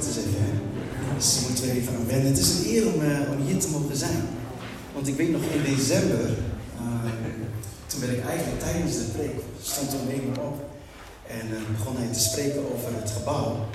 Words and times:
te 0.00 0.12
zeggen. 0.12 0.64
Dus. 1.16 1.38
Het 2.08 2.38
is 2.38 2.48
een 2.48 2.74
eer 2.74 2.86
om, 2.92 3.00
uh, 3.00 3.32
om 3.32 3.46
hier 3.46 3.58
te 3.58 3.68
mogen 3.68 3.96
zijn. 3.96 4.22
Want 4.94 5.08
ik 5.08 5.16
weet 5.16 5.30
nog 5.30 5.42
in 5.42 5.76
december, 5.76 6.28
uh, 6.80 7.10
toen 7.86 8.00
ben 8.00 8.10
ik 8.10 8.24
eigenlijk 8.24 8.60
tijdens 8.60 8.96
de 8.96 9.04
preek, 9.16 9.36
stond 9.62 9.92
er 9.92 10.14
een 10.14 10.38
op. 10.48 10.56
En 11.28 11.46
uh, 11.48 11.78
begon 11.78 11.96
hij 11.96 12.12
te 12.12 12.20
spreken 12.20 12.62
over 12.74 12.90
het 13.00 13.10
gebouw. 13.10 13.66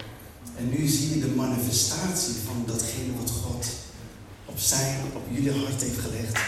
En 0.57 0.69
nu 0.69 0.87
zie 0.87 1.09
je 1.13 1.19
de 1.19 1.33
manifestatie 1.35 2.33
van 2.45 2.63
datgene 2.65 3.13
wat 3.19 3.31
God 3.43 3.65
op 4.45 4.59
zijn, 4.59 4.97
op 5.15 5.21
jullie 5.29 5.51
hart 5.51 5.81
heeft 5.81 5.99
gelegd. 5.99 6.39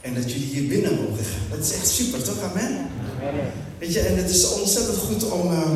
En 0.00 0.14
dat 0.14 0.32
jullie 0.32 0.46
hier 0.46 0.68
binnen 0.68 0.94
mogen 0.94 1.24
gaan. 1.24 1.50
Dat 1.50 1.64
is 1.66 1.74
echt 1.74 1.88
super, 1.88 2.22
toch? 2.22 2.42
Amen? 2.42 2.86
Weet 3.78 3.92
je, 3.92 4.00
en 4.00 4.16
het 4.16 4.30
is 4.30 4.52
ontzettend 4.52 4.96
goed 4.96 5.30
om, 5.30 5.52
uh, 5.52 5.70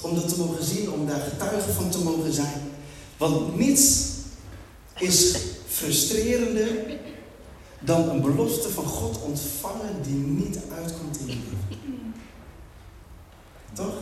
om 0.00 0.14
dat 0.14 0.28
te 0.28 0.38
mogen 0.38 0.64
zien, 0.64 0.90
om 0.90 1.06
daar 1.06 1.20
getuige 1.20 1.72
van 1.72 1.90
te 1.90 1.98
mogen 1.98 2.32
zijn. 2.32 2.63
Want 3.16 3.58
niets 3.58 4.02
is 4.98 5.36
frustrerender 5.68 6.98
dan 7.80 8.08
een 8.08 8.20
belofte 8.20 8.68
van 8.68 8.84
God 8.84 9.22
ontvangen 9.22 10.02
die 10.02 10.14
niet 10.14 10.58
uitkomt 10.82 11.18
in 11.18 11.26
je 11.26 11.32
leven. 11.32 12.14
Toch? 13.72 13.94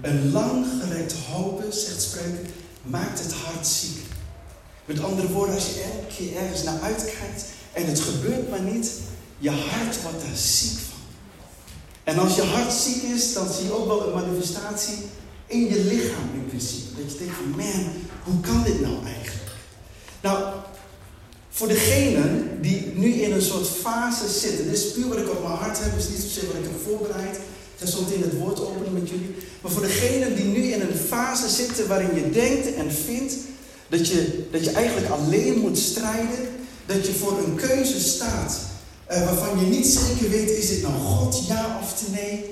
Een 0.00 0.32
lang 0.32 0.66
gerekt 0.80 1.12
hopen, 1.12 1.72
zegt 1.72 2.02
spreuken, 2.02 2.46
maakt 2.82 3.22
het 3.22 3.32
hart 3.32 3.66
ziek. 3.66 3.98
Met 4.84 5.02
andere 5.02 5.28
woorden, 5.28 5.54
als 5.54 5.66
je 5.66 5.82
elke 5.82 6.14
keer 6.14 6.36
ergens 6.36 6.62
naar 6.62 6.80
uitkijkt 6.80 7.44
en 7.72 7.86
het 7.86 8.00
gebeurt 8.00 8.50
maar 8.50 8.62
niet, 8.62 8.92
je 9.38 9.50
hart 9.50 10.02
wordt 10.02 10.20
daar 10.20 10.36
ziek 10.36 10.78
van. 10.78 10.98
En 12.04 12.18
als 12.18 12.36
je 12.36 12.42
hart 12.42 12.72
ziek 12.72 13.02
is, 13.02 13.32
dan 13.32 13.52
zie 13.52 13.64
je 13.64 13.72
ook 13.72 13.86
wel 13.86 14.06
een 14.06 14.14
manifestatie 14.14 14.96
in 15.46 15.68
je 15.68 15.84
lichaam 15.84 16.30
in 16.34 16.46
principe. 16.46 17.02
Dat 17.02 17.12
je 17.12 17.18
denkt 17.18 17.34
van, 17.34 17.50
man, 17.50 17.92
hoe 18.24 18.40
kan 18.40 18.62
dit 18.62 18.80
nou 18.80 18.94
eigenlijk? 19.04 19.50
Nou, 20.20 20.54
voor 21.50 21.68
degenen 21.68 22.58
die 22.60 22.92
nu 22.94 23.12
in 23.12 23.32
een 23.32 23.42
soort 23.42 23.66
fase 23.66 24.28
zitten, 24.28 24.64
dit 24.64 24.74
is 24.74 24.92
puur 24.92 25.08
wat 25.08 25.18
ik 25.18 25.30
op 25.30 25.42
mijn 25.42 25.58
hart 25.58 25.78
heb, 25.78 25.98
is 25.98 26.08
niet 26.08 26.20
zozeer 26.20 26.46
wat 26.46 26.56
ik 26.56 26.62
heb 26.62 26.82
voorbereid. 26.84 27.36
Ik 27.36 27.78
ga 27.78 27.86
zo 27.86 28.02
meteen 28.02 28.22
het 28.22 28.38
woord 28.38 28.60
openen 28.60 28.92
met 28.92 29.08
jullie. 29.08 29.34
Maar 29.60 29.72
voor 29.72 29.82
degenen 29.82 30.36
die 30.36 30.44
nu 30.44 30.62
in 30.62 30.80
een 30.80 30.98
fase 31.08 31.48
zitten 31.48 31.88
waarin 31.88 32.14
je 32.14 32.30
denkt 32.30 32.74
en 32.74 32.92
vindt 32.92 33.34
dat 33.88 34.08
je, 34.08 34.46
dat 34.50 34.64
je 34.64 34.70
eigenlijk 34.70 35.08
alleen 35.08 35.58
moet 35.58 35.78
strijden, 35.78 36.48
dat 36.86 37.06
je 37.06 37.12
voor 37.12 37.38
een 37.38 37.54
keuze 37.54 38.00
staat 38.00 38.60
uh, 39.10 39.24
waarvan 39.24 39.60
je 39.60 39.66
niet 39.66 39.86
zeker 39.86 40.30
weet, 40.30 40.50
is 40.50 40.68
dit 40.68 40.82
nou 40.82 40.94
God, 40.94 41.46
ja 41.46 41.80
of 41.82 42.10
nee? 42.10 42.44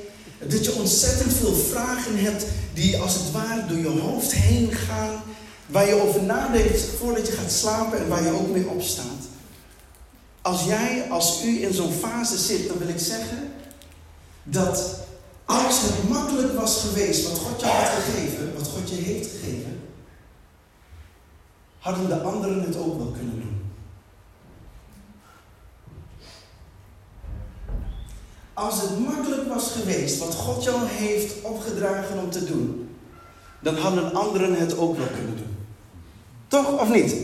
Dat 0.46 0.64
je 0.64 0.72
ontzettend 0.72 1.32
veel 1.32 1.54
vragen 1.54 2.18
hebt 2.18 2.44
die 2.74 2.98
als 2.98 3.14
het 3.14 3.32
ware 3.32 3.66
door 3.66 3.78
je 3.78 4.00
hoofd 4.00 4.32
heen 4.32 4.72
gaan, 4.72 5.22
waar 5.70 5.86
je 5.86 6.02
over 6.02 6.22
nadenkt 6.22 6.80
voordat 6.80 7.26
je 7.26 7.32
gaat 7.32 7.52
slapen 7.52 7.98
en 7.98 8.08
waar 8.08 8.22
je 8.22 8.30
ook 8.30 8.48
mee 8.48 8.68
opstaat. 8.68 9.28
Als 10.42 10.64
jij, 10.64 11.06
als 11.10 11.44
u 11.44 11.62
in 11.62 11.72
zo'n 11.72 11.92
fase 11.92 12.38
zit, 12.38 12.68
dan 12.68 12.78
wil 12.78 12.88
ik 12.88 12.98
zeggen 12.98 13.52
dat 14.42 14.98
als 15.44 15.82
het 15.82 16.08
makkelijk 16.08 16.54
was 16.54 16.80
geweest 16.80 17.28
wat 17.28 17.38
God 17.38 17.60
je 17.60 17.66
had 17.66 17.88
gegeven, 17.88 18.54
wat 18.54 18.68
God 18.68 18.88
je 18.88 18.94
heeft 18.94 19.28
gegeven, 19.30 19.80
hadden 21.78 22.08
de 22.08 22.20
anderen 22.20 22.62
het 22.62 22.76
ook 22.76 22.96
wel 22.96 23.10
kunnen 23.10 23.40
doen. 23.40 23.60
Als 28.54 28.80
het 28.80 28.98
makkelijk 28.98 29.48
was 29.48 29.70
geweest 29.70 30.18
wat 30.18 30.34
God 30.34 30.64
jou 30.64 30.78
heeft 30.86 31.42
opgedragen 31.42 32.18
om 32.18 32.30
te 32.30 32.44
doen, 32.44 32.88
dan 33.60 33.76
hadden 33.76 34.14
anderen 34.14 34.54
het 34.54 34.78
ook 34.78 34.96
wel 34.96 35.06
kunnen 35.06 35.36
doen. 35.36 35.49
Toch 36.50 36.80
of 36.80 36.88
niet? 36.88 37.14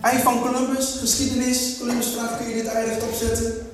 Ei 0.00 0.22
van 0.22 0.40
Columbus, 0.40 0.96
geschiedenis, 1.00 1.76
Columbus 1.78 2.06
vraagt: 2.06 2.36
kun 2.36 2.48
je 2.48 2.54
dit 2.54 2.66
ei 2.66 2.86
rechtop 2.86 3.14
zetten? 3.14 3.66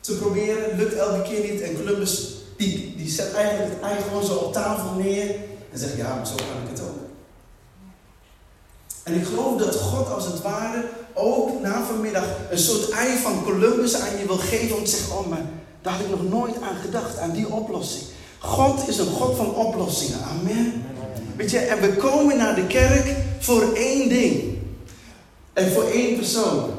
Te 0.00 0.12
proberen, 0.12 0.76
lukt 0.76 0.94
elke 0.94 1.22
keer 1.22 1.50
niet. 1.50 1.60
En 1.60 1.76
Columbus 1.76 2.28
die, 2.56 2.94
die 2.96 3.08
zet 3.08 3.32
eigenlijk 3.32 3.70
het 3.72 3.90
ei 3.90 4.02
gewoon 4.02 4.24
zo 4.24 4.34
op 4.34 4.52
tafel 4.52 4.92
neer 4.92 5.34
en 5.72 5.78
zegt: 5.78 5.96
ja, 5.96 6.24
zo 6.24 6.34
kan 6.34 6.62
ik 6.64 6.70
het 6.70 6.80
ook. 6.80 6.98
En 9.02 9.14
ik 9.14 9.24
geloof 9.24 9.60
dat 9.60 9.74
God 9.74 10.12
als 10.12 10.24
het 10.24 10.42
ware 10.42 10.84
ook 11.14 11.60
na 11.60 11.84
vanmiddag 11.84 12.24
een 12.50 12.58
soort 12.58 12.90
ei 12.90 13.16
van 13.16 13.42
Columbus 13.44 13.94
aan 13.94 14.18
je 14.18 14.26
wil 14.26 14.36
geven 14.36 14.76
om 14.76 14.84
te 14.84 14.90
zeggen: 14.90 15.18
oh, 15.18 15.26
maar 15.26 15.44
daar 15.82 15.92
had 15.92 16.02
ik 16.02 16.10
nog 16.10 16.28
nooit 16.28 16.54
aan 16.62 16.76
gedacht, 16.76 17.18
aan 17.18 17.32
die 17.32 17.48
oplossing. 17.48 18.04
God 18.38 18.88
is 18.88 18.98
een 18.98 19.12
God 19.12 19.36
van 19.36 19.54
oplossingen. 19.54 20.18
Amen. 20.22 20.84
Weet 21.40 21.50
je, 21.50 21.58
en 21.58 21.80
we 21.80 21.96
komen 21.96 22.36
naar 22.36 22.54
de 22.54 22.66
kerk 22.66 23.14
voor 23.38 23.72
één 23.74 24.08
ding. 24.08 24.42
En 25.52 25.72
voor 25.72 25.90
één 25.90 26.16
persoon. 26.16 26.70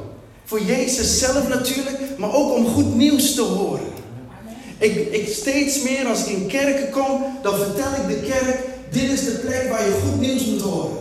Voor 0.44 0.62
Jezus 0.62 1.18
zelf 1.18 1.48
natuurlijk, 1.48 1.98
maar 2.18 2.34
ook 2.34 2.54
om 2.54 2.66
goed 2.66 2.94
nieuws 2.94 3.34
te 3.34 3.40
horen. 3.40 3.86
Ik, 4.78 5.12
ik 5.12 5.28
steeds 5.28 5.82
meer 5.82 6.06
als 6.06 6.26
ik 6.26 6.36
in 6.36 6.46
kerken 6.46 6.90
kom, 6.90 7.24
dan 7.42 7.56
vertel 7.56 7.92
ik 7.92 8.08
de 8.08 8.28
kerk, 8.28 8.58
dit 8.90 9.10
is 9.10 9.24
de 9.24 9.40
plek 9.46 9.68
waar 9.70 9.84
je 9.84 10.00
goed 10.04 10.20
nieuws 10.20 10.44
moet 10.44 10.60
horen. 10.60 10.98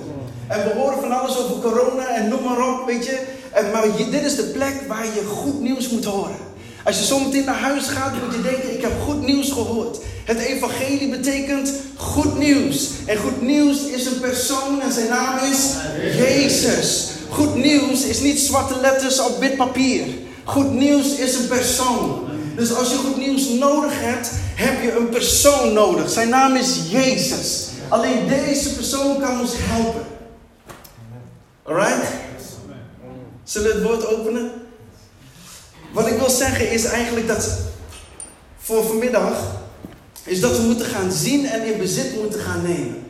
En 0.47 0.63
we 0.63 0.73
horen 0.79 0.99
van 0.99 1.19
alles 1.19 1.37
over 1.37 1.61
corona 1.61 2.07
en 2.07 2.29
noem 2.29 2.43
maar 2.43 2.69
op, 2.73 2.85
weet 2.85 3.05
je. 3.05 3.19
En, 3.51 3.71
maar 3.71 3.85
dit 4.11 4.23
is 4.23 4.35
de 4.35 4.43
plek 4.53 4.75
waar 4.87 5.05
je 5.05 5.23
goed 5.23 5.61
nieuws 5.61 5.89
moet 5.89 6.05
horen. 6.05 6.50
Als 6.83 6.97
je 6.97 7.03
zometeen 7.05 7.45
naar 7.45 7.59
huis 7.59 7.87
gaat, 7.87 8.13
moet 8.13 8.35
je 8.35 8.41
denken: 8.41 8.73
ik 8.73 8.81
heb 8.81 8.91
goed 9.01 9.21
nieuws 9.21 9.51
gehoord. 9.51 9.97
Het 10.25 10.37
evangelie 10.37 11.09
betekent 11.09 11.73
goed 11.95 12.37
nieuws. 12.37 12.89
En 13.05 13.17
goed 13.17 13.41
nieuws 13.41 13.83
is 13.83 14.05
een 14.05 14.19
persoon 14.19 14.81
en 14.81 14.91
zijn 14.91 15.09
naam 15.09 15.37
is 15.51 15.73
Jezus. 16.17 17.09
Goed 17.29 17.55
nieuws 17.55 18.03
is 18.03 18.19
niet 18.19 18.39
zwarte 18.39 18.79
letters 18.81 19.19
op 19.19 19.39
wit 19.39 19.57
papier. 19.57 20.05
Goed 20.43 20.73
nieuws 20.73 21.15
is 21.15 21.35
een 21.35 21.47
persoon. 21.47 22.29
Dus 22.55 22.73
als 22.73 22.89
je 22.89 22.95
goed 22.95 23.17
nieuws 23.17 23.49
nodig 23.49 23.91
hebt, 23.93 24.29
heb 24.55 24.81
je 24.81 24.95
een 24.95 25.09
persoon 25.09 25.73
nodig. 25.73 26.09
Zijn 26.09 26.29
naam 26.29 26.55
is 26.55 26.79
Jezus. 26.89 27.67
Alleen 27.87 28.27
deze 28.27 28.73
persoon 28.73 29.19
kan 29.19 29.39
ons 29.39 29.51
helpen. 29.55 30.05
Alright? 31.63 32.07
Zullen 33.43 33.67
we 33.67 33.73
het 33.73 33.83
woord 33.83 34.05
openen? 34.17 34.51
Wat 35.91 36.07
ik 36.07 36.17
wil 36.17 36.29
zeggen 36.29 36.71
is 36.71 36.83
eigenlijk 36.83 37.27
dat 37.27 37.57
voor 38.57 38.83
vanmiddag 38.83 39.59
is 40.23 40.39
dat 40.39 40.57
we 40.57 40.63
moeten 40.63 40.85
gaan 40.85 41.11
zien 41.11 41.45
en 41.45 41.73
in 41.73 41.77
bezit 41.77 42.21
moeten 42.21 42.39
gaan 42.39 42.61
nemen. 42.61 43.03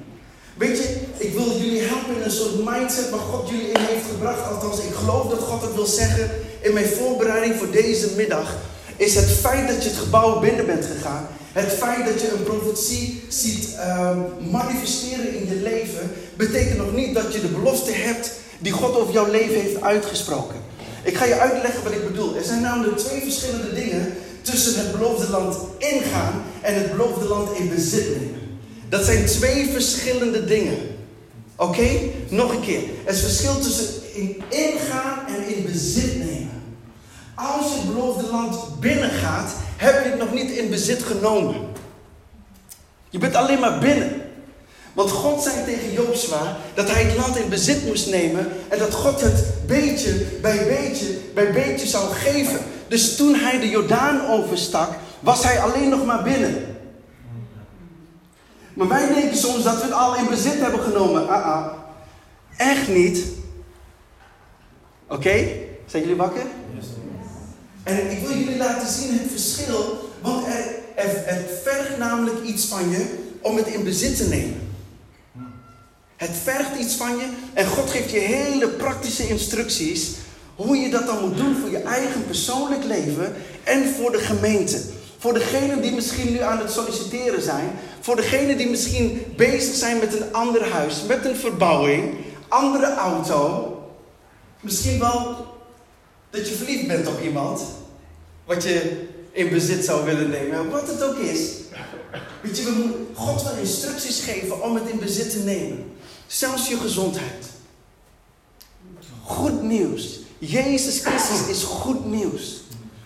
Weet 0.58 0.78
je, 0.78 0.96
ik 1.18 1.34
wil 1.34 1.58
jullie 1.58 1.82
helpen 1.82 2.16
in 2.16 2.22
een 2.22 2.32
soort 2.32 2.66
mindset 2.66 3.10
waar 3.10 3.20
God 3.20 3.50
jullie 3.50 3.72
in 3.72 3.80
heeft 3.80 4.06
gebracht. 4.12 4.48
Althans, 4.48 4.78
ik 4.78 4.94
geloof 4.94 5.30
dat 5.30 5.40
God 5.40 5.62
het 5.62 5.76
wil 5.76 5.86
zeggen 5.86 6.30
in 6.62 6.74
mijn 6.74 6.86
voorbereiding 6.86 7.56
voor 7.56 7.72
deze 7.72 8.10
middag. 8.16 8.56
Is 8.96 9.16
het 9.16 9.30
feit 9.30 9.68
dat 9.68 9.84
je 9.84 9.90
het 9.90 9.98
gebouw 9.98 10.40
binnen 10.40 10.66
bent 10.66 10.86
gegaan. 10.86 11.28
Het 11.52 11.72
feit 11.72 12.06
dat 12.06 12.22
je 12.22 12.32
een 12.32 12.44
profetie 12.44 13.24
ziet 13.28 13.78
um, 13.88 14.50
manifesteren 14.52 15.34
in 15.36 15.48
je 15.48 15.56
leven. 15.56 16.12
Betekent 16.38 16.78
nog 16.78 16.94
niet 16.94 17.14
dat 17.14 17.34
je 17.34 17.42
de 17.42 17.48
belofte 17.48 17.92
hebt 17.92 18.32
die 18.60 18.72
God 18.72 18.96
over 18.96 19.14
jouw 19.14 19.32
leven 19.32 19.62
heeft 19.62 19.82
uitgesproken. 19.82 20.56
Ik 21.04 21.18
ga 21.18 21.26
je 21.26 21.40
uitleggen 21.40 21.84
wat 21.84 21.92
ik 21.92 22.08
bedoel. 22.08 22.36
Er 22.36 22.44
zijn 22.44 22.62
namelijk 22.62 22.98
twee 22.98 23.22
verschillende 23.22 23.74
dingen 23.74 24.14
tussen 24.42 24.80
het 24.80 24.92
beloofde 24.92 25.30
land 25.30 25.58
ingaan 25.78 26.44
en 26.62 26.74
het 26.74 26.92
beloofde 26.92 27.26
land 27.26 27.58
in 27.58 27.70
bezit 27.70 28.18
nemen. 28.18 28.60
Dat 28.90 29.06
zijn 29.06 29.26
twee 29.26 29.70
verschillende 29.70 30.46
dingen. 30.46 30.78
Oké? 31.56 31.90
Nog 32.30 32.54
een 32.54 32.62
keer. 32.62 32.84
Er 33.06 33.14
is 33.14 33.22
verschil 33.22 33.60
tussen 33.60 33.88
in 34.14 34.42
ingaan 34.50 35.28
en 35.28 35.56
in 35.56 35.66
bezit 35.66 36.18
nemen. 36.18 36.64
Als 37.36 37.72
je 37.72 37.78
het 37.80 37.94
beloofde 37.94 38.28
land 38.32 38.80
binnengaat, 38.80 39.54
heb 39.78 40.04
je 40.04 40.10
het 40.10 40.20
nog 40.20 40.34
niet 40.34 40.52
in 40.52 40.70
bezit 40.70 41.04
genomen. 41.04 41.56
Je 43.10 43.18
bent 43.18 43.36
alleen 43.36 43.60
maar 43.60 43.80
binnen. 43.80 44.22
Want 44.94 45.12
God 45.12 45.44
zei 45.44 45.66
tegen 45.66 45.92
Jozua 45.92 46.58
dat 46.74 46.92
hij 46.92 47.04
het 47.04 47.18
land 47.18 47.38
in 47.38 47.50
bezit 47.50 47.86
moest 47.86 48.10
nemen 48.10 48.48
en 48.68 48.80
dat 48.80 48.94
God 48.94 49.22
het 49.22 49.44
beetje 49.66 50.26
bij 50.42 50.68
beetje 50.68 51.18
bij 51.34 51.52
beetje 51.52 51.88
zou 51.88 52.14
geven. 52.14 52.60
Dus 52.88 53.16
toen 53.16 53.36
hij 53.36 53.60
de 53.60 53.70
Jordaan 53.70 54.28
overstak, 54.28 54.90
was 55.20 55.44
hij 55.44 55.60
alleen 55.60 55.90
nog 55.90 56.06
maar 56.06 56.24
binnen. 56.24 56.66
Maar 58.74 58.88
wij 58.88 59.14
denken 59.14 59.38
soms 59.38 59.64
dat 59.64 59.76
we 59.76 59.84
het 59.84 59.92
al 59.92 60.16
in 60.16 60.28
bezit 60.30 60.60
hebben 60.60 60.80
genomen. 60.80 61.28
Ah, 61.30 61.46
ah. 61.46 61.66
Echt 62.58 62.88
niet. 62.88 63.24
Oké? 65.08 65.48
Zijn 65.86 66.02
jullie 66.02 66.16
wakker? 66.16 66.44
En 67.84 68.12
ik 68.12 68.20
wil 68.20 68.38
jullie 68.38 68.58
laten 68.58 68.88
zien 68.88 69.14
het 69.14 69.32
verschil. 69.32 70.10
Want 70.22 70.46
er, 70.46 70.66
er, 70.96 71.24
het 71.26 71.60
vergt 71.64 71.98
namelijk 71.98 72.44
iets 72.44 72.66
van 72.66 72.90
je 72.90 73.18
om 73.42 73.56
het 73.56 73.68
in 73.68 73.84
bezit 73.84 74.18
te 74.18 74.28
nemen. 74.28 74.61
Het 76.22 76.38
vergt 76.44 76.80
iets 76.80 76.96
van 76.96 77.18
je 77.18 77.26
en 77.54 77.68
God 77.68 77.90
geeft 77.90 78.12
je 78.12 78.20
hele 78.20 78.68
praktische 78.68 79.28
instructies 79.28 80.12
hoe 80.56 80.78
je 80.78 80.90
dat 80.90 81.06
dan 81.06 81.22
moet 81.22 81.38
doen 81.38 81.56
voor 81.56 81.70
je 81.70 81.78
eigen 81.78 82.26
persoonlijk 82.26 82.84
leven 82.84 83.36
en 83.64 83.94
voor 83.96 84.12
de 84.12 84.20
gemeente. 84.20 84.82
Voor 85.18 85.34
degenen 85.34 85.82
die 85.82 85.92
misschien 85.92 86.32
nu 86.32 86.40
aan 86.40 86.58
het 86.58 86.72
solliciteren 86.72 87.42
zijn. 87.42 87.70
Voor 88.00 88.16
degenen 88.16 88.58
die 88.58 88.70
misschien 88.70 89.26
bezig 89.36 89.76
zijn 89.76 90.00
met 90.00 90.14
een 90.14 90.34
ander 90.34 90.72
huis, 90.72 91.04
met 91.08 91.26
een 91.26 91.36
verbouwing, 91.36 92.16
andere 92.48 92.94
auto. 92.94 93.76
Misschien 94.60 95.00
wel 95.00 95.48
dat 96.30 96.50
je 96.50 96.56
verliefd 96.56 96.88
bent 96.88 97.08
op 97.08 97.22
iemand. 97.24 97.62
Wat 98.46 98.64
je 98.64 99.08
in 99.32 99.50
bezit 99.50 99.86
zou 99.86 100.06
willen 100.06 100.30
nemen. 100.30 100.70
Wat 100.70 100.88
het 100.88 101.04
ook 101.04 101.18
is. 101.18 101.50
Weet 102.42 102.58
je, 102.58 102.64
we 102.64 102.72
moeten 102.72 103.08
God 103.14 103.44
wel 103.44 103.58
instructies 103.60 104.20
geven 104.20 104.62
om 104.62 104.76
het 104.76 104.90
in 104.90 105.00
bezit 105.00 105.32
te 105.32 105.40
nemen. 105.40 105.91
Zelfs 106.32 106.68
je 106.68 106.78
gezondheid. 106.78 107.46
Goed 109.24 109.62
nieuws. 109.64 110.20
Jezus 110.38 111.00
Christus 111.00 111.48
is 111.48 111.64
goed 111.64 112.06
nieuws. 112.06 112.62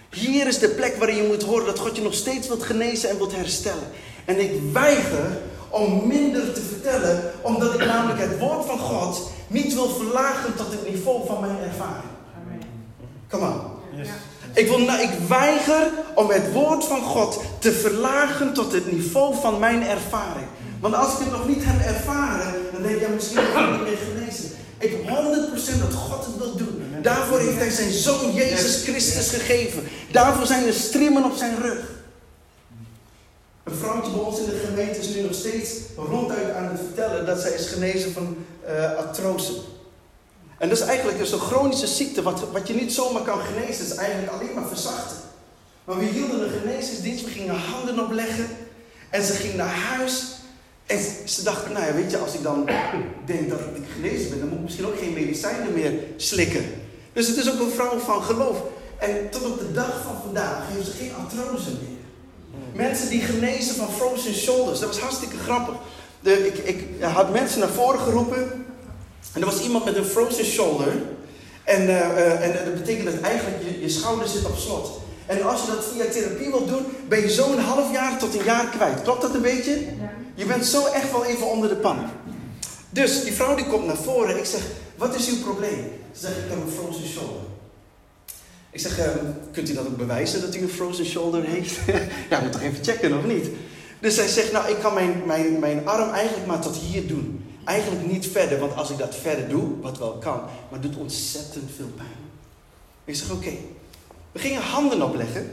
Hier 0.10 0.48
is 0.48 0.60
de 0.60 0.70
plek 0.70 0.96
waarin 0.96 1.16
je 1.16 1.28
moet 1.28 1.44
horen 1.44 1.66
dat 1.66 1.80
God 1.80 1.96
je 1.96 2.02
nog 2.02 2.14
steeds 2.14 2.48
wilt 2.48 2.64
genezen 2.64 3.10
en 3.10 3.18
wilt 3.18 3.36
herstellen. 3.36 3.88
En 4.26 4.40
ik 4.40 4.52
weiger 4.74 5.42
om 5.70 6.08
minder 6.08 6.54
te 6.54 6.62
vertellen, 6.62 7.32
omdat 7.42 7.74
ik 7.74 7.86
namelijk 7.86 8.20
het 8.20 8.40
woord 8.40 8.66
van 8.66 8.80
God 8.80 9.32
niet 9.48 9.74
wil 9.74 9.90
verlagen 9.90 10.56
tot 10.56 10.72
het 10.72 10.90
niveau 10.90 11.26
van 11.28 11.42
mijn 11.42 11.58
ervaring. 11.60 12.12
Kom 13.30 13.44
aan. 13.44 13.72
Ik, 14.54 14.68
wil, 14.68 14.80
ik 14.80 15.12
weiger 15.28 15.92
om 16.16 16.30
het 16.30 16.54
woord 16.54 16.84
van 16.84 17.02
God 17.02 17.42
te 17.60 17.72
verlagen 17.72 18.54
tot 18.54 18.72
het 18.72 18.92
niveau 18.92 19.36
van 19.42 19.60
mijn 19.60 19.84
ervaring. 19.84 20.48
Want 20.80 20.96
als 20.96 21.14
ik 21.14 21.20
het 21.20 21.32
nog 21.32 21.48
niet 21.48 21.64
heb 21.64 21.96
ervaren, 21.96 22.65
denk 22.86 23.00
je 23.00 23.08
misschien 23.08 23.36
nog 23.36 23.72
niet 23.72 23.82
meer 23.82 23.98
gelezen. 23.98 24.50
Ik 24.78 24.92
100% 24.92 25.80
dat 25.80 25.94
God 25.94 26.26
het 26.26 26.38
wil 26.38 26.56
doen. 26.56 26.84
Daarvoor 27.02 27.40
heeft 27.40 27.58
hij 27.58 27.70
zijn 27.70 27.92
zoon 27.92 28.34
Jezus 28.34 28.84
Christus 28.84 29.30
gegeven. 29.30 29.84
Daarvoor 30.12 30.46
zijn 30.46 30.68
er 30.68 30.74
streamen 30.74 31.24
op 31.24 31.36
zijn 31.36 31.62
rug. 31.62 31.94
Een 33.64 33.76
vrouwtje 33.76 34.12
bij 34.12 34.22
ons 34.22 34.40
in 34.40 34.46
de 34.46 34.64
gemeente 34.66 35.00
is 35.00 35.08
nu 35.08 35.22
nog 35.22 35.34
steeds 35.34 35.70
ronduit 35.96 36.54
aan 36.54 36.66
het 36.66 36.80
vertellen 36.80 37.26
dat 37.26 37.40
zij 37.40 37.52
is 37.52 37.68
genezen 37.68 38.14
van 38.14 38.38
uh. 38.68 39.00
En 40.58 40.70
dat 40.70 40.78
is 40.78 40.86
eigenlijk 40.86 41.20
een 41.20 41.40
chronische 41.40 41.88
ziekte, 41.88 42.22
wat, 42.22 42.52
wat 42.52 42.68
je 42.68 42.74
niet 42.74 42.94
zomaar 42.94 43.22
kan 43.22 43.40
genezen, 43.40 43.84
dat 43.84 43.92
is 43.92 44.04
eigenlijk 44.04 44.32
alleen 44.32 44.54
maar 44.54 44.68
verzachten. 44.68 45.18
Maar 45.84 45.98
we 45.98 46.06
hielden 46.06 46.44
een 46.44 46.60
genezingsdienst, 46.60 47.26
we 47.26 47.32
gingen 47.32 47.56
handen 47.56 48.00
opleggen 48.00 48.48
en 49.10 49.24
ze 49.24 49.34
ging 49.34 49.56
naar 49.56 49.76
huis. 49.76 50.35
En 50.86 51.00
ze 51.26 51.44
dacht, 51.44 51.70
nou 51.70 51.86
ja, 51.86 51.94
weet 51.94 52.12
je, 52.12 52.18
als 52.18 52.34
ik 52.34 52.44
dan 52.44 52.66
denk 53.26 53.50
dat 53.50 53.60
ik 53.60 53.84
genezen 53.94 54.30
ben, 54.30 54.40
dan 54.40 54.48
moet 54.48 54.58
ik 54.58 54.64
misschien 54.64 54.86
ook 54.86 55.00
geen 55.00 55.14
medicijnen 55.14 55.74
meer 55.74 55.94
slikken. 56.16 56.66
Dus 57.14 57.28
het 57.28 57.38
is 57.38 57.52
ook 57.52 57.60
een 57.60 57.72
vrouw 57.72 57.98
van 57.98 58.24
geloof. 58.24 58.58
En 58.98 59.30
tot 59.30 59.46
op 59.46 59.60
de 59.60 59.72
dag 59.72 60.02
van 60.04 60.16
vandaag 60.24 60.64
heeft 60.68 60.86
ze 60.86 60.92
geen 60.92 61.16
artrose 61.16 61.70
meer. 61.70 61.96
Mensen 62.74 63.10
die 63.10 63.22
genezen 63.22 63.76
van 63.76 63.92
frozen 63.92 64.34
shoulders, 64.34 64.80
dat 64.80 64.90
was 64.90 65.00
hartstikke 65.00 65.38
grappig. 65.38 65.76
De, 66.20 66.48
ik, 66.48 66.58
ik 66.58 67.04
had 67.04 67.32
mensen 67.32 67.60
naar 67.60 67.70
voren 67.70 68.00
geroepen 68.00 68.66
en 69.34 69.42
er 69.42 69.46
was 69.46 69.62
iemand 69.62 69.86
met 69.86 69.96
een 69.96 70.06
frozen 70.06 70.46
shoulder. 70.46 70.94
En, 71.64 71.82
uh, 71.82 72.42
en 72.44 72.66
dat 72.66 72.74
betekent 72.74 73.06
dat 73.06 73.22
eigenlijk 73.22 73.58
je, 73.64 73.82
je 73.82 73.90
schouder 73.90 74.28
zit 74.28 74.46
op 74.46 74.58
slot. 74.58 75.02
En 75.26 75.44
als 75.44 75.62
je 75.62 75.68
dat 75.68 75.86
via 75.94 76.06
therapie 76.12 76.50
wilt 76.50 76.68
doen, 76.68 76.86
ben 77.08 77.20
je 77.20 77.30
zo 77.30 77.52
een 77.52 77.64
half 77.64 77.92
jaar 77.92 78.18
tot 78.18 78.36
een 78.36 78.44
jaar 78.44 78.66
kwijt. 78.66 79.02
Klopt 79.02 79.22
dat 79.22 79.34
een 79.34 79.42
beetje? 79.42 79.72
Ja. 79.72 80.12
Je 80.36 80.46
bent 80.46 80.66
zo 80.66 80.86
echt 80.86 81.12
wel 81.12 81.26
even 81.26 81.48
onder 81.48 81.70
de 81.70 81.76
pan. 81.76 81.98
Dus 82.90 83.24
die 83.24 83.34
vrouw 83.34 83.56
die 83.56 83.68
komt 83.68 83.86
naar 83.86 83.98
voren. 83.98 84.38
Ik 84.38 84.46
zeg, 84.46 84.62
wat 84.96 85.16
is 85.16 85.30
uw 85.30 85.42
probleem? 85.42 85.92
Ze 86.14 86.20
zegt, 86.20 86.38
ik 86.38 86.50
heb 86.50 86.62
een 86.62 86.72
frozen 86.72 87.08
shoulder. 87.08 87.42
Ik 88.70 88.80
zeg, 88.80 89.00
uh, 89.00 89.06
kunt 89.52 89.70
u 89.70 89.74
dat 89.74 89.88
ook 89.88 89.98
bewijzen 89.98 90.42
dat 90.42 90.56
u 90.56 90.62
een 90.62 90.70
frozen 90.70 91.06
shoulder 91.06 91.44
heeft? 91.44 91.78
ja, 92.30 92.40
moet 92.40 92.52
toch 92.52 92.62
even 92.62 92.84
checken 92.84 93.18
of 93.18 93.26
niet? 93.26 93.48
Dus 94.00 94.16
zij 94.16 94.28
zegt, 94.28 94.52
nou 94.52 94.70
ik 94.70 94.80
kan 94.80 94.94
mijn, 94.94 95.24
mijn, 95.26 95.60
mijn 95.60 95.88
arm 95.88 96.10
eigenlijk 96.10 96.48
maar 96.48 96.60
tot 96.60 96.76
hier 96.76 97.08
doen 97.08 97.46
eigenlijk 97.66 98.08
niet 98.12 98.28
verder, 98.28 98.60
want 98.60 98.76
als 98.76 98.90
ik 98.90 98.98
dat 98.98 99.16
verder 99.16 99.50
doe, 99.50 99.80
wat 99.82 99.98
wel 99.98 100.12
kan, 100.12 100.42
maar 100.70 100.82
doet 100.82 100.96
ontzettend 100.96 101.72
veel 101.76 101.92
pijn. 101.96 102.24
Ik 103.06 103.16
zeg: 103.16 103.32
Oké, 103.32 103.52
we 104.36 104.42
gingen 104.42 104.62
handen 104.62 105.02
opleggen. 105.02 105.52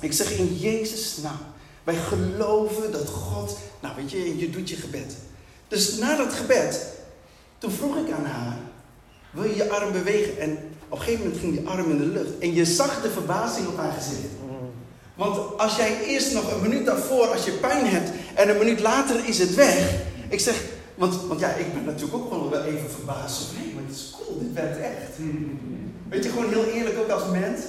Ik 0.00 0.12
zeg 0.12 0.32
in 0.32 0.56
Jezus 0.56 1.16
naam. 1.22 1.38
Wij 1.84 1.94
geloven 1.94 2.92
dat 2.92 3.08
God, 3.08 3.58
nou 3.80 3.94
weet 3.96 4.10
je, 4.10 4.38
je 4.38 4.50
doet 4.50 4.68
je 4.68 4.76
gebed. 4.76 5.16
Dus 5.68 5.96
na 5.96 6.16
dat 6.16 6.32
gebed, 6.32 6.86
toen 7.58 7.70
vroeg 7.70 7.96
ik 7.96 8.12
aan 8.12 8.24
haar: 8.24 8.58
Wil 9.30 9.44
je 9.44 9.56
je 9.56 9.70
arm 9.70 9.92
bewegen? 9.92 10.38
En 10.38 10.58
op 10.88 10.98
een 10.98 11.04
gegeven 11.04 11.24
moment 11.24 11.40
ging 11.40 11.58
die 11.58 11.68
arm 11.68 11.90
in 11.90 11.98
de 11.98 12.04
lucht. 12.04 12.38
En 12.38 12.54
je 12.54 12.64
zag 12.64 13.02
de 13.02 13.10
verbazing 13.10 13.66
op 13.66 13.76
haar 13.76 13.92
gezicht. 13.92 14.34
Want 15.14 15.58
als 15.58 15.76
jij 15.76 16.04
eerst 16.04 16.32
nog 16.32 16.52
een 16.52 16.60
minuut 16.60 16.86
daarvoor, 16.86 17.26
als 17.26 17.44
je 17.44 17.52
pijn 17.52 17.86
hebt, 17.86 18.10
en 18.34 18.48
een 18.48 18.58
minuut 18.58 18.80
later 18.80 19.28
is 19.28 19.38
het 19.38 19.54
weg. 19.54 19.94
Ik 20.28 20.40
zeg, 20.40 20.64
want, 20.94 21.26
want 21.26 21.40
ja, 21.40 21.48
ik 21.48 21.74
ben 21.74 21.84
natuurlijk 21.84 22.14
ook 22.14 22.32
gewoon 22.32 22.50
wel 22.50 22.62
even 22.62 22.90
verbaasd. 22.90 23.40
Nee, 23.58 23.74
maar 23.74 23.82
het 23.86 23.94
is 23.94 24.14
cool, 24.16 24.38
dit 24.38 24.52
werkt 24.52 24.78
echt. 24.78 25.16
Weet 26.08 26.24
je, 26.24 26.30
gewoon 26.30 26.48
heel 26.48 26.64
eerlijk 26.64 26.98
ook 26.98 27.10
als 27.10 27.30
mens. 27.30 27.60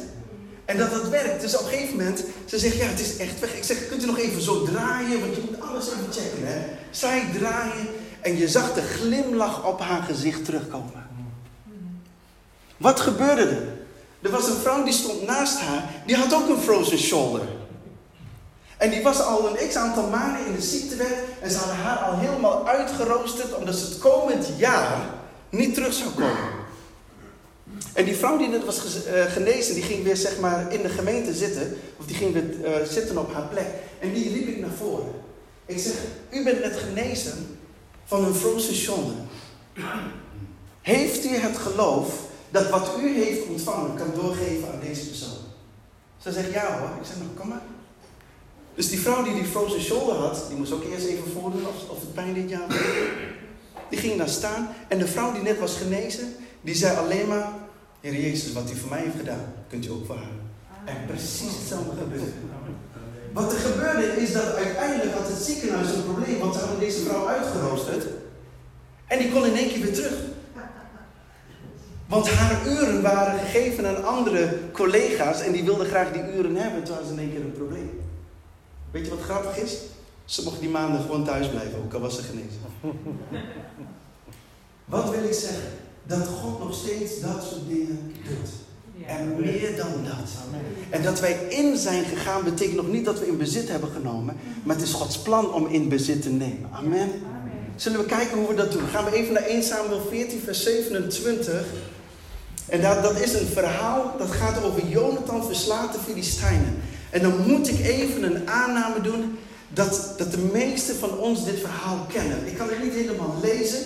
En 0.72 0.78
dat 0.78 0.92
het 0.92 1.10
werkt. 1.10 1.42
Dus 1.42 1.58
op 1.58 1.64
een 1.64 1.72
gegeven 1.72 1.98
moment, 1.98 2.24
ze 2.46 2.60
zegt, 2.60 2.76
ja, 2.76 2.86
het 2.86 3.00
is 3.00 3.18
echt 3.18 3.40
weg. 3.40 3.56
Ik 3.56 3.64
zeg, 3.64 3.88
kunt 3.88 4.04
u 4.04 4.06
nog 4.06 4.18
even 4.18 4.42
zo 4.42 4.64
draaien? 4.64 5.20
Want 5.20 5.36
je 5.36 5.42
moet 5.50 5.62
alles 5.62 5.86
even 5.86 6.12
checken, 6.12 6.48
hè. 6.48 6.60
Zij 6.90 7.30
draaien 7.40 7.88
en 8.22 8.38
je 8.38 8.48
zag 8.48 8.74
de 8.74 8.82
glimlach 8.82 9.66
op 9.66 9.80
haar 9.80 10.02
gezicht 10.02 10.46
terugkomen. 10.46 11.10
Wat 12.78 13.00
gebeurde 13.00 13.42
er? 13.42 13.68
Er 14.22 14.32
was 14.32 14.48
een 14.48 14.56
vrouw 14.56 14.84
die 14.84 14.94
stond 14.94 15.26
naast 15.26 15.60
haar, 15.60 15.90
die 16.06 16.16
had 16.16 16.34
ook 16.34 16.50
een 16.50 16.62
frozen 16.62 16.98
shoulder. 16.98 17.42
En 18.78 18.90
die 18.90 19.04
was 19.04 19.22
al 19.22 19.48
een 19.48 19.68
x 19.68 19.76
aantal 19.76 20.08
maanden 20.08 20.46
in 20.46 20.56
de 20.56 20.62
ziektewet. 20.62 21.18
En 21.42 21.52
ze 21.52 21.58
hadden 21.58 21.76
haar 21.76 21.98
al 21.98 22.18
helemaal 22.18 22.68
uitgeroosterd. 22.68 23.54
Omdat 23.54 23.76
ze 23.76 23.86
het 23.86 24.00
komend 24.00 24.48
jaar 24.58 24.98
niet 25.50 25.74
terug 25.74 25.94
zou 25.94 26.10
komen. 26.10 26.61
En 27.94 28.06
die 28.06 28.16
vrouw 28.16 28.38
die 28.38 28.48
net 28.48 28.66
was 28.66 29.06
eh, 29.06 29.26
genezen, 29.26 29.74
die 29.74 29.84
ging 29.84 30.04
weer 30.04 30.18
zeg 30.18 30.40
maar 30.40 30.74
in 30.74 30.82
de 30.82 30.90
gemeente 30.90 31.34
zitten. 31.34 31.78
Of 31.98 32.06
die 32.06 32.16
ging 32.16 32.34
weer 32.34 32.44
uh, 32.44 32.86
zitten 32.88 33.18
op 33.18 33.34
haar 33.34 33.48
plek. 33.48 33.68
En 34.00 34.14
die 34.14 34.34
riep 34.34 34.48
ik 34.48 34.60
naar 34.60 34.76
voren. 34.78 35.12
Ik 35.66 35.80
zeg, 35.80 35.94
u 36.32 36.44
bent 36.44 36.60
net 36.60 36.78
genezen 36.78 37.60
van 38.06 38.26
een 38.26 38.36
frozen 38.36 38.76
shoulder. 38.76 39.16
Heeft 40.82 41.26
u 41.26 41.30
het 41.30 41.58
geloof 41.58 42.14
dat 42.50 42.70
wat 42.70 42.92
u 43.02 43.24
heeft 43.24 43.48
ontvangen 43.48 43.96
kan 43.96 44.12
doorgeven 44.16 44.72
aan 44.72 44.80
deze 44.80 45.08
persoon? 45.08 45.38
Ze 46.18 46.32
zegt 46.32 46.54
ja 46.54 46.80
hoor. 46.80 46.90
Ik 47.00 47.06
zeg, 47.06 47.18
nou 47.18 47.30
kom 47.36 47.48
maar. 47.48 47.62
Dus 48.76 48.90
die 48.90 49.00
vrouw 49.00 49.24
die 49.24 49.34
die 49.34 49.46
frozen 49.46 49.82
shoulder 49.82 50.16
had, 50.16 50.46
die 50.48 50.58
moest 50.58 50.72
ook 50.72 50.84
eerst 50.84 51.06
even 51.06 51.32
voordoen 51.34 51.66
of, 51.90 52.00
het 52.00 52.14
pijn 52.14 52.34
dit 52.34 52.50
jaar. 52.50 52.68
Die 53.90 54.00
ging 54.00 54.18
daar 54.18 54.30
staan 54.30 54.70
en 54.88 54.98
de 54.98 55.08
vrouw 55.08 55.34
die 55.34 55.42
net 55.42 55.60
was 55.60 55.76
genezen, 55.76 56.36
die 56.62 56.76
zei 56.76 56.98
alleen 56.98 57.28
maar, 57.28 57.50
Heer 58.02 58.22
Jezus, 58.22 58.54
wat 58.54 58.72
u 58.72 58.76
voor 58.76 58.90
mij 58.90 59.02
heeft 59.02 59.18
gedaan, 59.18 59.54
kunt 59.70 59.86
u 59.86 59.90
ook 59.90 60.06
voor 60.06 60.16
haar. 60.16 60.40
En 60.86 61.06
precies 61.06 61.56
hetzelfde 61.58 61.92
gebeurde. 62.00 62.32
Wat 63.34 63.54
er 63.54 63.60
gebeurde 63.60 64.22
is 64.22 64.34
dat 64.34 64.56
uiteindelijk 64.56 65.14
had 65.14 65.28
het 65.28 65.38
ziekenhuis 65.38 65.88
een 65.88 66.04
probleem, 66.04 66.40
want 66.40 66.54
ze 66.54 66.60
hadden 66.60 66.80
deze 66.80 67.02
vrouw 67.02 67.28
uitgeroosterd. 67.28 68.06
En 69.08 69.20
die 69.20 69.32
kon 69.32 69.46
in 69.46 69.56
één 69.56 69.70
keer 69.70 69.82
weer 69.82 69.94
terug. 69.94 70.14
Want 72.08 72.30
haar 72.30 72.68
uren 72.68 73.02
waren 73.02 73.40
gegeven 73.40 73.88
aan 73.88 74.04
andere 74.04 74.60
collega's 74.72 75.42
en 75.42 75.52
die 75.52 75.64
wilden 75.64 75.86
graag 75.86 76.12
die 76.12 76.34
uren 76.34 76.56
hebben, 76.56 76.84
toen 76.84 76.96
hadden 76.96 77.16
ze 77.16 77.22
in 77.22 77.28
één 77.28 77.36
keer 77.36 77.46
een 77.46 77.54
probleem. 77.54 78.02
Weet 78.92 79.06
je 79.06 79.10
wat 79.10 79.22
grappig 79.22 79.58
is? 79.58 79.78
Ze 80.26 80.44
mocht 80.44 80.60
die 80.60 80.70
maanden 80.70 81.02
gewoon 81.02 81.26
thuis 81.26 81.50
blijven, 81.50 81.80
ook 81.84 81.94
al 81.94 82.00
was 82.00 82.16
ze 82.16 82.22
genezen. 82.22 82.60
wat 84.86 85.10
wil 85.10 85.24
ik 85.24 85.34
zeggen? 85.34 85.70
Dat 86.04 86.28
God 86.28 86.60
nog 86.60 86.76
steeds 86.76 87.20
dat 87.20 87.44
soort 87.50 87.68
dingen 87.68 88.14
doet. 88.28 88.50
En 89.06 89.36
meer 89.40 89.78
dan 89.78 90.04
dat. 90.04 90.30
En 90.90 91.04
dat 91.04 91.20
wij 91.20 91.40
in 91.50 91.78
zijn 91.78 92.06
gegaan 92.06 92.44
betekent 92.44 92.76
nog 92.76 92.88
niet 92.88 93.06
dat 93.06 93.20
we 93.20 93.28
in 93.28 93.38
bezit 93.38 93.70
hebben 93.70 93.90
genomen. 93.90 94.38
Maar 94.64 94.76
het 94.76 94.86
is 94.86 94.94
Gods 94.94 95.20
plan 95.20 95.54
om 95.54 95.68
in 95.68 95.90
bezit 95.90 96.22
te 96.22 96.30
nemen. 96.30 96.70
Amen. 96.72 97.10
Zullen 97.76 98.00
we 98.00 98.06
kijken 98.06 98.38
hoe 98.38 98.48
we 98.48 98.54
dat 98.54 98.72
doen? 98.72 98.88
Gaan 98.88 99.06
we 99.06 99.16
even 99.16 99.34
naar 99.34 99.44
1 99.44 99.64
Samuel 99.64 100.02
14, 100.10 100.40
vers 100.40 100.64
27. 100.64 101.66
En 102.66 102.82
dat, 102.82 103.04
dat 103.04 103.20
is 103.20 103.34
een 103.34 103.48
verhaal 103.48 104.16
dat 104.18 104.32
gaat 104.32 104.64
over 104.64 104.88
Jonathan 104.88 105.46
verslaat 105.46 105.94
de 105.94 106.00
Filistijnen. 106.00 106.76
En 107.10 107.22
dan 107.22 107.34
moet 107.48 107.70
ik 107.70 107.80
even 107.80 108.24
een 108.24 108.50
aanname 108.50 109.02
doen 109.02 109.38
dat, 109.74 110.14
dat 110.18 110.32
de 110.32 110.50
meesten 110.54 110.96
van 110.96 111.18
ons 111.18 111.46
dit 111.46 111.60
verhaal 111.60 112.06
kennen. 112.14 112.48
Ik 112.48 112.58
kan 112.58 112.70
het 112.70 112.84
niet 112.84 112.94
helemaal 112.94 113.36
lezen, 113.42 113.80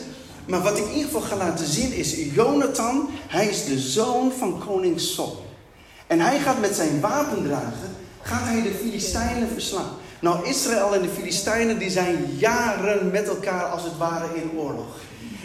maar 0.48 0.62
wat 0.62 0.78
ik 0.78 0.84
in 0.84 0.90
ieder 0.90 1.06
geval 1.06 1.22
ga 1.22 1.36
laten 1.36 1.68
zien 1.68 1.94
is 1.94 2.16
Jonathan, 2.34 3.10
hij 3.28 3.48
is 3.48 3.66
de 3.66 3.80
zoon 3.80 4.32
van 4.38 4.64
koning 4.68 5.00
Saul. 5.00 5.46
En 6.08 6.20
hij 6.20 6.40
gaat 6.40 6.60
met 6.60 6.75
zijn 6.75 7.00
wapendrager, 7.00 7.90
gaat 8.22 8.44
hij 8.46 8.62
de 8.62 8.74
Filistijnen 8.82 9.50
verslaan. 9.50 9.92
Nou, 10.20 10.48
Israël 10.48 10.96
en 10.96 11.02
de 11.02 11.10
Filistijnen 11.10 11.80
die 11.80 11.90
zijn 11.90 12.25
jaren 12.38 13.12
met 13.12 13.28
elkaar 13.28 13.64
als 13.64 13.84
het 13.84 13.98
ware 13.98 14.28
in 14.36 14.60
oorlog. 14.60 14.88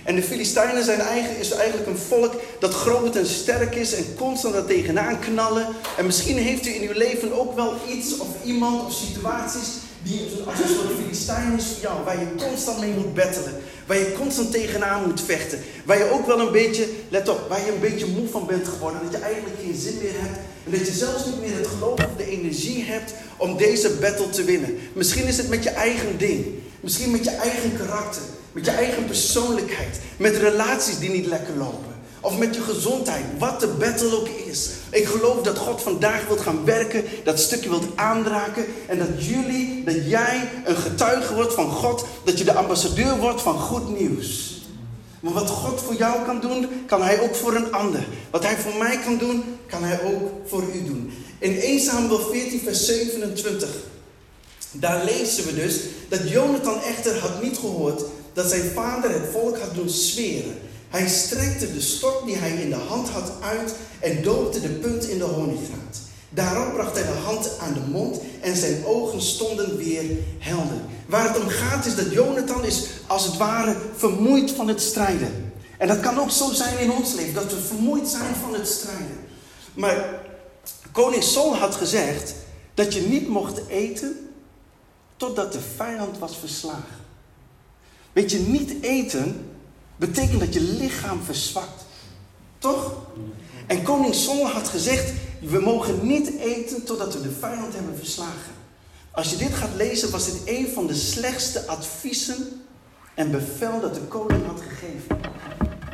En 0.04 0.14
de 0.14 0.22
Filistijnen 0.22 0.84
zijn 0.84 1.00
eigenlijk, 1.00 1.40
is 1.40 1.50
eigenlijk 1.50 1.90
een 1.90 1.98
volk 1.98 2.34
dat 2.58 2.74
groot 2.74 3.16
en 3.16 3.26
sterk 3.26 3.74
is 3.74 3.94
en 3.94 4.04
constant 4.18 4.54
er 4.54 4.66
tegenaan 4.66 5.18
knallen. 5.18 5.66
En 5.96 6.06
misschien 6.06 6.36
heeft 6.36 6.66
u 6.66 6.74
in 6.74 6.88
uw 6.88 6.94
leven 6.94 7.40
ook 7.40 7.54
wel 7.54 7.74
iets 7.88 8.18
of 8.18 8.28
iemand 8.44 8.84
of 8.84 8.92
situaties 8.92 9.68
die 10.02 10.20
een 10.20 10.68
soort 10.74 10.96
Filistijn 11.00 11.56
is 11.56 11.64
voor 11.64 11.82
jou, 11.82 12.04
waar 12.04 12.18
je 12.18 12.34
constant 12.36 12.80
mee 12.80 12.92
moet 12.92 13.14
battelen. 13.14 13.52
Waar 13.86 13.98
je 13.98 14.12
constant 14.18 14.52
tegenaan 14.52 15.06
moet 15.06 15.20
vechten. 15.20 15.58
Waar 15.84 15.98
je 15.98 16.10
ook 16.10 16.26
wel 16.26 16.40
een 16.40 16.52
beetje, 16.52 16.88
let 17.08 17.28
op, 17.28 17.48
waar 17.48 17.64
je 17.64 17.72
een 17.72 17.80
beetje 17.80 18.06
moe 18.06 18.28
van 18.28 18.46
bent 18.46 18.68
geworden. 18.68 19.00
Dat 19.02 19.12
je 19.12 19.26
eigenlijk 19.26 19.56
geen 19.64 19.80
zin 19.80 19.98
meer 20.02 20.12
hebt. 20.14 20.38
En 20.64 20.70
dat 20.70 20.86
je 20.86 20.92
zelfs 20.92 21.26
niet 21.26 21.40
meer 21.40 21.56
het 21.56 21.66
geloof 21.66 21.98
of 21.98 22.16
de 22.16 22.30
energie 22.30 22.84
hebt 22.84 23.14
om 23.36 23.56
deze 23.56 23.90
battle 23.90 24.28
te 24.28 24.44
winnen. 24.44 24.78
Misschien 24.92 25.26
is 25.26 25.36
het 25.36 25.48
met 25.48 25.62
je 25.62 25.70
eigen 25.70 26.18
ding. 26.18 26.46
Misschien 26.80 27.10
met 27.10 27.24
je 27.24 27.30
eigen 27.30 27.76
karakter. 27.76 28.22
Met 28.52 28.64
je 28.64 28.70
eigen 28.70 29.04
persoonlijkheid. 29.04 29.98
Met 30.16 30.36
relaties 30.36 30.98
die 30.98 31.10
niet 31.10 31.26
lekker 31.26 31.56
lopen. 31.56 31.94
Of 32.20 32.38
met 32.38 32.54
je 32.54 32.60
gezondheid, 32.60 33.24
wat 33.38 33.60
de 33.60 33.66
battle 33.66 34.20
ook 34.20 34.28
is. 34.28 34.68
Ik 34.90 35.06
geloof 35.06 35.42
dat 35.42 35.58
God 35.58 35.82
vandaag 35.82 36.26
wilt 36.26 36.40
gaan 36.40 36.64
werken, 36.64 37.04
dat 37.24 37.40
stukje 37.40 37.68
wilt 37.68 37.96
aanraken. 37.96 38.64
En 38.86 38.98
dat 38.98 39.26
jullie, 39.26 39.84
dat 39.84 40.08
jij 40.08 40.48
een 40.64 40.76
getuige 40.76 41.34
wordt 41.34 41.54
van 41.54 41.70
God. 41.70 42.04
Dat 42.24 42.38
je 42.38 42.44
de 42.44 42.52
ambassadeur 42.52 43.18
wordt 43.18 43.42
van 43.42 43.58
goed 43.58 43.98
nieuws. 43.98 44.58
Maar 45.20 45.32
wat 45.32 45.48
God 45.48 45.80
voor 45.80 45.94
jou 45.94 46.24
kan 46.24 46.40
doen, 46.40 46.68
kan 46.86 47.02
Hij 47.02 47.20
ook 47.20 47.34
voor 47.34 47.54
een 47.54 47.72
ander. 47.72 48.06
Wat 48.30 48.44
Hij 48.44 48.56
voor 48.56 48.76
mij 48.78 48.98
kan 48.98 49.18
doen, 49.18 49.44
kan 49.66 49.82
Hij 49.84 50.00
ook 50.02 50.30
voor 50.46 50.62
u 50.74 50.84
doen. 50.84 51.12
In 51.38 51.60
1 51.60 51.80
Samuel 51.80 52.20
14, 52.20 52.60
vers 52.60 52.86
27, 52.86 53.68
daar 54.72 55.04
lezen 55.04 55.44
we 55.44 55.54
dus 55.54 55.80
dat 56.08 56.28
Jonathan 56.28 56.82
echter 56.82 57.18
had 57.18 57.42
niet 57.42 57.58
gehoord 57.58 58.02
dat 58.32 58.46
zijn 58.46 58.70
vader 58.74 59.10
het 59.10 59.30
volk 59.32 59.58
had 59.58 59.74
doen 59.74 59.88
zweren. 59.88 60.58
Hij 60.90 61.08
strekte 61.08 61.72
de 61.72 61.80
stok 61.80 62.26
die 62.26 62.36
hij 62.36 62.50
in 62.50 62.70
de 62.70 62.76
hand 62.76 63.08
had 63.08 63.32
uit 63.40 63.74
en 64.00 64.22
doopte 64.22 64.60
de 64.60 64.68
punt 64.68 65.08
in 65.08 65.18
de 65.18 65.24
honingraat. 65.24 66.00
Daarop 66.28 66.72
bracht 66.72 66.94
hij 66.94 67.02
de 67.02 67.18
hand 67.24 67.58
aan 67.58 67.72
de 67.72 67.90
mond 67.90 68.20
en 68.40 68.56
zijn 68.56 68.84
ogen 68.84 69.22
stonden 69.22 69.76
weer 69.76 70.04
helder. 70.38 70.80
Waar 71.06 71.28
het 71.28 71.42
om 71.42 71.48
gaat 71.48 71.86
is 71.86 71.94
dat 71.94 72.12
Jonathan 72.12 72.64
is 72.64 72.86
als 73.06 73.24
het 73.24 73.36
ware 73.36 73.76
vermoeid 73.96 74.50
van 74.50 74.68
het 74.68 74.80
strijden. 74.80 75.52
En 75.78 75.88
dat 75.88 76.00
kan 76.00 76.18
ook 76.18 76.30
zo 76.30 76.52
zijn 76.52 76.78
in 76.78 76.92
ons 76.92 77.14
leven, 77.14 77.34
dat 77.34 77.52
we 77.52 77.60
vermoeid 77.60 78.08
zijn 78.08 78.34
van 78.34 78.54
het 78.54 78.68
strijden. 78.68 79.18
Maar 79.74 80.20
koning 80.92 81.22
Saul 81.22 81.56
had 81.56 81.74
gezegd 81.74 82.34
dat 82.74 82.94
je 82.94 83.00
niet 83.00 83.28
mocht 83.28 83.60
eten 83.68 84.30
totdat 85.16 85.52
de 85.52 85.60
vijand 85.76 86.18
was 86.18 86.36
verslagen. 86.36 86.98
Weet 88.12 88.30
je, 88.30 88.38
niet 88.38 88.74
eten 88.80 89.49
betekent 90.00 90.40
dat 90.40 90.54
je 90.54 90.60
lichaam 90.60 91.22
verzwakt. 91.22 91.84
Toch? 92.58 92.92
En 93.66 93.82
koning 93.82 94.14
Saul 94.14 94.46
had 94.46 94.68
gezegd, 94.68 95.12
we 95.40 95.60
mogen 95.60 96.06
niet 96.06 96.30
eten 96.38 96.84
totdat 96.84 97.14
we 97.14 97.20
de 97.22 97.36
vijand 97.38 97.74
hebben 97.74 97.96
verslagen. 97.96 98.52
Als 99.10 99.30
je 99.30 99.36
dit 99.36 99.54
gaat 99.54 99.74
lezen, 99.76 100.10
was 100.10 100.24
dit 100.24 100.40
een 100.44 100.68
van 100.74 100.86
de 100.86 100.94
slechtste 100.94 101.66
adviezen 101.66 102.62
en 103.14 103.30
bevel 103.30 103.80
dat 103.80 103.94
de 103.94 104.00
koning 104.00 104.46
had 104.46 104.60
gegeven. 104.60 105.20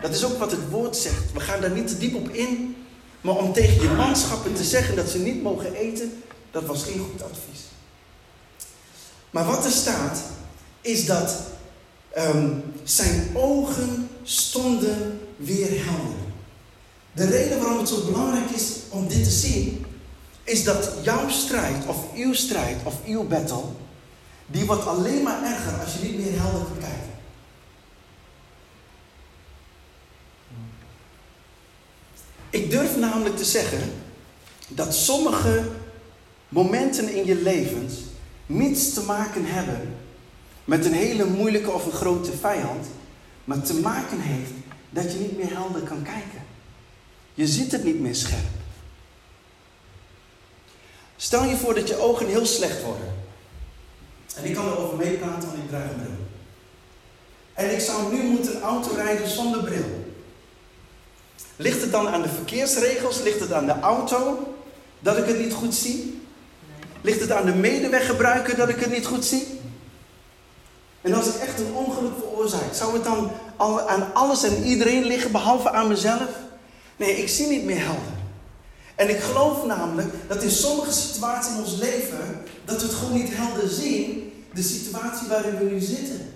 Dat 0.01 0.15
is 0.15 0.25
ook 0.25 0.39
wat 0.39 0.51
het 0.51 0.71
woord 0.71 0.97
zegt. 0.97 1.33
We 1.33 1.41
gaan 1.41 1.61
daar 1.61 1.71
niet 1.71 1.89
te 1.89 1.99
diep 1.99 2.15
op 2.15 2.29
in. 2.29 2.77
Maar 3.21 3.37
om 3.37 3.53
tegen 3.53 3.83
je 3.83 3.89
manschappen 3.89 4.55
te 4.55 4.65
zeggen 4.65 4.97
dat 4.97 5.09
ze 5.09 5.19
niet 5.19 5.43
mogen 5.43 5.75
eten, 5.75 6.23
dat 6.51 6.65
was 6.65 6.83
geen 6.83 6.99
goed 7.11 7.23
advies. 7.23 7.61
Maar 9.31 9.45
wat 9.45 9.65
er 9.65 9.71
staat, 9.71 10.23
is 10.81 11.07
dat 11.07 11.37
Ehm, 12.16 12.50
zijn 12.85 13.30
ogen 13.35 14.08
stonden 14.23 15.20
weer 15.37 15.68
helder. 15.70 16.25
De 17.12 17.26
reden 17.26 17.58
waarom 17.58 17.78
het 17.78 17.88
zo 17.88 18.04
belangrijk 18.04 18.50
is 18.50 18.73
om 18.88 19.08
dit 19.08 19.25
te 19.25 19.30
zien, 19.30 19.87
is 20.44 20.64
dat 20.64 20.92
jouw 21.02 21.28
strijd, 21.28 21.87
of 21.87 22.14
uw 22.14 22.32
strijd, 22.32 22.76
of 22.85 23.04
uw 23.06 23.26
battle, 23.26 23.62
die 24.46 24.64
wordt 24.64 24.87
alleen 24.87 25.23
maar 25.23 25.42
erger 25.42 25.80
als 25.80 25.92
je 25.92 26.08
niet 26.08 26.18
meer 26.18 26.40
helder 26.40 26.62
kan 26.62 26.78
kijken. 26.78 27.14
Ik 32.50 32.70
durf 32.70 32.96
namelijk 32.96 33.37
te 33.37 33.44
zeggen 33.44 33.92
dat 34.68 34.94
sommige 34.94 35.70
momenten 36.49 37.14
in 37.14 37.26
je 37.26 37.35
levens 37.35 37.94
niets 38.46 38.92
te 38.92 39.02
maken 39.02 39.44
hebben 39.44 40.04
met 40.66 40.85
een 40.85 40.92
hele 40.92 41.25
moeilijke 41.25 41.70
of 41.70 41.87
een 41.87 41.92
grote 41.92 42.32
vijand, 42.37 42.87
maar 43.44 43.62
te 43.62 43.75
maken 43.75 44.20
heeft 44.20 44.50
dat 44.90 45.12
je 45.12 45.18
niet 45.18 45.37
meer 45.37 45.52
helder 45.52 45.80
kan 45.80 46.02
kijken. 46.02 46.44
Je 47.35 47.46
ziet 47.46 47.73
het 47.73 47.85
niet 47.85 48.00
meer 48.00 48.14
scherp. 48.14 48.54
Stel 51.16 51.44
je 51.44 51.56
voor 51.56 51.75
dat 51.75 51.88
je 51.88 51.99
ogen 51.99 52.26
heel 52.26 52.46
slecht 52.46 52.82
worden. 52.82 53.14
En 54.37 54.44
ik 54.44 54.54
kan 54.54 54.66
erover 54.66 54.96
meepraten, 54.96 55.49
want 55.49 55.58
ik 55.62 55.68
draag 55.68 55.90
een 55.90 55.96
bril. 55.96 56.26
En 57.54 57.73
ik 57.73 57.80
zou 57.80 58.14
nu 58.14 58.23
moeten 58.23 58.61
auto 58.61 58.94
rijden 58.94 59.28
zonder 59.28 59.62
bril. 59.62 60.14
Ligt 61.56 61.80
het 61.80 61.92
dan 61.92 62.08
aan 62.08 62.23
de 62.23 62.28
verkeersregels? 62.28 63.23
Ligt 63.23 63.40
het 63.40 63.52
aan 63.52 63.66
de 63.66 63.78
auto 63.80 64.54
dat 64.99 65.18
ik 65.18 65.26
het 65.26 65.38
niet 65.38 65.52
goed 65.52 65.75
zie? 65.75 66.20
Ligt 67.00 67.20
het 67.20 67.30
aan 67.30 67.46
de 67.46 67.54
medeweggebruiker 67.54 68.56
dat 68.56 68.68
ik 68.68 68.80
het 68.80 68.90
niet 68.90 69.06
goed 69.06 69.25
zie? 69.25 69.56
En 71.07 71.15
als 71.15 71.27
ik 71.27 71.35
echt 71.35 71.61
een 71.61 71.75
ongeluk 71.75 72.13
veroorzaak, 72.19 72.75
zou 72.75 72.93
het 72.93 73.05
dan 73.05 73.31
aan 73.87 74.15
alles 74.15 74.43
en 74.43 74.63
iedereen 74.63 75.05
liggen 75.05 75.33
behalve 75.33 75.71
aan 75.71 75.89
mezelf? 75.89 76.29
Nee, 76.97 77.17
ik 77.17 77.29
zie 77.29 77.47
niet 77.47 77.65
meer 77.65 77.85
helder. 77.85 78.15
En 78.95 79.11
ik 79.11 79.21
geloof 79.21 79.65
namelijk 79.65 80.15
dat 80.29 80.43
in 80.43 80.51
sommige 80.51 80.93
situaties 80.93 81.53
in 81.53 81.59
ons 81.59 81.77
leven, 81.77 82.43
dat 82.65 82.81
we 82.81 82.87
het 82.87 82.97
gewoon 82.97 83.19
niet 83.19 83.37
helder 83.37 83.69
zien, 83.69 84.33
de 84.53 84.63
situatie 84.63 85.29
waarin 85.29 85.59
we 85.59 85.65
nu 85.65 85.81
zitten. 85.81 86.35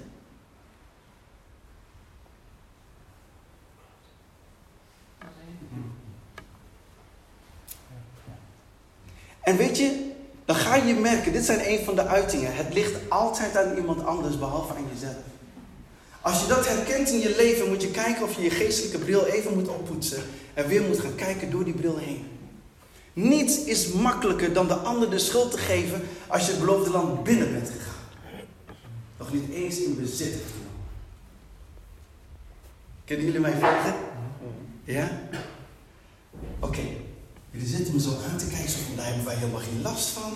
En 9.41 9.57
weet 9.57 9.79
je, 9.79 10.10
dan 10.51 10.59
ga 10.59 10.75
je 10.75 10.95
merken, 10.95 11.33
dit 11.33 11.45
zijn 11.45 11.71
een 11.71 11.85
van 11.85 11.95
de 11.95 12.07
uitingen. 12.07 12.55
Het 12.55 12.75
ligt 12.75 13.11
altijd 13.11 13.57
aan 13.57 13.77
iemand 13.77 14.05
anders 14.05 14.39
behalve 14.39 14.75
aan 14.75 14.85
jezelf. 14.93 15.17
Als 16.21 16.41
je 16.41 16.47
dat 16.47 16.69
herkent 16.69 17.09
in 17.11 17.19
je 17.19 17.37
leven, 17.37 17.69
moet 17.69 17.83
je 17.83 17.91
kijken 17.91 18.23
of 18.23 18.37
je 18.37 18.43
je 18.43 18.51
geestelijke 18.51 18.99
bril 18.99 19.25
even 19.25 19.55
moet 19.55 19.69
oppoetsen 19.69 20.23
en 20.55 20.67
weer 20.67 20.83
moet 20.83 21.01
gaan 21.01 21.15
kijken 21.15 21.51
door 21.51 21.65
die 21.65 21.75
bril 21.75 21.97
heen. 21.97 22.27
Niets 23.13 23.65
is 23.65 23.93
makkelijker 23.93 24.53
dan 24.53 24.67
de 24.67 24.75
ander 24.75 25.11
de 25.11 25.19
schuld 25.19 25.51
te 25.51 25.59
geven 25.59 26.03
als 26.27 26.45
je 26.47 26.51
het 26.51 26.61
beloofde 26.61 26.91
land 26.91 27.25
binnen 27.25 27.53
bent 27.53 27.69
gegaan. 27.69 28.39
Nog 29.19 29.33
niet 29.33 29.51
eens 29.51 29.81
in 29.81 30.01
bezit. 30.01 30.37
Kunnen 33.05 33.25
jullie 33.25 33.41
mij 33.41 33.53
volgen? 33.53 33.95
Ja? 34.85 35.21
Oké. 36.59 36.83
Jullie 37.61 37.77
zitten 37.77 37.95
me 37.95 38.01
zo 38.01 38.17
aan 38.31 38.39
te 38.39 38.47
kijken, 38.47 38.71
zo 38.71 38.79
van 38.87 38.97
daar 38.97 39.07
hebben 39.07 39.25
wij 39.25 39.35
helemaal 39.35 39.61
geen 39.61 39.83
last 39.83 40.09
van. 40.09 40.33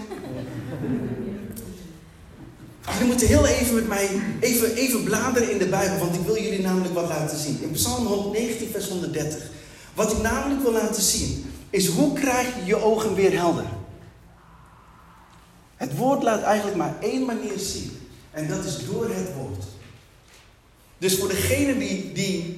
Jullie 2.93 3.07
moeten 3.07 3.27
heel 3.27 3.47
even 3.47 3.75
met 3.75 3.89
mij 3.89 4.21
even, 4.41 4.75
even 4.75 5.05
bladeren 5.05 5.51
in 5.51 5.59
de 5.59 5.67
Bijbel, 5.67 5.99
want 5.99 6.15
ik 6.15 6.21
wil 6.21 6.39
jullie 6.39 6.61
namelijk 6.61 6.95
wat 6.95 7.09
laten 7.09 7.39
zien. 7.39 7.63
In 7.63 7.71
Psalm 7.71 8.07
119, 8.07 8.69
vers 8.71 8.89
130. 8.89 9.51
Wat 9.95 10.13
ik 10.13 10.23
namelijk 10.23 10.63
wil 10.63 10.73
laten 10.73 11.03
zien, 11.03 11.53
is 11.71 11.87
hoe 11.87 12.13
krijg 12.13 12.47
je 12.57 12.65
je 12.65 12.83
ogen 12.83 13.15
weer 13.15 13.37
helder? 13.37 13.67
Het 15.77 15.97
woord 15.97 16.23
laat 16.23 16.43
eigenlijk 16.43 16.77
maar 16.77 16.95
één 17.01 17.25
manier 17.25 17.59
zien. 17.59 17.91
En 18.31 18.49
dat 18.49 18.65
is 18.65 18.79
door 18.87 19.09
het 19.09 19.35
woord. 19.35 19.65
Dus 20.99 21.19
voor 21.19 21.29
degenen 21.29 21.79
die, 21.79 22.13
die 22.13 22.55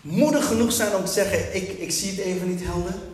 moedig 0.00 0.46
genoeg 0.46 0.72
zijn 0.72 0.94
om 0.94 1.04
te 1.04 1.12
zeggen: 1.12 1.54
ik, 1.54 1.68
ik 1.68 1.90
zie 1.90 2.10
het 2.10 2.18
even 2.18 2.48
niet 2.48 2.64
helder 2.64 3.07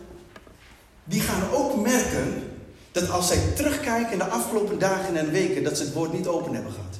die 1.05 1.21
gaan 1.21 1.49
ook 1.51 1.81
merken 1.81 2.51
dat 2.91 3.09
als 3.09 3.27
zij 3.27 3.37
terugkijken 3.55 4.17
de 4.17 4.25
afgelopen 4.25 4.79
dagen 4.79 5.15
en 5.15 5.31
weken, 5.31 5.63
dat 5.63 5.77
ze 5.77 5.83
het 5.83 5.93
woord 5.93 6.13
niet 6.13 6.27
open 6.27 6.53
hebben 6.53 6.71
gehad. 6.71 6.97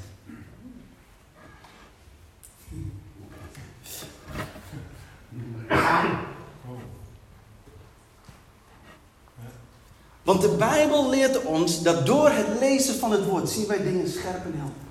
Want 10.23 10.41
de 10.41 10.49
Bijbel 10.49 11.09
leert 11.09 11.43
ons 11.43 11.81
dat 11.81 12.05
door 12.05 12.29
het 12.29 12.47
lezen 12.59 12.95
van 12.95 13.11
het 13.11 13.25
woord 13.25 13.49
zien 13.49 13.67
wij 13.67 13.83
dingen 13.83 14.09
scherp 14.09 14.45
en 14.45 14.53
helder. 14.55 14.83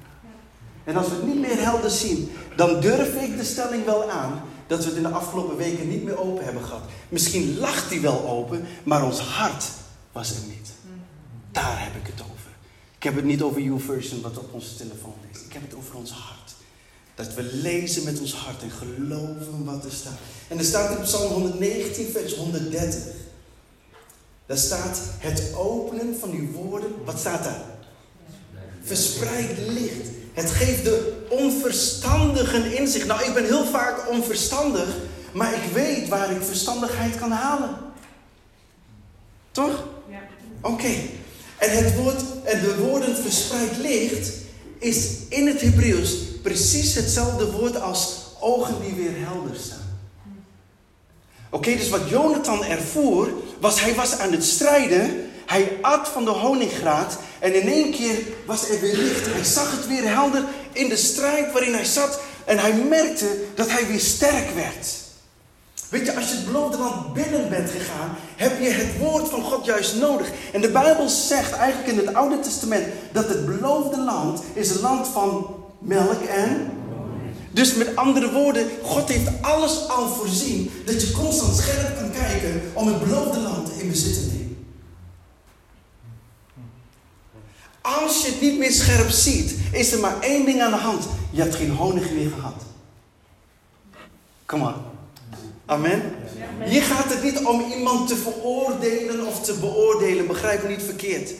En 0.84 0.96
als 0.96 1.08
we 1.08 1.26
niet 1.26 1.40
meer 1.40 1.62
helder 1.62 1.90
zien, 1.90 2.32
dan 2.56 2.80
durf 2.80 3.22
ik 3.22 3.36
de 3.36 3.44
stelling 3.44 3.84
wel 3.84 4.10
aan 4.10 4.42
dat 4.76 4.84
we 4.84 4.90
het 4.90 5.04
in 5.04 5.10
de 5.10 5.16
afgelopen 5.18 5.56
weken 5.56 5.88
niet 5.88 6.04
meer 6.04 6.18
open 6.18 6.44
hebben 6.44 6.64
gehad. 6.64 6.82
Misschien 7.08 7.58
lacht 7.58 7.88
die 7.88 8.00
wel 8.00 8.28
open, 8.28 8.64
maar 8.84 9.04
ons 9.04 9.18
hart 9.18 9.64
was 10.12 10.30
er 10.30 10.42
niet. 10.48 10.68
Daar 11.52 11.82
heb 11.82 11.94
ik 11.94 12.06
het 12.06 12.20
over. 12.20 12.50
Ik 12.96 13.02
heb 13.02 13.14
het 13.14 13.24
niet 13.24 13.42
over 13.42 13.60
YouVersion 13.60 14.20
wat 14.20 14.38
op 14.38 14.52
onze 14.52 14.76
telefoon 14.76 15.14
is. 15.32 15.40
Ik 15.40 15.52
heb 15.52 15.62
het 15.62 15.74
over 15.74 15.94
ons 15.94 16.10
hart. 16.10 16.54
Dat 17.14 17.34
we 17.34 17.42
lezen 17.42 18.04
met 18.04 18.20
ons 18.20 18.34
hart 18.34 18.62
en 18.62 18.70
geloven 18.70 19.64
wat 19.64 19.84
er 19.84 19.92
staat. 19.92 20.18
En 20.48 20.58
er 20.58 20.64
staat 20.64 20.96
in 20.96 21.02
Psalm 21.02 21.32
119, 21.32 22.06
vers 22.12 22.34
130. 22.34 23.02
Daar 24.46 24.56
staat 24.56 25.00
het 25.18 25.52
openen 25.56 26.16
van 26.20 26.30
uw 26.30 26.50
woorden. 26.50 27.04
Wat 27.04 27.18
staat 27.18 27.44
daar? 27.44 27.64
Verspreid 28.82 29.58
licht. 29.58 30.08
Het 30.32 30.50
geeft 30.50 30.84
de 30.84 31.13
onverstandigen 31.28 32.76
inzicht. 32.76 33.06
Nou, 33.06 33.24
ik 33.24 33.34
ben 33.34 33.44
heel 33.44 33.64
vaak 33.64 34.10
onverstandig, 34.10 34.88
maar 35.32 35.52
ik 35.52 35.72
weet 35.72 36.08
waar 36.08 36.30
ik 36.30 36.42
verstandigheid 36.42 37.18
kan 37.18 37.30
halen. 37.30 37.76
Toch? 39.50 39.84
Ja. 40.08 40.20
Oké. 40.60 40.92
En 41.58 41.84
het 41.84 41.96
woord, 41.96 42.22
en 42.44 42.60
de 42.60 42.76
woorden 42.76 43.16
verspreid 43.16 43.76
licht 43.76 44.32
is 44.78 45.08
in 45.28 45.46
het 45.46 45.60
Hebreeuws 45.60 46.16
precies 46.42 46.94
hetzelfde 46.94 47.50
woord 47.50 47.80
als 47.80 48.18
ogen 48.40 48.74
die 48.82 48.92
weer 48.92 49.26
helder 49.26 49.56
staan. 49.56 49.98
Oké, 51.50 51.76
dus 51.76 51.88
wat 51.88 52.08
Jonathan 52.08 52.64
ervoer, 52.64 53.28
was 53.60 53.80
hij 53.80 53.94
was 53.94 54.18
aan 54.18 54.32
het 54.32 54.44
strijden. 54.44 55.30
Hij 55.46 55.78
at 55.80 56.08
van 56.08 56.24
de 56.24 56.30
honinggraat 56.30 57.18
en 57.38 57.54
in 57.62 57.68
één 57.68 57.90
keer 57.90 58.18
was 58.46 58.68
er 58.68 58.80
weer 58.80 58.96
licht. 58.96 59.26
Hij 59.26 59.44
zag 59.44 59.70
het 59.70 59.86
weer 59.86 60.08
helder 60.08 60.44
in 60.74 60.88
de 60.88 60.96
strijd 60.96 61.52
waarin 61.52 61.74
hij 61.74 61.84
zat. 61.84 62.20
En 62.44 62.58
hij 62.58 62.72
merkte 62.72 63.44
dat 63.54 63.70
hij 63.70 63.86
weer 63.86 64.00
sterk 64.00 64.50
werd. 64.54 65.02
Weet 65.88 66.06
je, 66.06 66.16
als 66.16 66.28
je 66.28 66.36
het 66.36 66.46
beloofde 66.46 66.78
land 66.78 67.12
binnen 67.12 67.48
bent 67.48 67.70
gegaan, 67.70 68.16
heb 68.36 68.60
je 68.60 68.68
het 68.68 68.98
woord 68.98 69.28
van 69.28 69.42
God 69.42 69.64
juist 69.64 69.96
nodig. 69.96 70.28
En 70.52 70.60
de 70.60 70.70
Bijbel 70.70 71.08
zegt 71.08 71.52
eigenlijk 71.52 71.92
in 71.92 72.06
het 72.06 72.14
Oude 72.14 72.40
Testament 72.40 72.86
dat 73.12 73.28
het 73.28 73.46
beloofde 73.46 74.00
land 74.00 74.42
is 74.52 74.70
een 74.70 74.80
land 74.80 75.08
van 75.08 75.54
melk 75.78 76.22
en. 76.22 76.70
Dus 77.50 77.74
met 77.74 77.96
andere 77.96 78.32
woorden, 78.32 78.66
God 78.82 79.08
heeft 79.08 79.30
alles 79.40 79.88
al 79.88 80.08
voorzien 80.08 80.70
dat 80.84 81.00
je 81.00 81.12
constant 81.12 81.56
scherp 81.56 81.96
kan 81.98 82.10
kijken 82.10 82.62
om 82.72 82.86
het 82.86 83.04
beloofde 83.04 83.40
land 83.40 83.68
in 83.78 83.88
bezit 83.88 84.14
te 84.14 84.20
nemen. 84.20 84.43
Als 87.84 88.22
je 88.22 88.30
het 88.30 88.40
niet 88.40 88.58
meer 88.58 88.72
scherp 88.72 89.10
ziet, 89.10 89.54
is 89.72 89.92
er 89.92 89.98
maar 89.98 90.20
één 90.20 90.44
ding 90.44 90.62
aan 90.62 90.70
de 90.70 90.76
hand. 90.76 91.04
Je 91.30 91.40
hebt 91.40 91.54
geen 91.54 91.70
honig 91.70 92.10
meer 92.10 92.30
gehad. 92.30 92.62
Kom 94.46 94.60
maar. 94.60 94.74
Amen. 95.66 96.02
Hier 96.64 96.82
gaat 96.82 97.12
het 97.12 97.22
niet 97.22 97.44
om 97.44 97.72
iemand 97.76 98.08
te 98.08 98.16
veroordelen 98.16 99.26
of 99.26 99.40
te 99.40 99.54
beoordelen. 99.54 100.26
Begrijp 100.26 100.62
me 100.62 100.68
niet 100.68 100.82
verkeerd. 100.82 101.30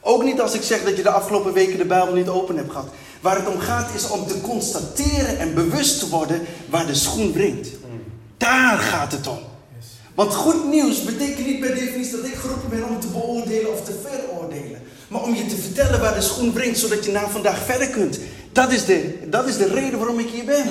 Ook 0.00 0.24
niet 0.24 0.40
als 0.40 0.54
ik 0.54 0.62
zeg 0.62 0.84
dat 0.84 0.96
je 0.96 1.02
de 1.02 1.10
afgelopen 1.10 1.52
weken 1.52 1.78
de 1.78 1.84
Bijbel 1.84 2.14
niet 2.14 2.28
open 2.28 2.56
hebt 2.56 2.70
gehad. 2.70 2.88
Waar 3.20 3.36
het 3.36 3.48
om 3.48 3.58
gaat 3.58 3.94
is 3.94 4.08
om 4.08 4.26
te 4.26 4.40
constateren 4.40 5.38
en 5.38 5.54
bewust 5.54 5.98
te 5.98 6.08
worden 6.08 6.46
waar 6.70 6.86
de 6.86 6.94
schoen 6.94 7.32
wringt. 7.32 7.68
Daar 8.36 8.78
gaat 8.78 9.12
het 9.12 9.26
om. 9.26 9.38
Want 10.14 10.34
goed 10.34 10.68
nieuws 10.68 11.02
betekent 11.02 11.46
niet 11.46 11.60
per 11.60 11.74
definitie 11.74 12.16
dat 12.16 12.24
ik 12.24 12.34
geroepen 12.34 12.70
ben 12.70 12.88
om 12.88 13.00
te 13.00 13.06
beoordelen 13.06 13.72
of 13.72 13.84
te 13.84 13.92
veroordelen. 14.02 14.37
Maar 15.08 15.22
om 15.22 15.34
je 15.34 15.46
te 15.46 15.56
vertellen 15.56 16.00
waar 16.00 16.14
de 16.14 16.20
schoen 16.20 16.52
wringt, 16.52 16.78
zodat 16.78 17.04
je 17.04 17.12
na 17.12 17.28
vandaag 17.28 17.64
verder 17.64 17.88
kunt. 17.88 18.18
Dat 18.52 18.72
is 18.72 18.84
de, 18.84 19.18
dat 19.26 19.48
is 19.48 19.56
de 19.56 19.68
reden 19.68 19.98
waarom 19.98 20.18
ik 20.18 20.28
hier 20.28 20.44
ben. 20.44 20.66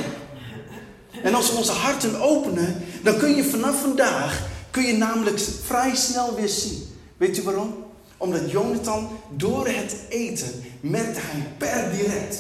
En 1.24 1.34
als 1.34 1.52
we 1.52 1.58
onze 1.58 1.72
harten 1.72 2.22
openen, 2.22 2.84
dan 3.04 3.18
kun 3.18 3.36
je 3.36 3.44
vanaf 3.44 3.82
vandaag, 3.82 4.48
kun 4.72 4.84
je 4.84 4.94
namelijk 4.94 5.40
vrij 5.64 5.96
snel 5.96 6.36
weer 6.36 6.50
zien. 6.50 6.84
Weet 7.18 7.38
u 7.38 7.44
waarom? 7.44 7.86
Omdat 8.18 8.52
Jonathan 8.52 9.10
door 9.30 9.68
het 9.68 9.96
eten 10.10 10.64
merkte 10.80 11.20
hij 11.24 11.48
per 11.58 11.92
direct. 11.98 12.38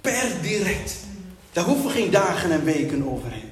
Per 0.00 0.32
direct. 0.42 0.94
Daar 1.52 1.64
hoeven 1.64 1.90
geen 1.90 2.10
dagen 2.10 2.50
en 2.50 2.64
weken 2.64 3.10
overheen. 3.10 3.48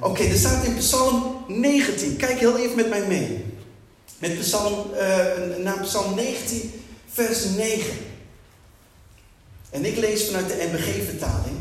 Oké, 0.00 0.22
er 0.22 0.36
staat 0.36 0.64
in 0.64 0.76
Psalm 0.76 1.44
19. 1.48 2.16
Kijk 2.16 2.38
heel 2.38 2.58
even 2.58 2.76
met 2.76 2.88
mij 2.88 3.06
mee. 3.06 3.44
Met 4.18 4.38
Psalm, 4.38 4.90
uh, 4.92 4.98
naar 5.62 5.80
Psalm 5.82 6.14
19, 6.14 6.72
vers 7.06 7.44
9. 7.44 7.84
En 9.70 9.84
ik 9.84 9.96
lees 9.96 10.24
vanuit 10.24 10.48
de 10.48 10.68
MBG-vertaling. 10.72 11.56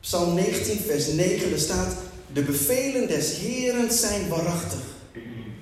Psalm 0.00 0.34
19, 0.34 0.80
vers 0.86 1.06
9, 1.06 1.50
daar 1.50 1.58
staat: 1.58 1.96
De 2.32 2.42
bevelen 2.42 3.08
des 3.08 3.36
Heren 3.36 3.92
zijn 3.92 4.28
waarachtig. 4.28 4.80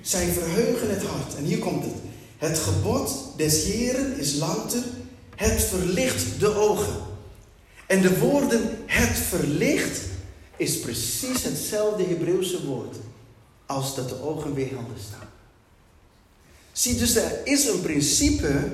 Zij 0.01 0.27
verheugen 0.31 0.89
het 0.89 1.03
hart. 1.03 1.35
En 1.35 1.43
hier 1.43 1.59
komt 1.59 1.83
het. 1.83 1.93
Het 2.37 2.59
gebod 2.59 3.11
des 3.37 3.63
Heren 3.63 4.19
is 4.19 4.33
louter. 4.33 4.83
Het 5.35 5.63
verlicht 5.63 6.39
de 6.39 6.55
ogen. 6.55 6.95
En 7.87 8.01
de 8.01 8.19
woorden 8.19 8.61
het 8.85 9.17
verlicht 9.17 10.01
is 10.57 10.79
precies 10.79 11.43
hetzelfde 11.43 12.03
Hebreeuwse 12.03 12.65
woord 12.65 12.95
als 13.65 13.95
dat 13.95 14.09
de 14.09 14.21
ogen 14.21 14.53
weer 14.53 14.69
helder 14.69 14.97
staan. 15.07 15.29
Zie, 16.75 16.95
dus 16.95 17.15
er 17.15 17.39
is 17.43 17.67
een 17.67 17.81
principe 17.81 18.67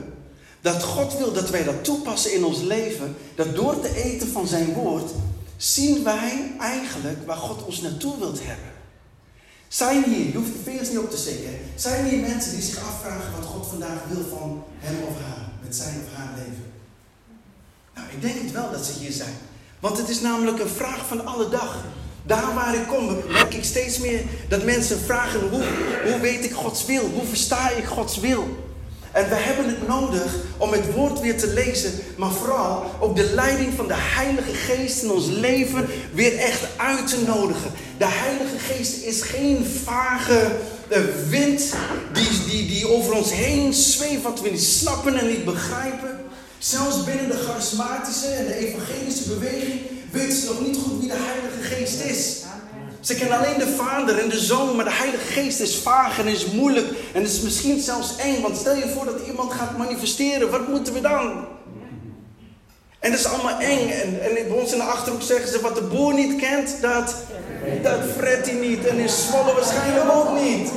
dat 0.61 0.83
God 0.83 1.17
wil 1.17 1.33
dat 1.33 1.49
wij 1.49 1.63
dat 1.63 1.83
toepassen 1.83 2.33
in 2.33 2.43
ons 2.43 2.61
leven. 2.61 3.15
Dat 3.35 3.55
door 3.55 3.79
te 3.79 4.03
eten 4.03 4.27
van 4.27 4.47
zijn 4.47 4.73
woord 4.73 5.11
zien 5.57 6.03
wij 6.03 6.51
eigenlijk 6.59 7.25
waar 7.25 7.37
God 7.37 7.65
ons 7.65 7.81
naartoe 7.81 8.19
wilt 8.19 8.39
hebben. 8.41 8.71
Zijn 9.67 10.03
hier, 10.03 10.25
je 10.25 10.37
hoeft 10.37 10.53
de 10.53 10.59
vingers 10.63 10.89
niet 10.89 10.97
op 10.97 11.09
te 11.09 11.17
steken, 11.17 11.59
zijn 11.75 12.05
hier 12.05 12.19
mensen 12.19 12.51
die 12.51 12.61
zich 12.61 12.83
afvragen 12.83 13.31
wat 13.39 13.45
God 13.45 13.67
vandaag 13.67 13.99
wil 14.09 14.25
van 14.29 14.63
hem 14.79 14.95
of 15.07 15.15
haar, 15.21 15.49
met 15.63 15.75
zijn 15.75 16.01
of 16.05 16.13
haar 16.13 16.33
leven? 16.37 16.71
Nou, 17.95 18.07
ik 18.09 18.21
denk 18.21 18.41
het 18.41 18.51
wel 18.51 18.71
dat 18.71 18.85
ze 18.85 18.91
hier 18.99 19.11
zijn. 19.11 19.35
Want 19.79 19.97
het 19.97 20.09
is 20.09 20.21
namelijk 20.21 20.59
een 20.59 20.69
vraag 20.69 21.07
van 21.07 21.25
alle 21.25 21.49
dag. 21.49 21.83
Daar 22.23 22.53
waar 22.53 22.75
ik 22.75 22.87
kom, 22.87 23.17
merk 23.27 23.53
ik 23.53 23.63
steeds 23.63 23.97
meer 23.97 24.21
dat 24.47 24.63
mensen 24.63 24.99
vragen: 24.99 25.39
hoe, 25.39 25.63
hoe 26.05 26.19
weet 26.19 26.43
ik 26.43 26.51
Gods 26.51 26.85
wil? 26.85 27.09
Hoe 27.13 27.25
versta 27.25 27.69
ik 27.69 27.85
Gods 27.85 28.17
wil? 28.17 28.69
En 29.11 29.29
we 29.29 29.35
hebben 29.35 29.65
het 29.65 29.87
nodig 29.87 30.35
om 30.57 30.71
het 30.71 30.93
woord 30.93 31.19
weer 31.19 31.37
te 31.37 31.53
lezen, 31.53 31.91
maar 32.17 32.31
vooral 32.31 32.85
ook 32.99 33.15
de 33.15 33.31
leiding 33.33 33.73
van 33.75 33.87
de 33.87 33.97
Heilige 33.97 34.53
Geest 34.53 35.03
in 35.03 35.11
ons 35.11 35.25
leven 35.27 35.87
weer 36.13 36.37
echt 36.37 36.61
uit 36.77 37.07
te 37.07 37.21
nodigen. 37.27 37.71
De 37.97 38.07
Heilige 38.07 38.57
Geest 38.57 39.03
is 39.03 39.21
geen 39.21 39.65
vage 39.83 40.51
eh, 40.87 41.01
wind 41.29 41.73
die, 42.13 42.45
die, 42.49 42.67
die 42.67 42.89
over 42.89 43.13
ons 43.13 43.33
heen 43.33 43.73
zweeft, 43.73 44.21
wat 44.21 44.41
we 44.41 44.49
niet 44.49 44.63
snappen 44.63 45.19
en 45.19 45.27
niet 45.27 45.45
begrijpen. 45.45 46.19
Zelfs 46.57 47.03
binnen 47.03 47.27
de 47.27 47.43
charismatische 47.47 48.27
en 48.27 48.45
de 48.45 48.55
evangelische 48.55 49.29
beweging 49.29 49.79
weten 50.11 50.37
ze 50.37 50.45
nog 50.45 50.65
niet 50.65 50.77
goed 50.77 50.99
wie 50.99 51.09
de 51.09 51.17
Heilige 51.17 51.75
Geest 51.75 52.03
is. 52.03 52.41
Ze 52.99 53.15
kennen 53.15 53.37
alleen 53.37 53.59
de 53.59 53.75
Vader 53.77 54.17
en 54.19 54.29
de 54.29 54.39
Zoon, 54.39 54.75
maar 54.75 54.85
de 54.85 54.93
Heilige 54.93 55.31
Geest 55.31 55.59
is 55.59 55.75
vaag 55.77 56.19
en 56.19 56.27
is 56.27 56.45
moeilijk 56.45 56.87
en 57.13 57.21
is 57.21 57.41
misschien 57.41 57.79
zelfs 57.79 58.15
eng. 58.15 58.41
Want 58.41 58.57
stel 58.57 58.75
je 58.75 58.93
voor 58.95 59.05
dat 59.05 59.27
iemand 59.27 59.53
gaat 59.53 59.77
manifesteren, 59.77 60.49
wat 60.49 60.67
moeten 60.67 60.93
we 60.93 61.01
dan? 61.01 61.45
En 62.99 63.11
dat 63.11 63.19
is 63.19 63.25
allemaal 63.25 63.59
eng. 63.59 63.89
En, 63.89 64.21
en 64.21 64.33
bij 64.33 64.57
ons 64.59 64.71
in 64.71 64.77
de 64.77 64.83
achterhoek 64.83 65.21
zeggen 65.21 65.47
ze: 65.49 65.61
wat 65.61 65.75
de 65.75 65.81
boer 65.81 66.13
niet 66.13 66.41
kent, 66.41 66.75
dat, 66.81 67.15
dat 67.81 67.99
fret 68.17 68.45
hij 68.45 68.55
niet. 68.55 68.85
En 68.85 68.97
in 68.97 69.09
Zwolle 69.09 69.53
waarschijnlijk 69.53 70.11
ook 70.11 70.39
niet. 70.39 70.69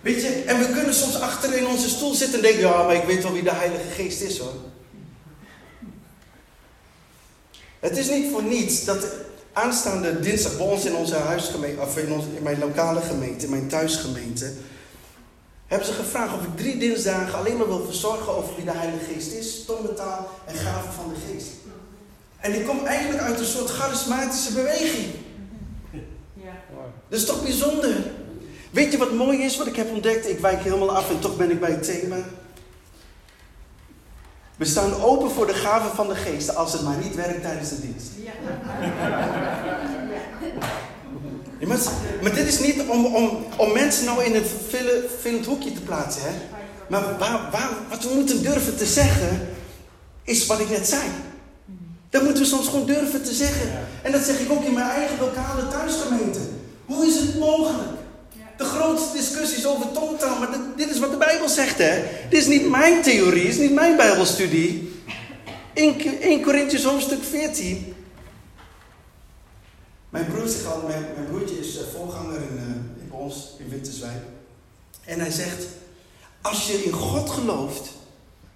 Weet 0.00 0.22
je, 0.22 0.42
en 0.46 0.58
we 0.58 0.68
kunnen 0.70 0.94
soms 0.94 1.20
achter 1.20 1.56
in 1.56 1.66
onze 1.66 1.88
stoel 1.88 2.14
zitten 2.14 2.36
en 2.36 2.42
denken: 2.42 2.60
ja, 2.60 2.82
maar 2.82 2.94
ik 2.94 3.04
weet 3.04 3.22
wel 3.22 3.32
wie 3.32 3.42
de 3.42 3.54
Heilige 3.54 3.90
Geest 3.94 4.20
is 4.20 4.38
hoor. 4.38 4.52
Het 7.86 7.96
is 7.96 8.08
niet 8.08 8.32
voor 8.32 8.42
niets 8.42 8.84
dat 8.84 9.06
aanstaande 9.52 10.20
dinsdag 10.20 10.56
bij 10.56 10.66
ons 10.66 10.84
in 10.84 10.94
onze 10.94 11.14
huisgemeente, 11.14 11.80
of 11.80 11.96
in, 11.96 12.08
in 12.36 12.42
mijn 12.42 12.58
lokale 12.58 13.00
gemeente, 13.00 13.44
in 13.44 13.50
mijn 13.50 13.68
thuisgemeente, 13.68 14.52
hebben 15.66 15.86
ze 15.86 15.92
gevraagd 15.92 16.34
of 16.34 16.42
ik 16.42 16.56
drie 16.56 16.78
dinsdagen 16.78 17.38
alleen 17.38 17.56
maar 17.56 17.66
wil 17.66 17.84
verzorgen 17.84 18.36
over 18.36 18.54
wie 18.56 18.64
de 18.64 18.70
Heilige 18.70 19.04
Geest 19.12 19.32
is, 19.32 19.64
tongentaal 19.64 20.28
en 20.44 20.54
gaven 20.54 20.92
van 20.92 21.08
de 21.08 21.32
Geest. 21.32 21.46
En 22.40 22.52
die 22.52 22.64
komt 22.64 22.82
eigenlijk 22.82 23.22
uit 23.22 23.38
een 23.38 23.44
soort 23.44 23.70
charismatische 23.70 24.52
beweging. 24.52 25.06
Ja. 26.34 26.52
Dat 27.08 27.18
is 27.18 27.24
toch 27.24 27.42
bijzonder? 27.42 27.96
Weet 28.70 28.92
je 28.92 28.98
wat 28.98 29.12
mooi 29.12 29.42
is, 29.42 29.56
wat 29.56 29.66
ik 29.66 29.76
heb 29.76 29.90
ontdekt? 29.90 30.28
Ik 30.28 30.38
wijk 30.38 30.62
helemaal 30.62 30.96
af 30.96 31.10
en 31.10 31.20
toch 31.20 31.36
ben 31.36 31.50
ik 31.50 31.60
bij 31.60 31.70
het 31.70 31.84
thema. 31.84 32.16
We 34.56 34.64
staan 34.64 35.02
open 35.02 35.30
voor 35.30 35.46
de 35.46 35.54
gaven 35.54 35.90
van 35.90 36.08
de 36.08 36.14
geest 36.14 36.54
als 36.54 36.72
het 36.72 36.82
maar 36.82 36.96
niet 36.96 37.14
werkt 37.14 37.42
tijdens 37.42 37.68
de 37.68 37.80
dienst. 37.80 38.06
Ja. 38.24 38.32
maar, 41.66 41.78
maar, 42.22 42.34
dit 42.34 42.46
is 42.46 42.58
niet 42.58 42.82
om, 42.88 43.04
om, 43.04 43.44
om 43.56 43.72
mensen 43.72 44.04
nou 44.04 44.24
in 44.24 44.34
een 44.34 44.44
vervelend 44.44 45.46
hoekje 45.46 45.72
te 45.72 45.80
plaatsen. 45.80 46.22
Hè? 46.22 46.30
Maar 46.88 47.18
waar, 47.18 47.48
waar, 47.50 47.70
wat 47.88 48.02
we 48.02 48.14
moeten 48.14 48.42
durven 48.42 48.76
te 48.76 48.86
zeggen, 48.86 49.48
is 50.22 50.46
wat 50.46 50.60
ik 50.60 50.70
net 50.70 50.88
zei. 50.88 51.02
Dat 52.10 52.22
moeten 52.22 52.42
we 52.42 52.48
soms 52.48 52.68
gewoon 52.68 52.86
durven 52.86 53.22
te 53.22 53.34
zeggen. 53.34 53.70
En 54.02 54.12
dat 54.12 54.22
zeg 54.22 54.38
ik 54.38 54.50
ook 54.50 54.64
in 54.64 54.74
mijn 54.74 54.90
eigen 54.90 55.18
lokale 55.18 55.68
thuisgemeente. 55.68 56.40
Hoe 56.86 57.06
is 57.06 57.14
het 57.20 57.38
mogelijk? 57.38 58.05
De 58.56 58.64
grootste 58.64 59.16
discussies 59.16 59.66
over 59.66 59.92
tongtaal, 59.92 60.38
maar 60.38 60.48
dit 60.76 60.90
is 60.90 60.98
wat 60.98 61.10
de 61.10 61.16
Bijbel 61.16 61.48
zegt, 61.48 61.78
hè. 61.78 62.02
Dit 62.28 62.40
is 62.40 62.46
niet 62.46 62.68
mijn 62.70 63.02
theorie, 63.02 63.42
dit 63.42 63.52
is 63.52 63.58
niet 63.58 63.72
mijn 63.72 63.96
Bijbelstudie. 63.96 64.94
In 65.72 66.20
1 66.20 66.42
Corinthians 66.42 66.84
hoofdstuk 66.84 67.24
14. 67.24 67.94
Mijn, 70.08 70.26
broer 70.26 70.48
zegt 70.48 70.66
al, 70.66 70.82
mijn, 70.86 71.04
mijn 71.14 71.26
broertje 71.26 71.58
is 71.58 71.78
eh, 71.78 71.84
voorganger 71.96 72.36
in, 72.36 72.56
uh, 72.56 73.02
in 73.02 73.12
ons, 73.12 73.54
in 73.58 73.68
Winterswijk. 73.68 74.22
En 75.04 75.20
hij 75.20 75.30
zegt, 75.30 75.66
als 76.42 76.66
je 76.66 76.84
in 76.84 76.92
God 76.92 77.30
gelooft, 77.30 77.88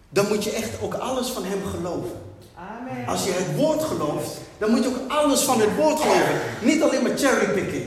dan 0.09 0.29
moet 0.29 0.45
je 0.45 0.51
echt 0.51 0.81
ook 0.81 0.95
alles 0.95 1.29
van 1.29 1.45
hem 1.45 1.65
geloven. 1.65 2.11
Amen. 2.55 3.07
Als 3.07 3.25
je 3.25 3.31
het 3.33 3.57
woord 3.57 3.83
gelooft, 3.83 4.39
dan 4.59 4.71
moet 4.71 4.83
je 4.83 4.89
ook 4.89 5.11
alles 5.11 5.41
van 5.41 5.61
het 5.61 5.77
woord 5.77 6.01
geloven. 6.01 6.41
Niet 6.63 6.83
alleen 6.83 7.03
maar 7.03 7.19
cherrypicking. 7.19 7.85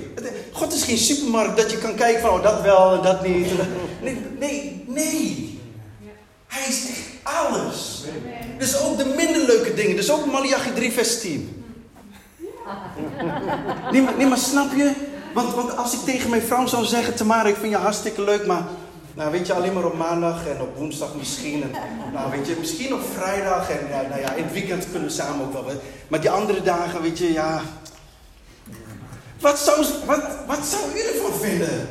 God 0.54 0.74
is 0.74 0.84
geen 0.84 0.98
supermarkt 0.98 1.58
dat 1.58 1.72
je 1.72 1.78
kan 1.78 1.96
kijken 1.96 2.22
van 2.22 2.30
oh, 2.30 2.44
dat 2.44 2.62
wel 2.62 2.96
en 2.96 3.02
dat 3.02 3.28
niet. 3.28 3.48
Nee, 4.40 4.84
nee. 4.88 5.60
Hij 6.48 6.68
is 6.68 6.90
echt 6.90 7.10
alles. 7.24 8.04
Dus 8.58 8.80
ook 8.80 8.98
de 8.98 9.06
minder 9.06 9.46
leuke 9.46 9.74
dingen. 9.74 9.96
Dus 9.96 10.12
ook 10.12 10.26
Malachi 10.26 10.74
3 10.74 10.92
vers 10.92 11.20
10. 11.20 11.64
Nee, 13.92 14.28
maar, 14.28 14.38
snap 14.38 14.76
je? 14.76 14.92
Want, 15.34 15.54
want 15.54 15.78
als 15.78 15.94
ik 15.94 16.00
tegen 16.00 16.30
mijn 16.30 16.42
vrouw 16.42 16.66
zou 16.66 16.86
zeggen, 16.86 17.16
Tamara, 17.16 17.50
ik 17.50 17.56
vind 17.56 17.72
je 17.72 17.78
hartstikke 17.78 18.22
leuk, 18.22 18.46
maar 18.46 18.64
nou, 19.14 19.32
weet 19.32 19.48
je, 19.48 19.54
alleen 19.54 19.74
maar 19.74 19.86
op 19.86 19.98
maandag 19.98 20.48
en 20.48 20.62
op 20.62 20.78
woensdag 20.78 21.16
misschien. 21.16 21.64
En, 21.64 21.72
nou, 22.14 22.32
weet 22.32 22.48
je, 22.48 22.56
misschien 22.60 22.94
op 22.94 23.02
vrijdag 23.14 23.70
en 23.70 23.80
nou 24.10 24.22
ja, 24.22 24.34
in 24.34 24.44
het 24.44 24.54
weekend 24.54 24.86
kunnen 24.92 25.08
we 25.08 25.16
samen 25.16 25.46
ook 25.46 25.54
wel. 25.54 25.82
Maar 26.08 26.22
die 26.22 26.30
andere 26.30 26.62
dagen, 26.62 27.02
weet 27.02 27.18
je, 27.18 27.34
ja. 27.34 27.62
Wat 29.44 29.60
zou, 29.60 29.86
wat, 30.06 30.22
wat 30.48 30.66
zou 30.66 30.82
u 30.96 31.00
ervan 31.00 31.40
vinden? 31.40 31.88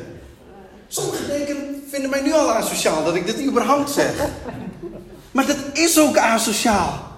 Sommigen 0.87 1.27
denken, 1.27 1.83
vinden 1.89 2.09
mij 2.09 2.21
nu 2.21 2.33
al 2.33 2.51
asociaal 2.51 3.03
dat 3.03 3.15
ik 3.15 3.25
dit 3.25 3.41
überhaupt 3.41 3.89
zeg. 3.89 4.13
Maar 5.31 5.45
dat 5.45 5.57
is 5.73 5.99
ook 5.99 6.17
asociaal. 6.17 7.11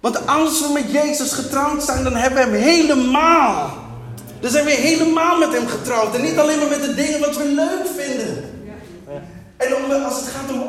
Want 0.00 0.26
als 0.26 0.60
we 0.60 0.72
met 0.72 0.90
Jezus 0.90 1.32
getrouwd 1.32 1.82
zijn, 1.82 2.04
dan 2.04 2.14
hebben 2.14 2.50
we 2.50 2.58
hem 2.58 2.62
helemaal. 2.62 3.74
Dan 4.40 4.50
zijn 4.50 4.64
we 4.64 4.70
helemaal 4.70 5.38
met 5.38 5.52
hem 5.52 5.66
getrouwd. 5.66 6.14
En 6.14 6.22
niet 6.22 6.38
alleen 6.38 6.58
maar 6.58 6.68
met 6.68 6.82
de 6.82 6.94
dingen 6.94 7.20
wat 7.20 7.36
we 7.36 7.44
leuk 7.44 7.86
vinden. 7.96 8.50
En 9.56 10.04
als 10.04 10.16
het 10.16 10.28
gaat 10.28 10.50
om 10.50 10.62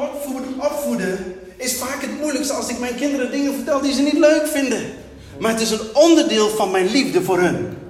opvoeden, 0.59 1.35
is 1.57 1.77
vaak 1.77 2.01
het 2.01 2.19
moeilijkste 2.19 2.53
als 2.53 2.69
ik 2.69 2.79
mijn 2.79 2.95
kinderen 2.95 3.31
dingen 3.31 3.53
vertel 3.53 3.81
die 3.81 3.93
ze 3.93 4.01
niet 4.01 4.17
leuk 4.17 4.47
vinden. 4.47 4.93
Maar 5.39 5.51
het 5.51 5.61
is 5.61 5.71
een 5.71 5.93
onderdeel 5.93 6.49
van 6.49 6.71
mijn 6.71 6.87
liefde 6.87 7.23
voor 7.23 7.39
hun. 7.39 7.81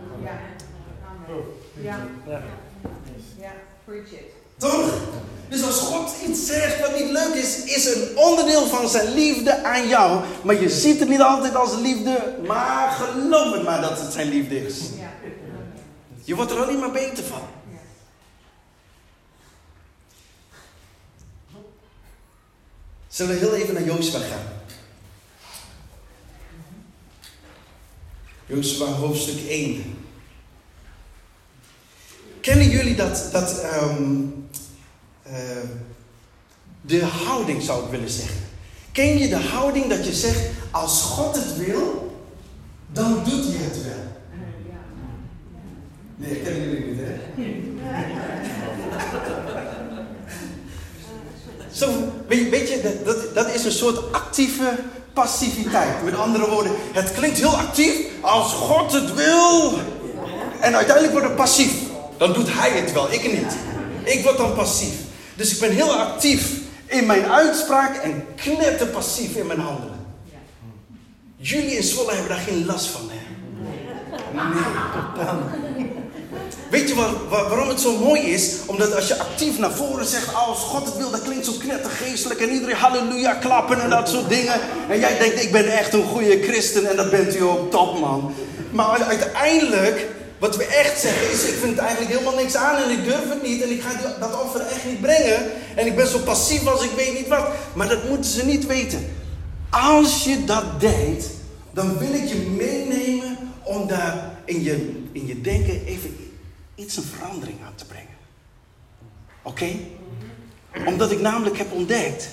Ja. 1.83 1.99
Ja. 2.27 2.41
Ja. 3.39 3.51
Preach 3.85 4.11
it. 4.11 4.31
Toch? 4.57 4.93
Dus 5.49 5.63
als 5.63 5.79
God 5.79 6.11
iets 6.27 6.45
zegt 6.45 6.79
wat 6.79 6.99
niet 6.99 7.09
leuk 7.09 7.33
is, 7.33 7.63
is 7.63 7.95
een 7.95 8.17
onderdeel 8.17 8.67
van 8.67 8.89
zijn 8.89 9.13
liefde 9.13 9.63
aan 9.63 9.87
jou. 9.87 10.23
Maar 10.43 10.61
je 10.61 10.69
ziet 10.69 10.99
het 10.99 11.09
niet 11.09 11.21
altijd 11.21 11.55
als 11.55 11.75
liefde, 11.75 12.35
maar 12.47 12.91
geloof 12.91 13.53
het 13.53 13.63
maar 13.63 13.81
dat 13.81 13.99
het 13.99 14.13
zijn 14.13 14.29
liefde 14.29 14.65
is. 14.65 14.79
Je 16.23 16.35
wordt 16.35 16.51
er 16.51 16.63
alleen 16.63 16.79
maar 16.79 16.91
beter 16.91 17.23
van. 17.23 17.41
Zullen 23.07 23.33
we 23.33 23.39
heel 23.39 23.55
even 23.55 23.73
naar 23.73 23.83
Jozua 23.83 24.19
gaan? 24.19 24.43
Jozua 28.45 28.85
hoofdstuk 28.85 29.47
1. 29.47 30.02
Kennen 32.43 32.69
jullie 32.69 32.95
dat, 32.95 33.29
dat 33.31 33.63
um, 33.81 34.47
uh, 35.27 35.33
de 36.81 37.05
houding 37.05 37.61
zou 37.61 37.83
ik 37.83 37.91
willen 37.91 38.09
zeggen? 38.09 38.41
Ken 38.91 39.17
je 39.17 39.27
de 39.29 39.35
houding 39.35 39.87
dat 39.87 40.05
je 40.05 40.13
zegt, 40.13 40.39
als 40.71 41.01
God 41.01 41.35
het 41.35 41.57
wil, 41.57 42.17
dan 42.91 43.23
doet 43.23 43.45
hij 43.45 43.63
het 43.63 43.83
wel? 43.83 44.03
Nee, 46.15 46.35
kennen 46.35 46.69
jullie 46.69 46.85
niet, 46.85 46.99
hè? 46.99 47.13
Zo, 51.71 52.13
weet 52.27 52.69
je, 52.69 53.01
dat, 53.05 53.35
dat 53.35 53.53
is 53.53 53.65
een 53.65 53.71
soort 53.71 54.13
actieve 54.13 54.79
passiviteit. 55.13 56.03
Met 56.03 56.15
andere 56.15 56.49
woorden, 56.49 56.71
het 56.93 57.11
klinkt 57.11 57.37
heel 57.37 57.57
actief 57.57 57.95
als 58.21 58.53
God 58.53 58.91
het 58.91 59.13
wil. 59.13 59.73
En 60.59 60.75
uiteindelijk 60.75 61.11
wordt 61.11 61.27
het 61.27 61.35
passief. 61.35 61.82
Dan 62.23 62.33
doet 62.33 62.53
hij 62.53 62.69
het 62.69 62.91
wel, 62.91 63.11
ik 63.11 63.31
niet. 63.31 63.53
Ik 64.03 64.23
word 64.23 64.37
dan 64.37 64.53
passief. 64.53 64.93
Dus 65.35 65.53
ik 65.53 65.59
ben 65.59 65.71
heel 65.71 65.93
actief 65.93 66.51
in 66.85 67.05
mijn 67.05 67.25
uitspraak 67.25 67.95
en 67.95 68.25
knetter 68.35 68.87
passief 68.87 69.35
in 69.35 69.47
mijn 69.47 69.59
handelen. 69.59 70.05
Jullie 71.37 71.75
in 71.75 71.83
Zwolle 71.83 72.11
hebben 72.11 72.29
daar 72.29 72.45
geen 72.47 72.65
last 72.65 72.85
van, 72.85 73.01
hè? 73.09 73.21
Nee, 74.33 75.91
Weet 76.69 76.89
je 76.89 76.95
waarom 77.29 77.67
het 77.67 77.79
zo 77.79 77.97
mooi 77.97 78.21
is? 78.21 78.55
Omdat 78.65 78.95
als 78.95 79.07
je 79.07 79.19
actief 79.19 79.59
naar 79.59 79.71
voren 79.71 80.05
zegt, 80.05 80.35
als 80.35 80.59
God 80.59 80.85
het 80.85 80.97
wil, 80.97 81.11
dat 81.11 81.21
klinkt 81.21 81.45
zo 81.45 81.53
knettergeestelijk 81.59 82.39
en 82.39 82.49
iedereen 82.49 82.75
halleluja 82.75 83.33
klappen 83.33 83.81
en 83.81 83.89
dat 83.89 84.09
soort 84.09 84.29
dingen. 84.29 84.59
En 84.89 84.99
jij 84.99 85.17
denkt, 85.17 85.43
ik 85.43 85.51
ben 85.51 85.77
echt 85.77 85.93
een 85.93 86.03
goede 86.03 86.41
christen 86.43 86.89
en 86.89 86.95
dat 86.95 87.09
bent 87.09 87.35
u 87.35 87.41
ook 87.41 87.71
top 87.71 87.99
man. 87.99 88.33
Maar 88.71 89.03
uiteindelijk, 89.03 90.07
wat 90.43 90.57
we 90.57 90.65
echt 90.65 91.01
zeggen 91.01 91.31
is, 91.31 91.43
ik 91.43 91.53
vind 91.53 91.75
het 91.75 91.77
eigenlijk 91.77 92.11
helemaal 92.11 92.35
niks 92.35 92.55
aan 92.55 92.75
en 92.75 92.89
ik 92.89 93.03
durf 93.03 93.29
het 93.29 93.43
niet 93.43 93.61
en 93.61 93.71
ik 93.71 93.81
ga 93.81 94.17
dat 94.19 94.41
offer 94.41 94.61
echt 94.61 94.85
niet 94.85 95.01
brengen. 95.01 95.51
En 95.75 95.85
ik 95.85 95.95
ben 95.95 96.07
zo 96.07 96.19
passief 96.19 96.67
als 96.67 96.83
ik 96.83 96.91
weet 96.95 97.13
niet 97.13 97.27
wat. 97.27 97.47
Maar 97.73 97.87
dat 97.87 98.09
moeten 98.09 98.31
ze 98.31 98.45
niet 98.45 98.65
weten. 98.65 99.15
Als 99.69 100.23
je 100.23 100.43
dat 100.43 100.79
denkt, 100.79 101.29
dan 101.71 101.97
wil 101.97 102.13
ik 102.13 102.27
je 102.27 102.35
meenemen 102.35 103.37
om 103.61 103.87
daar 103.87 104.39
in 104.45 104.63
je, 104.63 105.03
in 105.11 105.27
je 105.27 105.41
denken 105.41 105.85
even 105.85 106.33
iets 106.75 106.97
een 106.97 107.03
verandering 107.03 107.57
aan 107.65 107.75
te 107.75 107.85
brengen. 107.85 108.17
Oké? 109.41 109.69
Omdat 110.85 111.11
ik 111.11 111.21
namelijk 111.21 111.57
heb 111.57 111.71
ontdekt 111.71 112.27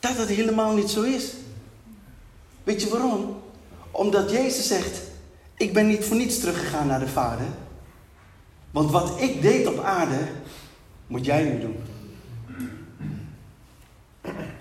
dat 0.00 0.16
het 0.16 0.28
helemaal 0.28 0.74
niet 0.74 0.90
zo 0.90 1.02
is. 1.02 1.32
Weet 2.64 2.82
je 2.82 2.88
waarom? 2.88 3.42
Omdat 3.90 4.30
Jezus 4.30 4.66
zegt: 4.66 5.05
Ik 5.56 5.72
ben 5.72 5.86
niet 5.86 6.04
voor 6.04 6.16
niets 6.16 6.38
teruggegaan 6.38 6.86
naar 6.86 7.00
de 7.00 7.08
Vader. 7.08 7.46
Want 8.70 8.90
wat 8.90 9.20
ik 9.20 9.42
deed 9.42 9.66
op 9.66 9.84
aarde, 9.84 10.18
moet 11.06 11.24
jij 11.24 11.42
nu 11.42 11.60
doen. 11.60 11.76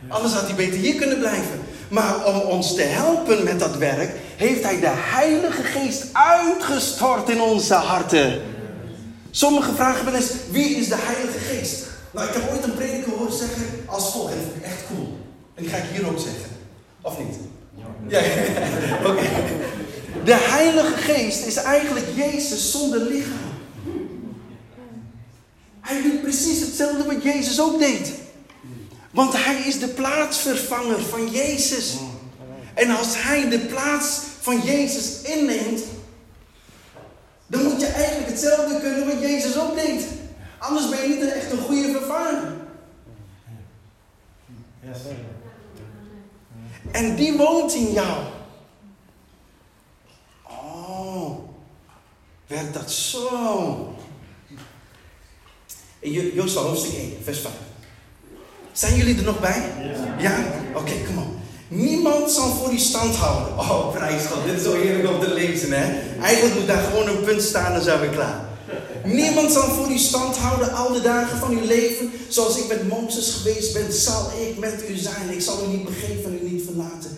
Anders 0.07 0.33
had 0.33 0.47
hij 0.47 0.55
beter 0.55 0.79
hier 0.79 0.95
kunnen 0.95 1.19
blijven. 1.19 1.59
Maar 1.87 2.25
om 2.25 2.39
ons 2.39 2.75
te 2.75 2.81
helpen 2.81 3.43
met 3.43 3.59
dat 3.59 3.77
werk, 3.77 4.11
heeft 4.35 4.63
hij 4.63 4.79
de 4.79 4.91
Heilige 4.91 5.63
Geest 5.63 6.05
uitgestort 6.13 7.29
in 7.29 7.41
onze 7.41 7.73
harten. 7.73 8.41
Sommigen 9.31 9.75
vragen 9.75 10.05
wel 10.05 10.13
eens, 10.13 10.31
wie 10.51 10.75
is 10.75 10.87
de 10.87 10.97
Heilige 10.97 11.39
Geest? 11.39 11.85
Nou, 12.11 12.27
ik 12.27 12.33
heb 12.33 12.51
ooit 12.51 12.63
een 12.63 12.75
prediker 12.75 13.11
horen 13.11 13.33
zeggen 13.33 13.63
als 13.85 14.11
volgt, 14.11 14.31
en 14.31 14.37
dat 14.37 14.47
vind 14.51 14.65
ik 14.65 14.71
echt 14.71 14.87
cool. 14.87 15.17
En 15.53 15.63
die 15.63 15.71
ga 15.71 15.77
ik 15.77 15.89
hier 15.93 16.07
ook 16.07 16.19
zeggen. 16.19 16.49
Of 17.01 17.19
niet? 17.19 17.35
Ja, 18.07 18.19
ja, 18.19 18.29
oké. 19.09 19.21
De 20.23 20.33
Heilige 20.33 20.97
Geest 20.97 21.45
is 21.45 21.55
eigenlijk 21.55 22.05
Jezus 22.15 22.71
zonder 22.71 22.99
lichaam. 22.99 23.53
Hij 25.81 26.01
doet 26.01 26.21
precies 26.21 26.59
hetzelfde 26.59 27.03
wat 27.03 27.23
Jezus 27.23 27.61
ook 27.61 27.79
deed. 27.79 28.11
Want 29.11 29.33
hij 29.33 29.55
is 29.55 29.79
de 29.79 29.87
plaatsvervanger 29.87 30.99
van 30.99 31.29
Jezus. 31.31 31.93
En 32.73 32.89
als 32.89 33.23
hij 33.23 33.49
de 33.49 33.59
plaats 33.59 34.19
van 34.41 34.61
Jezus 34.61 35.21
inneemt, 35.21 35.81
dan 37.47 37.63
moet 37.63 37.81
je 37.81 37.87
eigenlijk 37.87 38.29
hetzelfde 38.29 38.79
kunnen 38.79 39.05
wat 39.07 39.21
Jezus 39.21 39.57
ook 39.57 39.75
deed. 39.75 40.05
Anders 40.57 40.89
ben 40.89 41.01
je 41.01 41.07
niet 41.07 41.31
echt 41.31 41.51
een 41.51 41.57
goede 41.57 41.91
vervanger. 41.91 42.53
En 46.91 47.15
die 47.15 47.37
woont 47.37 47.73
in 47.73 47.91
jou. 47.91 48.34
Werkt 52.47 52.73
dat 52.73 52.91
zo? 52.91 53.95
In 55.99 56.11
Jozua 56.11 56.61
hoofdstuk 56.61 56.93
1, 56.93 57.13
vers 57.23 57.39
5. 57.39 57.53
Zijn 58.71 58.95
jullie 58.95 59.17
er 59.17 59.23
nog 59.23 59.39
bij? 59.39 59.63
Ja? 60.17 60.45
Oké, 60.69 60.79
okay, 60.79 61.03
kom 61.05 61.17
op. 61.17 61.27
Niemand 61.67 62.31
zal 62.31 62.49
voor 62.49 62.69
die 62.69 62.79
stand 62.79 63.15
houden. 63.15 63.57
Oh, 63.57 63.91
prijsgod, 63.93 64.45
dit 64.45 64.55
is 64.55 64.63
zo 64.63 64.73
heerlijk 64.81 65.09
om 65.09 65.19
te 65.19 65.33
lezen, 65.33 65.71
hè? 65.71 65.99
Eigenlijk 66.21 66.55
moet 66.55 66.67
daar 66.67 66.83
gewoon 66.83 67.07
een 67.07 67.23
punt 67.23 67.41
staan, 67.41 67.73
dan 67.73 67.81
zijn 67.81 67.99
we 67.99 68.09
klaar. 68.09 68.45
Niemand 69.03 69.51
zal 69.51 69.69
voor 69.69 69.87
die 69.87 69.99
stand 69.99 70.37
houden 70.37 70.73
al 70.73 70.93
de 70.93 71.01
dagen 71.01 71.37
van 71.37 71.51
uw 71.51 71.65
leven. 71.65 72.11
Zoals 72.27 72.57
ik 72.57 72.67
met 72.67 72.87
Mozes 72.87 73.33
geweest 73.33 73.73
ben, 73.73 73.93
zal 73.93 74.31
ik 74.47 74.57
met 74.57 74.89
u 74.89 74.95
zijn. 74.95 75.29
Ik 75.29 75.41
zal 75.41 75.63
u 75.63 75.67
niet 75.67 75.85
begeven 75.85 76.25
en 76.25 76.39
u 76.43 76.51
niet 76.51 76.63
verlaten. 76.63 77.17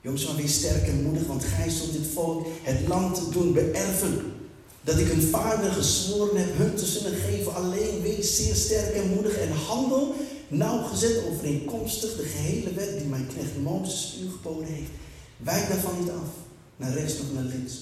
Maar 0.00 0.36
wees 0.36 0.54
sterk 0.54 0.86
en 0.86 1.02
moedig, 1.02 1.26
want 1.26 1.44
gij 1.44 1.70
zult 1.70 1.92
dit 1.92 2.06
volk 2.14 2.46
het 2.62 2.88
land 2.88 3.32
doen 3.32 3.52
beërven. 3.52 4.37
Dat 4.80 4.98
ik 4.98 5.06
hun 5.06 5.22
vader 5.22 5.72
gezworen 5.72 6.36
heb 6.36 6.56
hun 6.56 6.74
te 6.74 6.86
zullen 6.86 7.18
geven. 7.18 7.54
Alleen 7.54 8.02
wees 8.02 8.36
zeer 8.36 8.54
sterk 8.54 8.94
en 8.94 9.08
moedig 9.14 9.38
en 9.38 9.52
handel 9.52 10.14
nauwgezet 10.48 11.22
overeenkomstig 11.30 12.16
de 12.16 12.22
gehele 12.22 12.72
wet 12.72 12.98
die 12.98 13.08
mijn 13.08 13.26
knecht 13.26 13.58
Mozes 13.62 14.18
u 14.22 14.30
geboden 14.30 14.66
heeft. 14.66 14.90
Wijk 15.36 15.68
daarvan 15.68 16.00
niet 16.00 16.10
af, 16.10 16.28
naar 16.76 16.92
rechts 16.92 17.20
of 17.20 17.32
naar 17.34 17.42
links. 17.42 17.72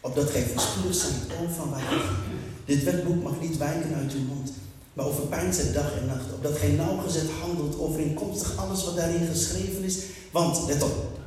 Opdat 0.00 0.30
gij 0.30 0.42
voorspoedig 0.42 0.94
zijn, 0.94 1.14
van 1.56 1.70
waar 1.70 2.16
Dit 2.64 2.84
wetboek 2.84 3.22
mag 3.22 3.40
niet 3.40 3.56
wijken 3.56 3.94
uit 3.94 4.12
uw 4.12 4.34
mond, 4.34 4.52
maar 4.92 5.06
overpijnt 5.06 5.56
het 5.56 5.74
dag 5.74 5.96
en 5.96 6.06
nacht. 6.06 6.32
Opdat 6.34 6.58
gij 6.58 6.70
nauwgezet 6.70 7.30
handelt 7.40 7.78
overeenkomstig 7.78 8.56
alles 8.56 8.84
wat 8.84 8.96
daarin 8.96 9.26
geschreven 9.26 9.82
is. 9.82 9.98
Want, 10.30 10.66
let 10.66 10.82
op, 10.82 11.18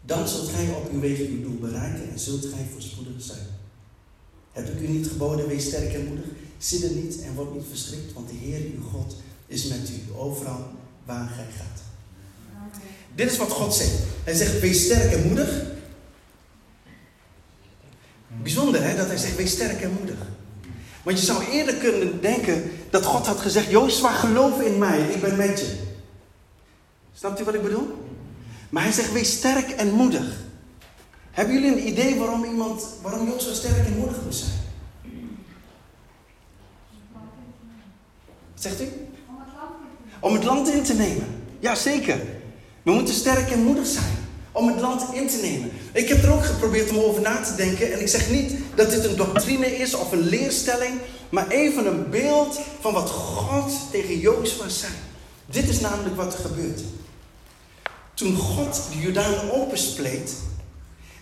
dan 0.00 0.28
zult 0.28 0.48
gij 0.48 0.68
op 0.68 0.90
uw 0.92 1.00
wegen 1.00 1.26
uw 1.26 1.42
doel 1.42 1.58
bereiken 1.58 2.10
en 2.10 2.18
zult 2.18 2.44
gij 2.44 2.66
voorspoedig 2.72 3.22
zijn. 3.22 3.53
Heb 4.54 4.68
ik 4.68 4.80
u 4.80 4.88
niet 4.88 5.06
geboden, 5.06 5.48
wees 5.48 5.64
sterk 5.64 5.92
en 5.92 6.06
moedig, 6.06 6.24
er 6.82 6.90
niet 6.90 7.22
en 7.22 7.34
word 7.34 7.54
niet 7.54 7.64
verschrikt, 7.68 8.12
want 8.12 8.28
de 8.28 8.34
Heer 8.34 8.60
uw 8.74 8.82
God 8.82 9.16
is 9.46 9.64
met 9.64 9.90
u 9.90 10.16
overal 10.16 10.68
waar 11.04 11.28
gij 11.28 11.46
gaat. 11.56 11.82
Dit 13.14 13.30
is 13.30 13.36
wat 13.36 13.50
God 13.50 13.74
zegt. 13.74 13.92
Hij 14.24 14.34
zegt, 14.34 14.60
wees 14.60 14.84
sterk 14.84 15.12
en 15.12 15.26
moedig. 15.26 15.62
Bijzonder 18.42 18.82
hè, 18.82 18.96
dat 18.96 19.06
hij 19.06 19.16
zegt, 19.16 19.36
wees 19.36 19.50
sterk 19.50 19.80
en 19.80 19.92
moedig. 19.98 20.18
Want 21.02 21.18
je 21.18 21.24
zou 21.24 21.44
eerder 21.44 21.74
kunnen 21.74 22.20
denken 22.20 22.70
dat 22.90 23.04
God 23.04 23.26
had 23.26 23.38
gezegd, 23.38 23.70
Jozua, 23.70 24.12
geloof 24.12 24.60
in 24.60 24.78
mij, 24.78 25.00
ik 25.00 25.20
ben 25.20 25.36
met 25.36 25.58
je. 25.58 25.76
Snapt 27.14 27.40
u 27.40 27.44
wat 27.44 27.54
ik 27.54 27.62
bedoel? 27.62 28.08
Maar 28.70 28.82
hij 28.82 28.92
zegt, 28.92 29.12
wees 29.12 29.32
sterk 29.32 29.70
en 29.70 29.92
moedig. 29.92 30.43
Hebben 31.34 31.54
jullie 31.54 31.70
een 31.70 31.88
idee 31.88 32.18
waarom 32.18 32.44
iemand, 32.44 32.86
waarom 33.02 33.28
Jozua 33.28 33.54
sterk 33.54 33.86
en 33.86 33.98
moedig 33.98 34.16
moet 34.24 34.34
zijn? 34.34 34.50
Zegt 38.54 38.80
u? 38.80 38.88
Om 40.20 40.34
het 40.34 40.44
land 40.44 40.68
in 40.68 40.82
te 40.82 40.94
nemen. 40.94 41.26
Ja, 41.58 41.74
zeker. 41.74 42.20
We 42.82 42.92
moeten 42.92 43.14
sterk 43.14 43.50
en 43.50 43.62
moedig 43.62 43.86
zijn 43.86 44.16
om 44.52 44.68
het 44.68 44.80
land 44.80 45.14
in 45.14 45.28
te 45.28 45.36
nemen. 45.36 45.70
Ik 45.92 46.08
heb 46.08 46.22
er 46.22 46.32
ook 46.32 46.44
geprobeerd 46.44 46.90
om 46.90 46.98
over 46.98 47.22
na 47.22 47.40
te 47.40 47.54
denken. 47.54 47.92
En 47.92 48.00
ik 48.00 48.08
zeg 48.08 48.30
niet 48.30 48.54
dat 48.74 48.90
dit 48.90 49.04
een 49.04 49.16
doctrine 49.16 49.76
is 49.76 49.94
of 49.94 50.12
een 50.12 50.28
leerstelling. 50.28 51.00
Maar 51.28 51.48
even 51.48 51.86
een 51.86 52.10
beeld 52.10 52.60
van 52.80 52.92
wat 52.92 53.10
God 53.10 53.72
tegen 53.90 54.18
Jozua 54.18 54.68
zei. 54.68 54.92
Dit 55.46 55.68
is 55.68 55.80
namelijk 55.80 56.16
wat 56.16 56.32
er 56.32 56.40
gebeurt. 56.40 56.80
Toen 58.14 58.36
God 58.36 58.82
de 58.92 58.98
Jordaan 59.00 59.50
openspleet 59.50 60.34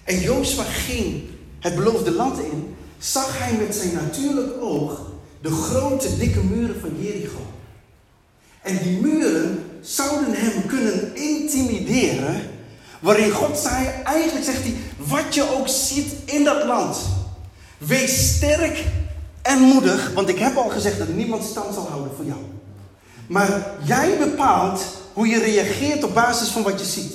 en 0.04 0.20
Jozua 0.20 0.62
ging 0.62 1.22
het 1.60 1.74
beloofde 1.74 2.10
land 2.10 2.38
in, 2.38 2.74
zag 2.98 3.38
hij 3.38 3.52
met 3.52 3.74
zijn 3.74 3.94
natuurlijk 3.94 4.62
oog 4.62 5.00
de 5.40 5.50
grote 5.50 6.16
dikke 6.16 6.44
muren 6.44 6.80
van 6.80 6.90
Jericho. 7.00 7.46
En 8.62 8.78
die 8.82 9.00
muren 9.00 9.64
zouden 9.80 10.34
hem 10.34 10.66
kunnen 10.66 11.16
intimideren, 11.16 12.50
waarin 13.00 13.30
God 13.30 13.58
zei, 13.58 13.86
eigenlijk 14.04 14.44
zegt 14.44 14.62
hij, 14.62 14.74
wat 14.96 15.34
je 15.34 15.54
ook 15.54 15.68
ziet 15.68 16.12
in 16.24 16.44
dat 16.44 16.64
land, 16.64 16.96
wees 17.78 18.34
sterk 18.36 18.84
en 19.42 19.60
moedig, 19.60 20.12
want 20.14 20.28
ik 20.28 20.38
heb 20.38 20.56
al 20.56 20.68
gezegd 20.68 20.98
dat 20.98 21.08
niemand 21.08 21.44
stand 21.44 21.74
zal 21.74 21.88
houden 21.88 22.12
voor 22.16 22.24
jou. 22.24 22.40
Maar 23.26 23.66
jij 23.84 24.18
bepaalt 24.18 24.82
hoe 25.12 25.26
je 25.26 25.38
reageert 25.38 26.04
op 26.04 26.14
basis 26.14 26.48
van 26.48 26.62
wat 26.62 26.80
je 26.80 26.86
ziet. 26.86 27.12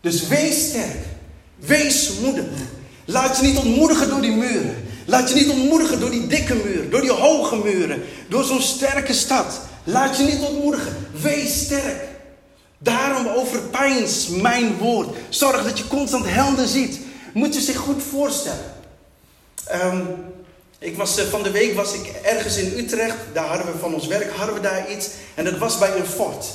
Dus 0.00 0.28
wees 0.28 0.68
sterk. 0.68 1.13
Wees 1.66 2.10
moedig. 2.20 2.44
Laat 3.04 3.36
je 3.36 3.46
niet 3.46 3.56
ontmoedigen 3.56 4.08
door 4.08 4.20
die 4.20 4.36
muren. 4.36 4.84
Laat 5.06 5.28
je 5.28 5.34
niet 5.34 5.50
ontmoedigen 5.50 6.00
door 6.00 6.10
die 6.10 6.26
dikke 6.26 6.54
muren, 6.54 6.90
door 6.90 7.00
die 7.00 7.10
hoge 7.10 7.56
muren, 7.56 8.02
door 8.28 8.44
zo'n 8.44 8.60
sterke 8.60 9.12
stad. 9.12 9.60
Laat 9.84 10.16
je 10.16 10.22
niet 10.22 10.40
ontmoedigen. 10.40 10.96
Wees 11.20 11.60
sterk. 11.60 12.02
Daarom 12.78 13.26
overpijns 13.28 14.28
mijn 14.28 14.76
woord. 14.76 15.16
Zorg 15.28 15.64
dat 15.64 15.78
je 15.78 15.86
constant 15.86 16.24
helder 16.28 16.66
ziet. 16.66 16.98
Moet 17.32 17.54
je 17.54 17.60
zich 17.60 17.76
goed 17.76 18.02
voorstellen. 18.02 18.74
Ehm, 19.64 20.00
ik 20.78 20.96
was, 20.96 21.18
eh, 21.18 21.24
van 21.24 21.42
de 21.42 21.50
week 21.50 21.74
was 21.74 21.94
ik 21.94 22.12
ergens 22.22 22.56
in 22.56 22.78
Utrecht. 22.78 23.16
Daar 23.32 23.46
hadden 23.46 23.72
we 23.72 23.78
van 23.78 23.94
ons 23.94 24.06
werk 24.06 24.32
hadden 24.32 24.54
we 24.54 24.60
daar 24.60 24.90
iets. 24.90 25.08
En 25.34 25.44
dat 25.44 25.58
was 25.58 25.78
bij 25.78 25.96
een 25.96 26.06
fort. 26.06 26.46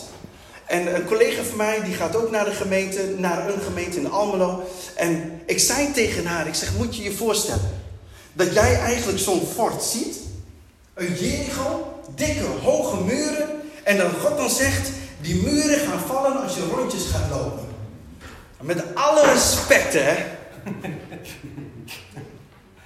En 0.69 0.95
een 0.95 1.05
collega 1.05 1.43
van 1.43 1.57
mij, 1.57 1.83
die 1.83 1.93
gaat 1.93 2.15
ook 2.15 2.31
naar 2.31 2.45
de 2.45 2.51
gemeente, 2.51 3.13
naar 3.17 3.49
een 3.49 3.61
gemeente 3.61 3.97
in 3.97 4.11
Almelo. 4.11 4.63
En 4.95 5.41
ik 5.45 5.59
zei 5.59 5.91
tegen 5.91 6.25
haar, 6.25 6.47
ik 6.47 6.53
zeg, 6.53 6.77
moet 6.77 6.95
je 6.95 7.03
je 7.03 7.11
voorstellen 7.11 7.81
dat 8.33 8.53
jij 8.53 8.79
eigenlijk 8.79 9.19
zo'n 9.19 9.47
fort 9.53 9.83
ziet? 9.83 10.17
Een 10.93 11.13
Jericho, 11.13 11.99
dikke, 12.15 12.45
hoge 12.63 13.03
muren. 13.03 13.49
En 13.83 13.97
dan 13.97 14.11
God 14.11 14.37
dan 14.37 14.49
zegt, 14.49 14.89
die 15.21 15.35
muren 15.35 15.79
gaan 15.79 15.99
vallen 15.99 16.43
als 16.43 16.55
je 16.55 16.67
rondjes 16.75 17.05
gaat 17.05 17.29
lopen. 17.29 17.67
Met 18.61 18.95
alle 18.95 19.25
respect, 19.25 19.93
hè. 19.93 20.15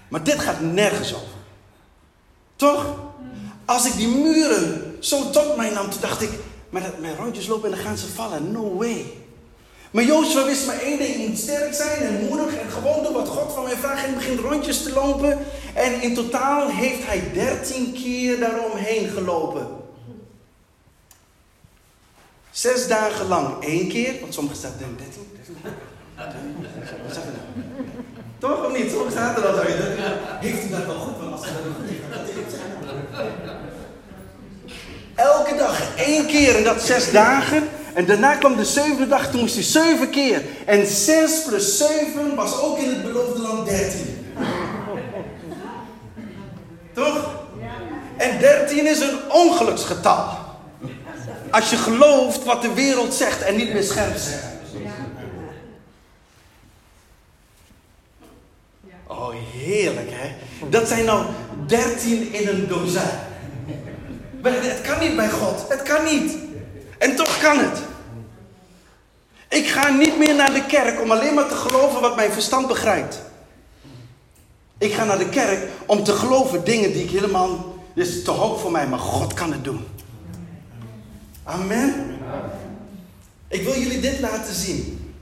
Maar 0.08 0.24
dit 0.24 0.40
gaat 0.40 0.62
nergens 0.62 1.14
over. 1.14 1.28
Toch? 2.56 2.86
Als 3.66 3.86
ik 3.86 3.96
die 3.96 4.08
muren 4.08 4.96
zo 5.00 5.30
tot 5.30 5.58
mij 5.58 5.70
nam, 5.70 5.90
toen 5.90 6.02
dacht 6.02 6.22
ik, 6.22 6.30
maar 6.74 6.82
dat 6.82 7.00
mijn 7.00 7.16
rondjes 7.16 7.48
lopen 7.48 7.70
en 7.70 7.76
dan 7.76 7.86
gaan 7.86 7.98
ze 7.98 8.08
vallen. 8.08 8.52
No 8.52 8.76
way. 8.76 9.06
Maar 9.92 10.04
Jozef 10.04 10.46
wist 10.46 10.66
maar 10.66 10.80
één 10.80 10.98
ding. 10.98 11.28
Moet 11.28 11.38
sterk 11.38 11.74
zijn 11.74 12.02
en 12.02 12.26
moedig 12.28 12.56
en 12.56 12.72
gewoon 12.72 13.04
doen 13.04 13.14
wat 13.14 13.28
God 13.28 13.54
van 13.54 13.64
mij 13.64 13.76
vraagt. 13.76 14.06
En 14.06 14.14
begint 14.14 14.40
rondjes 14.40 14.84
te 14.84 14.94
lopen. 14.94 15.38
En 15.74 16.02
in 16.02 16.14
totaal 16.14 16.70
heeft 16.70 17.06
hij 17.06 17.32
dertien 17.34 17.94
keer 17.94 18.40
daaromheen 18.40 19.10
gelopen. 19.10 19.68
Zes 22.52 22.88
dagen 22.88 23.28
lang 23.28 23.64
één 23.64 23.88
keer. 23.88 24.20
Want 24.22 24.34
sommige 24.34 24.56
staat 24.56 24.72
er 24.72 24.98
13. 24.98 25.38
Wat 26.16 27.14
zeg 27.14 27.24
je 27.24 27.30
nou? 27.30 27.68
Toch 28.38 28.66
of 28.66 28.78
niet? 28.78 28.90
Sommige 28.92 29.12
staat 29.12 29.38
er 29.38 29.44
zo. 29.44 29.62
Heeft 30.40 30.66
u 30.66 30.70
dat 30.70 30.86
wel 30.86 30.96
goed? 30.96 31.18
Want 31.20 31.32
als 31.32 31.42
dat 31.42 31.52
heeft, 32.26 32.56
Elke 35.16 35.56
dag 35.58 35.96
één 35.96 36.26
keer 36.26 36.56
en 36.56 36.64
dat 36.64 36.82
zes 36.82 37.12
dagen. 37.12 37.70
En 37.94 38.06
daarna 38.06 38.36
kwam 38.36 38.56
de 38.56 38.66
zevende 38.66 39.08
dag, 39.08 39.32
toen 39.32 39.40
moest 39.40 39.54
hij 39.54 39.64
zeven 39.64 40.10
keer. 40.10 40.42
En 40.66 40.88
zes 40.88 41.44
plus 41.48 41.78
zeven 41.78 42.36
was 42.36 42.62
ook 42.62 42.78
in 42.78 42.90
het 42.90 43.04
beloofde 43.04 43.42
land 43.42 43.68
dertien. 43.68 44.36
Toch? 46.94 47.32
En 48.18 48.40
dertien 48.40 48.88
is 48.88 49.00
een 49.00 49.32
ongeluksgetal. 49.32 50.38
Als 51.50 51.70
je 51.70 51.76
gelooft 51.76 52.44
wat 52.44 52.62
de 52.62 52.74
wereld 52.74 53.14
zegt 53.14 53.42
en 53.42 53.56
niet 53.56 53.74
meer 53.74 53.84
scherp. 53.84 54.18
Oh, 59.08 59.34
heerlijk 59.54 60.10
hè. 60.12 60.36
Dat 60.70 60.88
zijn 60.88 61.06
nou 61.06 61.26
dertien 61.68 62.34
in 62.34 62.48
een 62.48 62.68
dozijn. 62.68 63.33
Het 64.52 64.82
kan 64.82 65.00
niet 65.00 65.16
bij 65.16 65.30
God. 65.30 65.66
Het 65.70 65.84
kan 65.84 66.04
niet. 66.04 66.38
En 66.98 67.16
toch 67.16 67.40
kan 67.40 67.58
het. 67.58 67.80
Ik 69.50 69.68
ga 69.68 69.90
niet 69.90 70.18
meer 70.18 70.36
naar 70.36 70.54
de 70.54 70.66
kerk 70.66 71.02
om 71.02 71.12
alleen 71.12 71.34
maar 71.34 71.48
te 71.48 71.56
geloven 71.56 72.02
wat 72.02 72.16
mijn 72.16 72.32
verstand 72.32 72.68
begrijpt. 72.68 73.22
Ik 74.78 74.94
ga 74.94 75.04
naar 75.04 75.18
de 75.18 75.30
kerk 75.30 75.68
om 75.86 76.04
te 76.04 76.14
geloven 76.14 76.64
dingen 76.64 76.94
die 76.94 77.04
ik 77.04 77.10
helemaal. 77.10 77.76
Dit 77.96 78.08
is 78.08 78.24
te 78.24 78.32
hoog 78.32 78.60
voor 78.60 78.72
mij, 78.72 78.88
maar 78.88 79.00
God 79.00 79.34
kan 79.34 79.52
het 79.52 79.64
doen. 79.64 79.86
Amen. 81.44 82.18
Ik 83.48 83.64
wil 83.64 83.80
jullie 83.80 84.00
dit 84.00 84.20
laten 84.20 84.54
zien. 84.54 85.14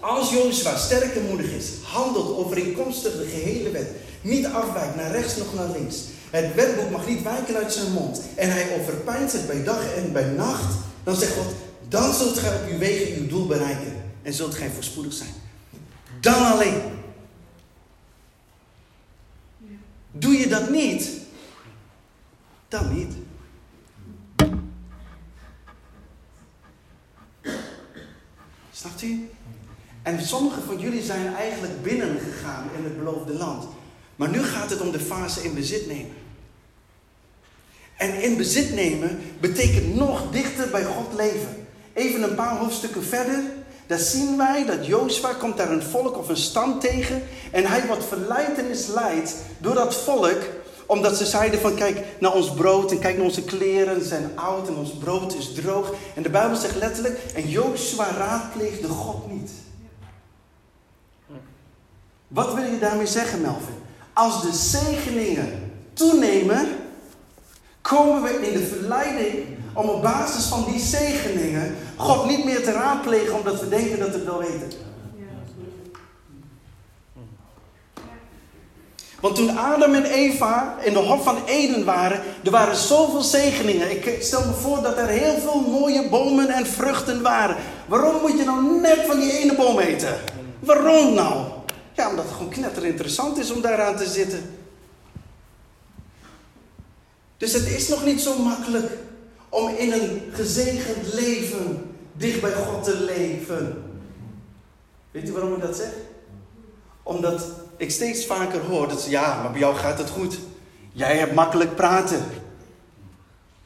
Als 0.00 0.30
Jozua 0.30 0.76
sterk 0.76 1.14
en 1.16 1.26
moedig 1.28 1.50
is, 1.50 1.70
handelt 1.82 2.36
overeenkomstig 2.36 3.12
de 3.12 3.26
gehele 3.30 3.70
wet, 3.70 3.90
niet 4.20 4.46
afwijkt 4.46 4.96
naar 4.96 5.10
rechts 5.10 5.36
nog 5.36 5.54
naar 5.54 5.68
links, 5.68 5.96
het 6.30 6.54
wetboek 6.54 6.90
mag 6.90 7.06
niet 7.06 7.22
wijken 7.22 7.56
uit 7.56 7.72
zijn 7.72 7.92
mond. 7.92 8.22
En 8.36 8.50
hij 8.50 8.80
overpijnt 8.80 9.32
het 9.32 9.46
bij 9.46 9.64
dag 9.64 9.94
en 9.94 10.12
bij 10.12 10.24
nacht. 10.24 10.74
Dan 11.04 11.16
zegt 11.16 11.32
God, 11.32 11.54
dan 11.88 12.14
zult 12.14 12.38
gij 12.38 12.56
op 12.56 12.70
uw 12.70 12.78
wegen 12.78 13.22
uw 13.22 13.28
doel 13.28 13.46
bereiken. 13.46 14.02
En 14.22 14.32
zult 14.32 14.54
gij 14.54 14.70
voorspoedig 14.70 15.12
zijn. 15.12 15.30
Dan 16.20 16.52
alleen. 16.52 16.80
Doe 20.12 20.32
je 20.32 20.48
dat 20.48 20.70
niet, 20.70 21.10
dan 22.68 22.94
niet. 22.94 23.12
Snapt 28.72 29.02
u? 29.02 29.30
En 30.02 30.26
sommigen 30.26 30.62
van 30.62 30.78
jullie 30.78 31.02
zijn 31.02 31.34
eigenlijk 31.34 31.82
binnengegaan 31.82 32.68
in 32.76 32.84
het 32.84 32.98
beloofde 32.98 33.32
land. 33.32 33.64
Maar 34.16 34.28
nu 34.28 34.42
gaat 34.42 34.70
het 34.70 34.80
om 34.80 34.90
de 34.90 35.00
fase 35.00 35.42
in 35.42 35.54
bezit 35.54 35.86
nemen. 35.86 36.12
En 38.00 38.22
in 38.22 38.36
bezit 38.36 38.74
nemen 38.74 39.18
betekent 39.40 39.94
nog 39.94 40.22
dichter 40.30 40.68
bij 40.70 40.84
God 40.84 41.14
leven. 41.16 41.66
Even 41.92 42.22
een 42.22 42.34
paar 42.34 42.56
hoofdstukken 42.56 43.02
verder. 43.02 43.42
daar 43.86 43.98
zien 43.98 44.36
wij 44.36 44.64
dat 44.66 44.86
Jozua 44.86 45.32
komt 45.32 45.56
daar 45.56 45.70
een 45.70 45.82
volk 45.82 46.18
of 46.18 46.28
een 46.28 46.36
stam 46.36 46.78
tegen. 46.78 47.22
En 47.50 47.66
hij 47.66 47.86
wordt 47.86 48.04
verleid 48.04 48.58
en 48.58 48.68
misleid 48.68 49.36
door 49.58 49.74
dat 49.74 49.94
volk. 49.94 50.38
Omdat 50.86 51.16
ze 51.16 51.26
zeiden 51.26 51.60
van 51.60 51.74
kijk 51.74 52.04
naar 52.20 52.34
ons 52.34 52.54
brood 52.54 52.90
en 52.90 52.98
kijk 52.98 53.16
naar 53.16 53.24
onze 53.24 53.44
kleren. 53.44 54.04
Zijn 54.04 54.30
oud 54.34 54.68
en 54.68 54.76
ons 54.76 54.90
brood 54.90 55.34
is 55.34 55.52
droog. 55.52 55.92
En 56.14 56.22
de 56.22 56.30
Bijbel 56.30 56.56
zegt 56.56 56.76
letterlijk, 56.76 57.18
en 57.34 57.48
Jozua 57.48 58.10
raadpleegde 58.16 58.88
God 58.88 59.32
niet. 59.32 59.50
Wat 62.28 62.54
wil 62.54 62.64
je 62.64 62.78
daarmee 62.78 63.06
zeggen 63.06 63.40
Melvin? 63.40 63.74
Als 64.12 64.42
de 64.42 64.52
zegeningen 64.52 65.72
toenemen, 65.92 66.68
komen 67.80 68.22
we 68.22 68.46
in 68.46 68.52
de 68.52 68.66
verleiding 68.66 69.46
om 69.74 69.88
op 69.88 70.02
basis 70.02 70.44
van 70.44 70.64
die 70.70 70.80
zegeningen 70.80 71.76
God 71.96 72.26
niet 72.26 72.44
meer 72.44 72.62
te 72.64 72.72
raadplegen 72.72 73.34
omdat 73.34 73.60
we 73.60 73.68
denken 73.68 73.98
dat 73.98 74.08
we 74.08 74.14
het 74.14 74.24
wel 74.24 74.38
weten. 74.38 74.88
Want 79.20 79.34
toen 79.34 79.58
Adam 79.58 79.94
en 79.94 80.04
Eva 80.04 80.76
in 80.80 80.92
de 80.92 80.98
Hof 80.98 81.24
van 81.24 81.36
Eden 81.46 81.84
waren, 81.84 82.20
er 82.44 82.50
waren 82.50 82.76
zoveel 82.76 83.22
zegeningen. 83.22 83.90
Ik 83.90 84.22
stel 84.22 84.44
me 84.46 84.52
voor 84.52 84.82
dat 84.82 84.98
er 84.98 85.06
heel 85.06 85.38
veel 85.38 85.60
mooie 85.60 86.08
bomen 86.08 86.48
en 86.48 86.66
vruchten 86.66 87.22
waren. 87.22 87.56
Waarom 87.86 88.20
moet 88.20 88.38
je 88.38 88.44
nou 88.44 88.80
net 88.80 88.98
van 89.06 89.18
die 89.18 89.38
ene 89.38 89.54
boom 89.54 89.78
eten? 89.78 90.16
Waarom 90.60 91.14
nou? 91.14 91.44
Ja, 91.92 92.08
omdat 92.08 92.24
het 92.24 92.34
gewoon 92.34 92.48
knetter 92.48 92.84
interessant 92.84 93.38
is 93.38 93.50
om 93.50 93.60
daaraan 93.60 93.96
te 93.96 94.06
zitten. 94.06 94.59
Dus 97.40 97.52
het 97.52 97.66
is 97.66 97.88
nog 97.88 98.04
niet 98.04 98.20
zo 98.20 98.42
makkelijk 98.42 98.92
om 99.48 99.68
in 99.68 99.92
een 99.92 100.22
gezegend 100.32 101.14
leven 101.14 101.94
dicht 102.12 102.40
bij 102.40 102.52
God 102.52 102.84
te 102.84 102.96
leven. 102.96 103.82
Weet 105.10 105.28
u 105.28 105.32
waarom 105.32 105.54
ik 105.54 105.60
dat 105.60 105.76
zeg? 105.76 105.92
Omdat 107.02 107.46
ik 107.76 107.90
steeds 107.90 108.26
vaker 108.26 108.60
hoor 108.60 108.88
dat 108.88 109.00
ze, 109.00 109.10
ja, 109.10 109.42
maar 109.42 109.50
bij 109.50 109.60
jou 109.60 109.74
gaat 109.74 109.98
het 109.98 110.10
goed. 110.10 110.38
Jij 110.92 111.16
hebt 111.16 111.34
makkelijk 111.34 111.76
praten. 111.76 112.24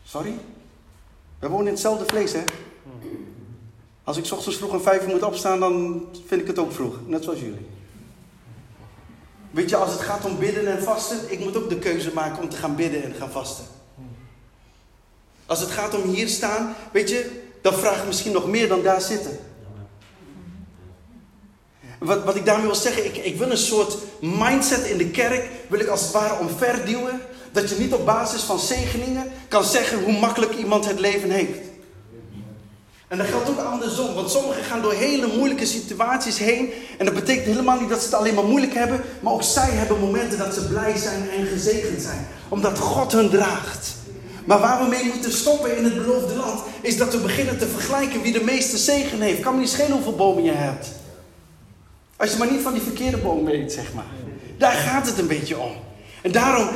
Sorry? 0.05 0.35
We 1.39 1.49
wonen 1.49 1.67
in 1.67 1.73
hetzelfde 1.73 2.05
vlees, 2.07 2.33
hè? 2.33 2.43
Als 4.05 4.17
ik 4.17 4.33
ochtends 4.33 4.59
vroeg 4.59 4.73
om 4.73 4.81
vijf 4.81 5.03
uur 5.03 5.09
moet 5.09 5.23
opstaan, 5.23 5.61
dan 5.61 6.07
vind 6.27 6.41
ik 6.41 6.47
het 6.47 6.59
ook 6.59 6.73
vroeg. 6.73 6.99
Net 7.07 7.25
zoals 7.25 7.41
jullie. 7.41 7.67
Weet 9.55 9.71
je, 9.71 9.77
als 9.77 9.93
het 9.93 10.01
gaat 10.01 10.25
om 10.25 10.39
bidden 10.39 10.67
en 10.67 10.83
vasten, 10.83 11.19
ik 11.29 11.39
moet 11.39 11.57
ook 11.57 11.69
de 11.69 11.79
keuze 11.79 12.11
maken 12.15 12.43
om 12.43 12.49
te 12.49 12.57
gaan 12.57 12.77
bidden 12.77 13.05
en 13.05 13.15
gaan 13.15 13.31
vasten. 13.31 13.65
Als 15.47 15.61
het 15.61 15.71
gaat 15.71 15.95
om 15.95 16.11
hier 16.11 16.29
staan, 16.29 16.75
weet 16.93 17.09
je, 17.09 17.43
dan 17.63 17.75
vraag 17.75 17.99
ik 17.99 18.07
misschien 18.07 18.33
nog 18.33 18.47
meer 18.47 18.69
dan 18.69 18.83
daar 18.83 19.01
zitten. 19.01 19.39
Wat, 21.99 22.25
wat 22.25 22.37
ik 22.37 22.45
daarmee 22.45 22.67
wil 22.67 22.75
zeggen, 22.75 23.05
ik, 23.05 23.17
ik 23.17 23.37
wil 23.37 23.51
een 23.51 23.57
soort 23.57 23.97
mindset 24.21 24.85
in 24.85 24.99
de 24.99 25.11
kerk, 25.11 25.49
wil 25.69 25.81
ik 25.81 25.89
als 25.89 26.03
het 26.03 26.11
ware 26.11 26.39
omverduwen. 26.39 27.21
Dat 27.53 27.71
je 27.71 27.77
niet 27.77 27.93
op 27.93 28.05
basis 28.05 28.43
van 28.43 28.59
zegeningen 28.59 29.33
kan 29.49 29.65
zeggen 29.65 30.03
hoe 30.03 30.19
makkelijk 30.19 30.55
iemand 30.55 30.87
het 30.87 31.01
leven 31.01 31.31
heeft. 31.31 31.59
En 33.09 33.19
dat 33.19 33.27
geldt 33.27 33.49
ook 33.49 33.59
andersom, 33.59 34.15
want 34.15 34.31
sommigen 34.31 34.65
gaan 34.65 34.83
door 34.83 34.93
hele 34.93 35.27
moeilijke 35.37 35.67
situaties 35.67 36.39
heen. 36.39 36.73
En 36.99 37.05
dat 37.05 37.15
betekent 37.15 37.47
helemaal 37.47 37.81
niet 37.81 37.89
dat 37.89 37.99
ze 37.99 38.05
het 38.05 38.15
alleen 38.15 38.35
maar 38.35 38.45
moeilijk 38.45 38.75
hebben, 38.75 39.01
maar 39.21 39.33
ook 39.33 39.43
zij 39.43 39.71
hebben 39.71 40.01
momenten 40.01 40.39
dat 40.39 40.55
ze 40.55 40.67
blij 40.69 40.97
zijn 40.97 41.31
en 41.31 41.47
gezegend 41.47 42.03
zijn. 42.03 42.27
Omdat 42.49 42.79
God 42.79 43.13
hun 43.13 43.31
draagt. 43.31 43.95
Maar 44.45 44.61
waar 44.61 44.83
we 44.83 44.89
mee 44.89 45.05
moeten 45.05 45.33
stoppen 45.33 45.77
in 45.77 45.85
het 45.85 45.95
beloofde 45.95 46.35
land, 46.35 46.63
is 46.81 46.97
dat 46.97 47.13
we 47.13 47.19
beginnen 47.19 47.59
te 47.59 47.67
vergelijken 47.67 48.23
wie 48.23 48.33
de 48.33 48.45
meeste 48.45 48.79
zegen 48.79 49.21
heeft. 49.21 49.41
Kan 49.41 49.55
me 49.55 49.61
niet 49.61 49.69
schelen 49.69 49.93
hoeveel 49.93 50.17
bomen 50.17 50.43
je 50.43 50.53
hebt. 50.53 50.89
Als 52.17 52.33
je 52.33 52.39
maar 52.39 52.51
niet 52.51 52.63
van 52.63 52.73
die 52.73 52.83
verkeerde 52.83 53.17
boom 53.17 53.45
weet, 53.45 53.73
zeg 53.73 53.93
maar. 53.95 54.05
Daar 54.59 54.73
gaat 54.73 55.07
het 55.07 55.19
een 55.19 55.27
beetje 55.27 55.59
om. 55.59 55.73
En 56.25 56.33
daarom, 56.33 56.69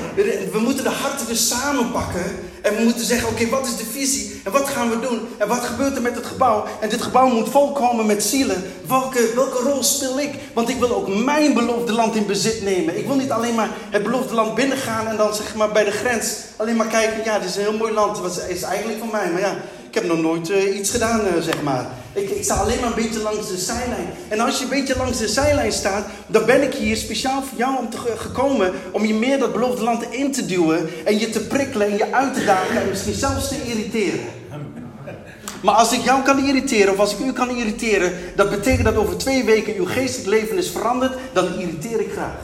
we 0.53 0.59
moeten 0.59 0.85
de 0.85 0.91
harten 0.91 1.27
dus 1.27 1.49
samenpakken. 1.49 2.25
En 2.63 2.77
we 2.77 2.83
moeten 2.83 3.05
zeggen, 3.05 3.29
oké, 3.29 3.49
wat 3.49 3.67
is 3.67 3.77
de 3.77 3.85
visie? 3.85 4.41
En 4.45 4.53
wat 4.53 4.69
gaan 4.69 4.91
we 4.91 5.01
doen? 5.01 5.29
En 5.39 5.49
wat 5.49 5.61
gebeurt 5.65 5.97
er 5.97 6.03
met 6.03 6.15
het 6.15 6.27
gebouw? 6.27 6.65
En 6.81 6.89
dit 6.89 7.03
gebouw 7.03 7.29
moet 7.29 7.49
volkomen 7.49 8.07
met 8.07 8.23
zielen. 8.23 8.63
Welke, 8.87 9.33
welke 9.35 9.63
rol 9.63 9.83
speel 9.83 10.21
ik? 10.21 10.35
Want 10.55 10.69
ik 10.69 10.79
wil 10.79 10.95
ook 10.95 11.25
mijn 11.25 11.55
beloofde 11.55 11.93
land 11.93 12.17
in 12.17 12.27
bezit 12.27 12.63
nemen. 12.63 12.99
Ik 12.99 13.07
wil 13.07 13.17
niet 13.17 13.31
alleen 13.31 13.55
maar 13.55 13.69
het 13.91 14.03
beloofde 14.03 14.35
land 14.35 14.55
binnengaan 14.55 15.07
en 15.07 15.17
dan 15.17 15.35
zeg 15.35 15.55
maar 15.55 15.73
bij 15.73 15.85
de 15.85 15.91
grens 15.91 16.35
alleen 16.57 16.77
maar 16.77 16.87
kijken. 16.87 17.25
Ja, 17.25 17.39
dit 17.39 17.49
is 17.49 17.57
een 17.57 17.63
heel 17.63 17.77
mooi 17.77 17.93
land. 17.93 18.19
Wat 18.19 18.45
is 18.49 18.63
eigenlijk 18.63 18.99
van 18.99 19.11
mij? 19.11 19.31
Maar 19.31 19.41
ja, 19.41 19.57
heb 19.99 20.09
nog 20.09 20.21
nooit 20.21 20.51
uh, 20.51 20.79
iets 20.79 20.91
gedaan, 20.91 21.21
uh, 21.21 21.43
zeg 21.43 21.63
maar. 21.63 21.87
Ik, 22.13 22.31
ik, 22.31 22.45
sta 22.45 22.55
alleen 22.55 22.81
maar 22.81 22.89
een 22.89 23.03
beetje 23.05 23.23
langs 23.23 23.49
de 23.49 23.57
zijlijn. 23.57 24.09
En 24.29 24.41
als 24.41 24.59
je 24.59 24.65
een 24.65 24.71
beetje 24.71 24.97
langs 24.97 25.19
de 25.19 25.29
zijlijn 25.29 25.73
staat, 25.73 26.07
dan 26.27 26.45
ben 26.45 26.63
ik 26.63 26.75
hier 26.75 26.97
speciaal 26.97 27.43
voor 27.43 27.59
jou 27.59 27.79
om 27.79 27.91
te, 27.91 27.99
gekomen 28.17 28.73
om 28.91 29.05
je 29.05 29.15
meer 29.15 29.39
dat 29.39 29.53
beloofde 29.53 29.85
land 29.85 30.05
in 30.11 30.33
te 30.33 30.47
duwen 30.47 30.89
en 31.05 31.19
je 31.19 31.31
te 31.31 31.41
prikkelen 31.41 31.87
en 31.87 31.97
je 31.97 32.13
uit 32.13 32.35
te 32.35 32.45
dagen 32.45 32.81
en 32.81 32.89
misschien 32.89 33.15
zelfs 33.15 33.49
te 33.49 33.57
irriteren. 33.67 34.21
Maar 35.63 35.75
als 35.75 35.93
ik 35.93 36.01
jou 36.01 36.23
kan 36.23 36.47
irriteren 36.47 36.93
of 36.93 36.99
als 36.99 37.13
ik 37.13 37.19
u 37.19 37.33
kan 37.33 37.51
irriteren, 37.51 38.13
dat 38.37 38.51
betekent 38.51 38.85
dat 38.85 38.97
over 38.97 39.17
twee 39.17 39.45
weken 39.45 39.75
uw 39.75 39.87
geestelijk 39.87 40.29
leven 40.29 40.57
is 40.57 40.71
veranderd, 40.71 41.13
dan 41.33 41.59
irriteer 41.59 42.01
ik 42.01 42.13
graag. 42.13 42.41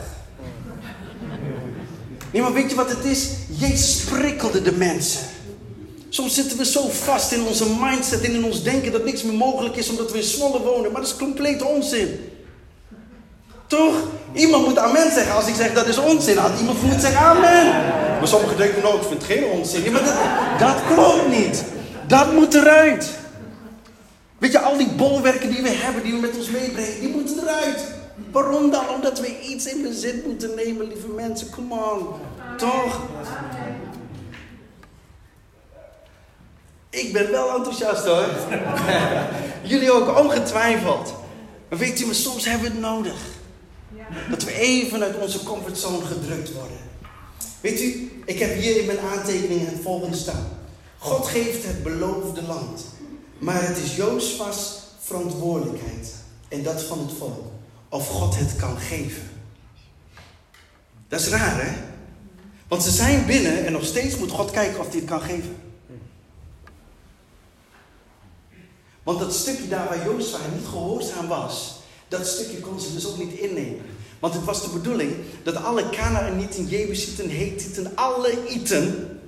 Nee, 2.31 2.41
maar 2.41 2.53
weet 2.53 2.69
je 2.69 2.75
wat 2.75 2.89
het 2.89 3.05
is? 3.05 3.29
Jezus 3.47 4.03
prikkelde 4.03 4.61
de 4.61 4.71
mensen. 4.71 5.34
Soms 6.15 6.33
zitten 6.33 6.57
we 6.57 6.65
zo 6.65 6.89
vast 6.89 7.31
in 7.31 7.45
onze 7.45 7.65
mindset 7.79 8.21
en 8.21 8.31
in 8.33 8.43
ons 8.43 8.63
denken 8.63 8.91
dat 8.91 9.05
niks 9.05 9.23
meer 9.23 9.33
mogelijk 9.33 9.75
is 9.75 9.89
omdat 9.89 10.11
we 10.11 10.17
in 10.17 10.23
Zwolle 10.23 10.59
wonen. 10.59 10.91
Maar 10.91 11.01
dat 11.01 11.09
is 11.09 11.15
compleet 11.15 11.61
onzin. 11.61 12.19
Toch? 13.67 13.95
Iemand 14.33 14.65
moet 14.65 14.77
amen 14.77 15.11
zeggen. 15.11 15.35
Als 15.35 15.47
ik 15.47 15.55
zeg 15.55 15.73
dat 15.73 15.87
is 15.87 15.97
onzin, 15.97 16.37
had 16.37 16.59
iemand 16.59 16.81
moet 16.81 17.01
zeggen 17.01 17.19
amen. 17.19 17.65
Maar 18.17 18.27
sommigen 18.27 18.57
denken, 18.57 18.81
nou, 18.81 18.95
ik 18.95 19.03
vind 19.03 19.21
het 19.21 19.31
geen 19.31 19.43
onzin. 19.43 19.91
maar 19.91 20.03
dat, 20.03 20.15
dat 20.59 20.75
klopt 20.93 21.27
niet. 21.27 21.63
Dat 22.07 22.33
moet 22.33 22.53
eruit. 22.53 23.09
Weet 24.37 24.51
je, 24.51 24.59
al 24.59 24.77
die 24.77 24.89
bolwerken 24.89 25.49
die 25.49 25.61
we 25.61 25.69
hebben, 25.69 26.03
die 26.03 26.13
we 26.13 26.19
met 26.19 26.37
ons 26.37 26.49
meebrengen, 26.49 26.99
die 26.99 27.09
moeten 27.09 27.39
eruit. 27.39 27.79
Waarom 28.31 28.71
dan? 28.71 28.89
Omdat 28.89 29.19
we 29.19 29.39
iets 29.41 29.65
in 29.65 29.81
bezit 29.81 30.25
moeten 30.25 30.55
nemen, 30.55 30.87
lieve 30.87 31.07
mensen. 31.07 31.49
Come 31.49 31.73
on. 31.73 32.07
Toch? 32.57 33.01
Ik 36.95 37.13
ben 37.13 37.31
wel 37.31 37.55
enthousiast 37.55 38.05
hoor. 38.05 38.29
Jullie 39.71 39.91
ook, 39.91 40.19
ongetwijfeld. 40.19 41.13
Maar 41.69 41.79
weet 41.79 42.01
u, 42.01 42.05
maar 42.05 42.15
soms 42.15 42.45
hebben 42.45 42.67
we 42.67 42.73
het 42.73 42.79
nodig. 42.79 43.17
Dat 44.29 44.43
we 44.43 44.53
even 44.53 45.03
uit 45.03 45.17
onze 45.17 45.43
comfortzone 45.43 46.05
gedrukt 46.05 46.53
worden. 46.53 46.77
Weet 47.61 47.81
u, 47.81 48.11
ik 48.25 48.39
heb 48.39 48.59
hier 48.59 48.79
in 48.79 48.85
mijn 48.85 48.99
aantekeningen 48.99 49.65
het 49.65 49.81
volgende 49.81 50.17
staan. 50.17 50.47
God 50.97 51.27
geeft 51.27 51.63
het 51.65 51.83
beloofde 51.83 52.41
land. 52.41 52.85
Maar 53.37 53.67
het 53.67 53.77
is 53.77 53.95
Joosvas 53.95 54.79
verantwoordelijkheid. 54.99 56.13
En 56.47 56.63
dat 56.63 56.83
van 56.83 56.99
het 56.99 57.17
volk. 57.17 57.51
Of 57.89 58.07
God 58.07 58.37
het 58.37 58.55
kan 58.55 58.77
geven. 58.77 59.29
Dat 61.07 61.19
is 61.19 61.27
raar 61.27 61.65
hè? 61.65 61.73
Want 62.67 62.83
ze 62.83 62.89
zijn 62.89 63.25
binnen 63.25 63.65
en 63.65 63.71
nog 63.71 63.85
steeds 63.85 64.17
moet 64.17 64.31
God 64.31 64.51
kijken 64.51 64.79
of 64.79 64.87
hij 64.87 64.95
het 64.95 65.09
kan 65.09 65.21
geven. 65.21 65.64
Want 69.05 69.19
dat 69.19 69.33
stukje 69.33 69.67
daar 69.67 69.87
waar 69.87 70.05
Jozua 70.05 70.37
niet 70.53 70.67
gehoorzaam 70.69 71.27
was, 71.27 71.75
dat 72.07 72.27
stukje 72.27 72.59
kon 72.59 72.79
ze 72.79 72.93
dus 72.93 73.07
ook 73.07 73.17
niet 73.17 73.33
innemen. 73.33 73.81
Want 74.19 74.33
het 74.33 74.43
was 74.43 74.61
de 74.61 74.69
bedoeling 74.69 75.13
dat 75.43 75.55
alle 75.55 75.89
Canaanieten, 75.89 76.67
Jebusieten, 76.67 77.29
Hethieten, 77.29 77.91
alle 77.95 78.47
Iten, 78.47 79.19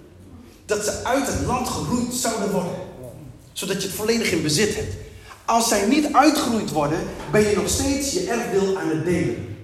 dat 0.66 0.84
ze 0.84 1.04
uit 1.04 1.28
het 1.28 1.46
land 1.46 1.68
geroeid 1.68 2.14
zouden 2.14 2.52
worden. 2.52 2.76
Zodat 3.54 3.82
je 3.82 3.88
het 3.88 3.98
volledig 3.98 4.32
in 4.32 4.42
bezit 4.42 4.76
hebt. 4.76 4.96
Als 5.46 5.68
zij 5.68 5.88
niet 5.88 6.14
uitgeroeid 6.14 6.72
worden, 6.72 7.00
ben 7.32 7.42
je 7.42 7.56
nog 7.56 7.70
steeds 7.70 8.12
je 8.12 8.30
erfdeel 8.30 8.78
aan 8.78 8.90
het 8.90 9.06
delen. 9.06 9.58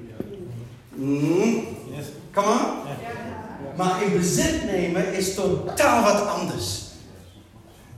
Mm. 0.90 1.64
Come 2.32 2.48
on. 2.48 2.58
Maar 3.78 4.04
in 4.04 4.18
bezit 4.18 4.66
nemen 4.66 5.14
is 5.14 5.34
totaal 5.34 6.04
wat 6.04 6.28
anders. 6.28 6.82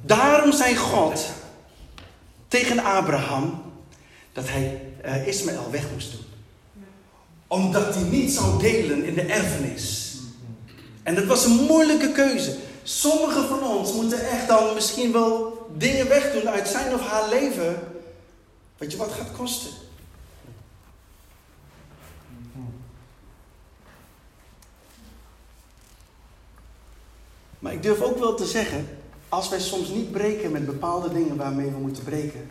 Daarom 0.01 0.51
zei 0.51 0.75
God 0.75 1.25
tegen 2.55 2.79
Abraham 2.79 3.63
dat 4.33 4.49
hij 4.49 4.81
uh, 5.05 5.27
Ismaël 5.27 5.71
weg 5.71 5.91
moest 5.93 6.11
doen. 6.11 6.25
Omdat 7.47 7.95
hij 7.95 8.03
niet 8.03 8.31
zou 8.31 8.59
delen 8.59 9.03
in 9.03 9.13
de 9.13 9.21
erfenis. 9.21 10.15
En 11.03 11.15
dat 11.15 11.25
was 11.25 11.45
een 11.45 11.51
moeilijke 11.51 12.11
keuze. 12.11 12.57
Sommigen 12.83 13.47
van 13.47 13.63
ons 13.63 13.93
moeten 13.93 14.29
echt 14.29 14.47
dan 14.47 14.73
misschien 14.73 15.11
wel 15.11 15.65
dingen 15.77 16.07
wegdoen 16.07 16.49
uit 16.49 16.67
zijn 16.67 16.93
of 16.93 17.07
haar 17.07 17.29
leven. 17.29 17.79
Weet 18.77 18.91
je 18.91 18.97
wat 18.97 19.11
gaat 19.11 19.31
kosten? 19.37 19.71
Maar 27.59 27.73
ik 27.73 27.83
durf 27.83 28.01
ook 28.01 28.19
wel 28.19 28.35
te 28.35 28.45
zeggen, 28.45 28.94
als 29.35 29.49
wij 29.49 29.59
soms 29.59 29.89
niet 29.89 30.11
breken 30.11 30.51
met 30.51 30.65
bepaalde 30.65 31.13
dingen 31.13 31.37
waarmee 31.37 31.69
we 31.69 31.77
moeten 31.77 32.03
breken, 32.03 32.47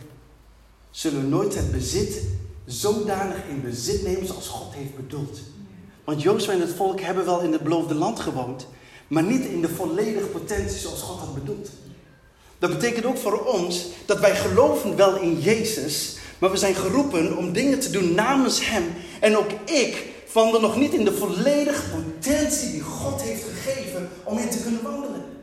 zullen 0.91 1.21
we 1.21 1.27
nooit 1.27 1.55
het 1.55 1.71
bezit 1.71 2.21
zodanig 2.65 3.37
in 3.49 3.61
bezit 3.61 4.03
nemen 4.03 4.27
zoals 4.27 4.47
God 4.47 4.73
heeft 4.73 4.95
bedoeld. 4.95 5.39
Want 6.03 6.21
Jozef 6.21 6.53
en 6.53 6.61
het 6.61 6.73
volk 6.73 7.01
hebben 7.01 7.25
wel 7.25 7.41
in 7.41 7.51
het 7.51 7.63
beloofde 7.63 7.93
land 7.93 8.19
gewoond, 8.19 8.67
maar 9.07 9.23
niet 9.23 9.45
in 9.45 9.61
de 9.61 9.69
volledige 9.69 10.25
potentie 10.25 10.79
zoals 10.79 11.01
God 11.01 11.19
had 11.19 11.33
bedoeld. 11.33 11.69
Dat 12.59 12.69
betekent 12.69 13.05
ook 13.05 13.17
voor 13.17 13.45
ons 13.45 13.85
dat 14.05 14.19
wij 14.19 14.35
geloven 14.35 14.95
wel 14.95 15.17
in 15.17 15.39
Jezus, 15.39 16.17
maar 16.39 16.51
we 16.51 16.57
zijn 16.57 16.75
geroepen 16.75 17.37
om 17.37 17.53
dingen 17.53 17.79
te 17.79 17.89
doen 17.89 18.13
namens 18.13 18.69
Hem. 18.69 18.83
En 19.19 19.37
ook 19.37 19.51
ik 19.65 20.03
wandel 20.33 20.61
nog 20.61 20.77
niet 20.77 20.93
in 20.93 21.05
de 21.05 21.13
volledige 21.13 21.83
potentie 21.89 22.71
die 22.71 22.81
God 22.81 23.21
heeft 23.21 23.43
gegeven 23.43 24.09
om 24.23 24.37
in 24.37 24.49
te 24.49 24.61
kunnen 24.61 24.83
wandelen. 24.83 25.34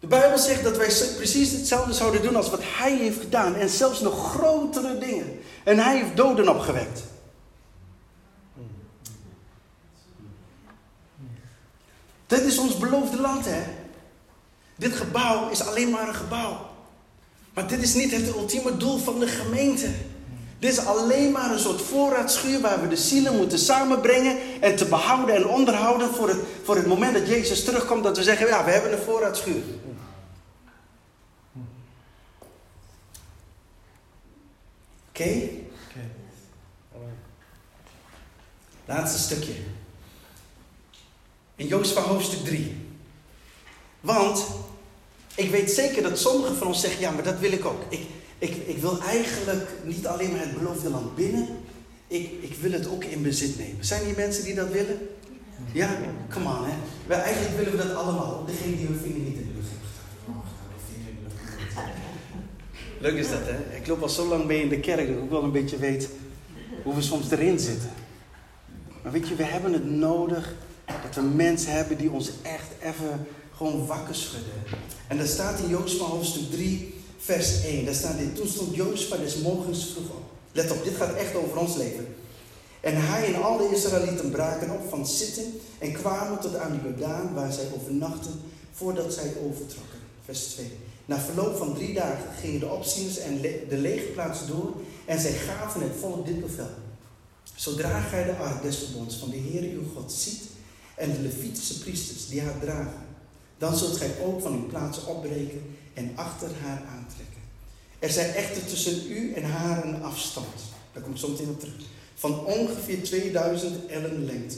De 0.00 0.06
Bijbel 0.06 0.38
zegt 0.38 0.62
dat 0.62 0.76
wij 0.76 0.92
precies 1.16 1.50
hetzelfde 1.52 1.92
zouden 1.92 2.22
doen 2.22 2.36
als 2.36 2.50
wat 2.50 2.60
Hij 2.62 2.96
heeft 2.96 3.20
gedaan. 3.20 3.54
En 3.54 3.68
zelfs 3.68 4.00
nog 4.00 4.32
grotere 4.34 4.98
dingen. 4.98 5.40
En 5.64 5.78
Hij 5.78 5.96
heeft 5.96 6.16
doden 6.16 6.48
opgewekt. 6.48 7.02
Dit 12.26 12.40
is 12.40 12.58
ons 12.58 12.78
beloofde 12.78 13.20
land, 13.20 13.44
hè? 13.44 13.62
Dit 14.76 14.92
gebouw 14.92 15.50
is 15.50 15.66
alleen 15.66 15.90
maar 15.90 16.08
een 16.08 16.14
gebouw. 16.14 16.68
Maar 17.54 17.66
dit 17.66 17.82
is 17.82 17.94
niet 17.94 18.10
het 18.10 18.26
ultieme 18.26 18.76
doel 18.76 18.98
van 18.98 19.18
de 19.18 19.26
gemeente. 19.26 19.88
Dit 20.58 20.72
is 20.72 20.84
alleen 20.84 21.32
maar 21.32 21.52
een 21.52 21.58
soort 21.58 21.82
voorraadschuur 21.82 22.60
waar 22.60 22.80
we 22.80 22.88
de 22.88 22.96
zielen 22.96 23.36
moeten 23.36 23.58
samenbrengen 23.58 24.36
en 24.60 24.76
te 24.76 24.84
behouden 24.84 25.34
en 25.34 25.46
onderhouden 25.46 26.14
voor 26.14 26.28
het, 26.28 26.38
voor 26.62 26.76
het 26.76 26.86
moment 26.86 27.14
dat 27.14 27.28
Jezus 27.28 27.64
terugkomt, 27.64 28.04
dat 28.04 28.16
we 28.16 28.22
zeggen, 28.22 28.46
ja, 28.46 28.64
we 28.64 28.70
hebben 28.70 28.92
een 28.92 29.04
voorraadschuur. 29.04 29.62
Oké? 35.10 35.22
Okay? 35.22 35.64
Laatste 38.84 39.18
stukje. 39.18 39.52
In 41.56 41.66
Jozef 41.66 41.96
hoofdstuk 41.96 42.44
3. 42.44 42.76
Want 44.00 44.46
ik 45.34 45.50
weet 45.50 45.70
zeker 45.70 46.02
dat 46.02 46.18
sommigen 46.18 46.56
van 46.56 46.66
ons 46.66 46.80
zeggen, 46.80 47.00
ja, 47.00 47.10
maar 47.10 47.22
dat 47.22 47.38
wil 47.38 47.52
ik 47.52 47.64
ook. 47.64 47.82
Ik, 47.88 48.00
ik, 48.38 48.56
ik 48.66 48.78
wil 48.78 49.00
eigenlijk 49.00 49.68
niet 49.84 50.06
alleen 50.06 50.30
maar 50.30 50.40
het 50.40 50.58
beloofde 50.58 50.90
land 50.90 51.14
binnen, 51.14 51.48
ik, 52.06 52.30
ik 52.40 52.54
wil 52.60 52.72
het 52.72 52.88
ook 52.88 53.04
in 53.04 53.22
bezit 53.22 53.58
nemen. 53.58 53.84
Zijn 53.84 54.04
hier 54.04 54.16
mensen 54.16 54.44
die 54.44 54.54
dat 54.54 54.68
willen? 54.68 55.08
Ja? 55.72 55.98
Come 56.30 56.44
on, 56.44 56.64
hè. 56.64 56.74
Wij, 57.06 57.20
eigenlijk 57.20 57.56
willen 57.56 57.72
we 57.72 57.88
dat 57.88 57.96
allemaal. 57.96 58.44
Degene 58.46 58.76
die 58.76 58.86
hun 58.86 59.00
vinger 59.02 59.18
niet 59.18 59.36
in 59.36 59.46
de 59.46 59.52
lucht 59.54 59.68
heeft 59.68 59.90
Leuk 63.00 63.14
is 63.14 63.30
dat, 63.30 63.40
hè? 63.42 63.76
Ik 63.76 63.86
loop 63.86 64.02
al 64.02 64.08
zo 64.08 64.26
lang 64.26 64.44
mee 64.44 64.62
in 64.62 64.68
de 64.68 64.80
kerk 64.80 65.06
dat 65.06 65.16
ik 65.16 65.22
ook 65.22 65.30
wel 65.30 65.42
een 65.42 65.52
beetje 65.52 65.76
weet 65.76 66.08
hoe 66.82 66.94
we 66.94 67.02
soms 67.02 67.30
erin 67.30 67.58
zitten. 67.58 67.90
Maar 69.02 69.12
weet 69.12 69.28
je, 69.28 69.34
we 69.34 69.44
hebben 69.44 69.72
het 69.72 69.90
nodig 69.90 70.54
dat 71.02 71.14
we 71.14 71.20
mensen 71.20 71.72
hebben 71.72 71.98
die 71.98 72.10
ons 72.10 72.30
echt 72.42 72.70
even 72.82 73.26
gewoon 73.54 73.86
wakker 73.86 74.14
schudden. 74.14 74.52
En 75.08 75.18
dat 75.18 75.28
staat 75.28 75.58
in 75.58 75.68
Jozef 75.68 75.98
hoofdstuk 75.98 76.50
3, 76.50 76.94
vers 77.18 77.64
1. 77.64 77.84
Daar 77.84 77.94
staat 77.94 78.18
dit. 78.18 78.36
Toen 78.36 78.48
stond 78.48 78.74
Jozef 78.74 79.20
des 79.20 79.36
morgens 79.36 79.92
vroeg 79.92 80.10
op. 80.10 80.22
Let 80.52 80.70
op, 80.70 80.84
dit 80.84 80.94
gaat 80.94 81.14
echt 81.14 81.34
over 81.34 81.56
ons 81.56 81.76
leven. 81.76 82.06
En 82.80 83.06
hij 83.06 83.34
en 83.34 83.42
al 83.42 83.56
de 83.56 83.70
Israëlieten 83.72 84.30
braken 84.30 84.70
op 84.70 84.88
van 84.88 85.06
zitten 85.06 85.44
en 85.78 85.92
kwamen 85.92 86.40
tot 86.40 86.56
aan 86.56 86.72
de 86.72 86.88
Jordaan 86.88 87.34
waar 87.34 87.52
zij 87.52 87.64
overnachten 87.74 88.40
voordat 88.72 89.14
zij 89.14 89.32
overtrokken. 89.44 89.98
Vers 90.24 90.44
2. 90.44 90.70
Na 91.04 91.18
verloop 91.18 91.56
van 91.56 91.74
drie 91.74 91.94
dagen 91.94 92.32
gingen 92.40 92.60
de 92.60 92.68
opzieners 92.68 93.18
en 93.18 93.40
de 93.40 93.76
legerplaats 93.76 94.46
door 94.46 94.74
en 95.04 95.20
zij 95.20 95.32
gaven 95.32 95.80
het 95.80 95.96
volk 96.00 96.26
dit 96.26 96.40
bevel. 96.40 96.70
Zodra 97.54 98.00
gij 98.00 98.24
de 98.24 98.36
ark 98.36 98.62
des 98.62 98.78
verbonds 98.78 99.16
van 99.16 99.30
de 99.30 99.36
Heer 99.36 99.62
uw 99.62 99.82
God 99.94 100.12
ziet 100.12 100.42
en 100.94 101.12
de 101.12 101.20
Levitische 101.20 101.78
priesters 101.78 102.28
die 102.28 102.40
haar 102.40 102.58
dragen, 102.60 103.06
dan 103.58 103.76
zult 103.76 103.96
gij 103.96 104.10
ook 104.24 104.40
van 104.42 104.52
uw 104.52 104.66
plaats 104.66 105.04
opbreken 105.04 105.76
en 105.94 106.12
achter 106.14 106.48
haar 106.62 106.82
aantrekken. 106.98 107.40
Er 107.98 108.10
zijn 108.10 108.34
echter 108.34 108.66
tussen 108.66 109.10
u 109.10 109.32
en 109.32 109.42
haar 109.42 109.84
een 109.84 110.02
afstand, 110.02 110.46
daar 110.92 111.02
komt 111.02 111.18
soms 111.18 111.40
in 111.40 111.48
op 111.48 111.60
terug, 111.60 111.74
van 112.14 112.44
ongeveer 112.44 113.02
2000 113.02 113.86
ellen 113.86 114.24
lengte. 114.24 114.56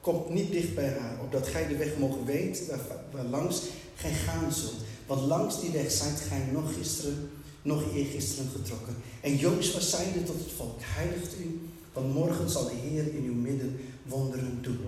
Komt 0.00 0.28
niet 0.28 0.52
dicht 0.52 0.74
bij 0.74 0.88
haar, 0.98 1.20
opdat 1.22 1.48
gij 1.48 1.66
de 1.66 1.76
weg 1.76 1.96
mogen 1.98 2.24
weten 2.24 2.66
waar, 2.66 2.80
waar 3.10 3.24
langs 3.24 3.62
gij 3.94 4.12
gaan 4.12 4.52
zult. 4.52 4.80
Want 5.08 5.20
langs 5.20 5.60
die 5.60 5.70
weg 5.70 5.90
zijt 5.90 6.20
gij 6.28 6.42
nog 6.52 6.74
gisteren, 6.74 7.30
nog 7.62 7.82
eergisteren 7.94 8.50
getrokken. 8.56 8.96
En 9.20 9.36
Jozef 9.36 9.82
zeide 9.82 10.22
tot 10.22 10.38
het 10.38 10.52
volk, 10.56 10.78
heiligt 10.80 11.34
u, 11.40 11.68
want 11.92 12.14
morgen 12.14 12.50
zal 12.50 12.64
de 12.64 12.88
Heer 12.88 13.14
in 13.14 13.24
uw 13.24 13.34
midden 13.34 13.80
wonderen 14.02 14.58
doen. 14.62 14.78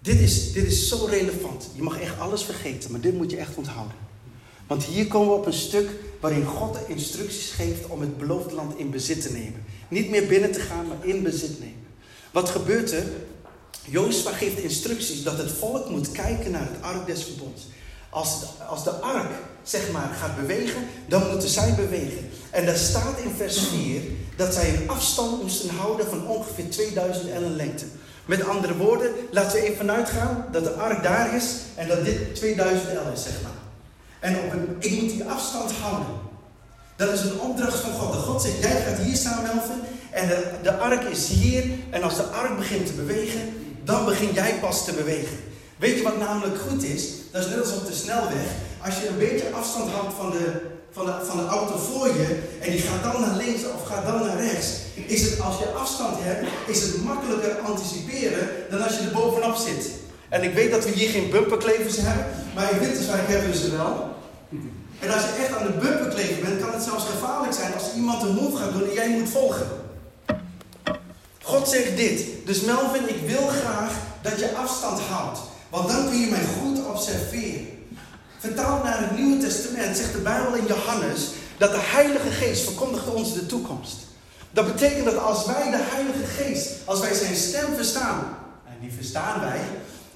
Dit 0.00 0.20
is, 0.20 0.52
dit 0.52 0.64
is 0.64 0.88
zo 0.88 1.04
relevant. 1.04 1.70
Je 1.74 1.82
mag 1.82 2.00
echt 2.00 2.18
alles 2.18 2.42
vergeten, 2.42 2.90
maar 2.90 3.00
dit 3.00 3.16
moet 3.16 3.30
je 3.30 3.36
echt 3.36 3.56
onthouden. 3.56 3.96
Want 4.66 4.84
hier 4.84 5.06
komen 5.06 5.28
we 5.28 5.34
op 5.34 5.46
een 5.46 5.52
stuk 5.52 5.90
waarin 6.20 6.44
God 6.44 6.74
de 6.74 6.92
instructies 6.92 7.50
geeft 7.50 7.86
om 7.86 8.00
het 8.00 8.18
beloofde 8.18 8.54
land 8.54 8.78
in 8.78 8.90
bezit 8.90 9.22
te 9.22 9.32
nemen. 9.32 9.64
Niet 9.88 10.10
meer 10.10 10.26
binnen 10.26 10.52
te 10.52 10.60
gaan, 10.60 10.86
maar 10.86 11.06
in 11.06 11.22
bezit 11.22 11.58
nemen. 11.60 11.86
Wat 12.30 12.48
gebeurt 12.48 12.92
er? 12.92 13.06
Jozef 13.84 14.36
geeft 14.36 14.58
instructies 14.58 15.22
dat 15.22 15.38
het 15.38 15.50
volk 15.50 15.90
moet 15.90 16.12
kijken 16.12 16.50
naar 16.50 16.68
het 16.72 16.82
ark 16.82 17.06
des 17.06 17.24
verbonds. 17.24 17.62
Als 18.10 18.40
de, 18.40 18.64
als 18.64 18.84
de 18.84 18.90
ark, 18.90 19.30
zeg 19.62 19.90
maar, 19.90 20.10
gaat 20.20 20.36
bewegen, 20.36 20.86
dan 21.06 21.30
moeten 21.30 21.48
zij 21.48 21.74
bewegen. 21.74 22.30
En 22.50 22.66
daar 22.66 22.76
staat 22.76 23.18
in 23.18 23.34
vers 23.36 23.58
4 23.58 24.02
dat 24.36 24.54
zij 24.54 24.74
een 24.74 24.88
afstand 24.88 25.42
moesten 25.42 25.70
houden 25.70 26.06
van 26.06 26.26
ongeveer 26.26 26.70
2000 26.70 27.30
ellen 27.30 27.56
lengte. 27.56 27.84
Met 28.24 28.44
andere 28.44 28.76
woorden, 28.76 29.10
laten 29.30 29.52
we 29.52 29.62
even 29.64 29.76
vanuit 29.76 30.08
gaan 30.08 30.46
dat 30.52 30.64
de 30.64 30.70
ark 30.70 31.02
daar 31.02 31.34
is 31.34 31.44
en 31.74 31.88
dat 31.88 32.04
dit 32.04 32.34
2000 32.34 32.92
L 32.92 33.12
is, 33.12 33.22
zeg 33.22 33.42
maar. 33.42 33.60
En 34.20 34.36
op 34.36 34.52
een, 34.52 34.76
ik 34.78 35.00
moet 35.00 35.10
die 35.10 35.24
afstand 35.24 35.72
houden. 35.72 36.14
Dat 36.96 37.12
is 37.12 37.20
een 37.20 37.40
opdracht 37.40 37.78
van 37.78 37.92
God. 37.92 38.12
De 38.12 38.18
God 38.18 38.42
zegt, 38.42 38.60
jij 38.60 38.82
gaat 38.82 38.98
hier 38.98 39.16
staan, 39.16 39.42
Melvin. 39.42 39.80
En 40.10 40.28
de, 40.28 40.50
de 40.62 40.76
ark 40.76 41.02
is 41.02 41.28
hier. 41.28 41.64
En 41.90 42.02
als 42.02 42.16
de 42.16 42.22
ark 42.22 42.56
begint 42.56 42.86
te 42.86 42.92
bewegen, 42.92 43.40
dan 43.84 44.04
begin 44.04 44.32
jij 44.32 44.54
pas 44.60 44.84
te 44.84 44.92
bewegen. 44.92 45.38
Weet 45.76 45.96
je 45.96 46.02
wat 46.02 46.18
namelijk 46.18 46.60
goed 46.68 46.82
is? 46.82 47.08
Dat 47.30 47.44
is 47.44 47.50
net 47.50 47.60
als 47.60 47.72
op 47.72 47.86
de 47.86 47.92
snelweg. 47.92 48.46
Als 48.84 48.94
je 49.00 49.08
een 49.08 49.18
beetje 49.18 49.52
afstand 49.52 49.90
houdt 49.90 50.14
van 50.14 50.30
de, 50.30 50.46
van 50.90 51.06
de, 51.06 51.14
van 51.24 51.36
de 51.36 51.46
auto 51.46 51.76
voor 51.76 52.06
je 52.06 52.38
en 52.60 52.70
die 52.70 52.80
gaat 52.80 53.12
dan 53.12 53.20
naar 53.20 53.36
links 53.36 53.62
of 53.74 53.86
gaat 53.86 54.06
dan 54.06 54.26
naar 54.26 54.40
rechts, 54.40 54.68
is 55.06 55.22
het 55.22 55.40
als 55.40 55.58
je 55.58 55.68
afstand 55.68 56.16
hebt, 56.18 56.48
is 56.66 56.82
het 56.82 57.04
makkelijker 57.04 57.58
anticiperen 57.58 58.48
dan 58.70 58.82
als 58.82 58.96
je 58.96 59.04
er 59.04 59.12
bovenop 59.12 59.56
zit. 59.56 59.90
En 60.28 60.42
ik 60.42 60.54
weet 60.54 60.70
dat 60.70 60.84
we 60.84 60.90
hier 60.90 61.10
geen 61.10 61.30
bumperklevers 61.30 61.96
hebben, 61.96 62.26
maar 62.54 62.72
in 62.72 62.78
Winterswijk 62.78 63.28
hebben 63.28 63.50
we 63.50 63.56
ze 63.56 63.70
wel. 63.70 64.08
En 65.00 65.12
als 65.14 65.22
je 65.22 65.42
echt 65.42 65.56
aan 65.56 65.66
de 65.66 65.72
bumperklever 65.72 66.42
bent, 66.42 66.60
kan 66.60 66.72
het 66.72 66.82
zelfs 66.82 67.04
gevaarlijk 67.04 67.52
zijn 67.52 67.74
als 67.74 67.94
iemand 67.96 68.22
een 68.22 68.34
move 68.34 68.56
gaat 68.56 68.72
doen 68.72 68.88
en 68.88 68.94
jij 68.94 69.08
moet 69.08 69.28
volgen. 69.28 69.66
God 71.42 71.68
zegt 71.68 71.96
dit. 71.96 72.26
Dus 72.44 72.60
Melvin, 72.60 73.08
ik 73.08 73.20
wil 73.26 73.46
graag 73.46 73.92
dat 74.22 74.38
je 74.38 74.56
afstand 74.56 75.00
houdt. 75.00 75.38
Want 75.70 75.88
dan 75.88 76.08
kun 76.08 76.20
je 76.20 76.30
mij 76.30 76.44
goed 76.60 76.79
observeren. 76.90 77.68
Vertaald 78.38 78.84
naar 78.84 79.00
het 79.00 79.16
Nieuwe 79.16 79.42
Testament 79.42 79.96
zegt 79.96 80.12
de 80.12 80.18
Bijbel 80.18 80.54
in 80.54 80.66
Johannes 80.66 81.28
dat 81.58 81.70
de 81.70 81.80
Heilige 81.80 82.30
Geest 82.30 82.64
verkondigt 82.64 83.06
ons 83.06 83.34
de 83.34 83.46
toekomst. 83.46 83.96
Dat 84.50 84.66
betekent 84.66 85.04
dat 85.04 85.18
als 85.18 85.46
wij 85.46 85.70
de 85.70 85.80
Heilige 85.80 86.24
Geest, 86.24 86.68
als 86.84 87.00
wij 87.00 87.14
zijn 87.14 87.34
stem 87.34 87.74
verstaan, 87.74 88.38
en 88.66 88.76
die 88.80 88.92
verstaan 88.92 89.40
wij, 89.40 89.60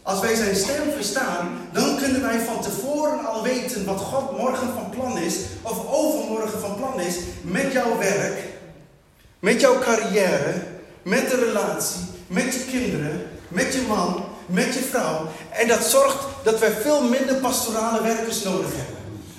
als 0.02 0.20
wij 0.20 0.34
zijn 0.34 0.56
stem 0.56 0.92
verstaan, 0.94 1.68
dan 1.72 1.96
kunnen 1.96 2.20
wij 2.20 2.40
van 2.40 2.60
tevoren 2.62 3.26
al 3.26 3.42
weten 3.42 3.84
wat 3.84 4.00
God 4.00 4.38
morgen 4.38 4.68
van 4.74 4.90
plan 4.90 5.18
is, 5.18 5.36
of 5.62 5.86
overmorgen 5.92 6.60
van 6.60 6.76
plan 6.76 7.00
is, 7.00 7.16
met 7.42 7.72
jouw 7.72 7.98
werk, 7.98 8.38
met 9.38 9.60
jouw 9.60 9.78
carrière, 9.78 10.62
met 11.02 11.30
de 11.30 11.36
relatie, 11.36 12.00
met 12.26 12.54
je 12.54 12.64
kinderen, 12.70 13.26
met 13.48 13.74
je 13.74 13.84
man, 13.88 14.23
met 14.46 14.74
je 14.74 14.80
vrouw. 14.80 15.26
En 15.50 15.68
dat 15.68 15.84
zorgt 15.84 16.24
dat 16.42 16.58
wij 16.58 16.70
veel 16.70 17.02
minder 17.02 17.34
pastorale 17.34 18.02
werkers 18.02 18.42
nodig 18.42 18.70
hebben. 18.76 18.94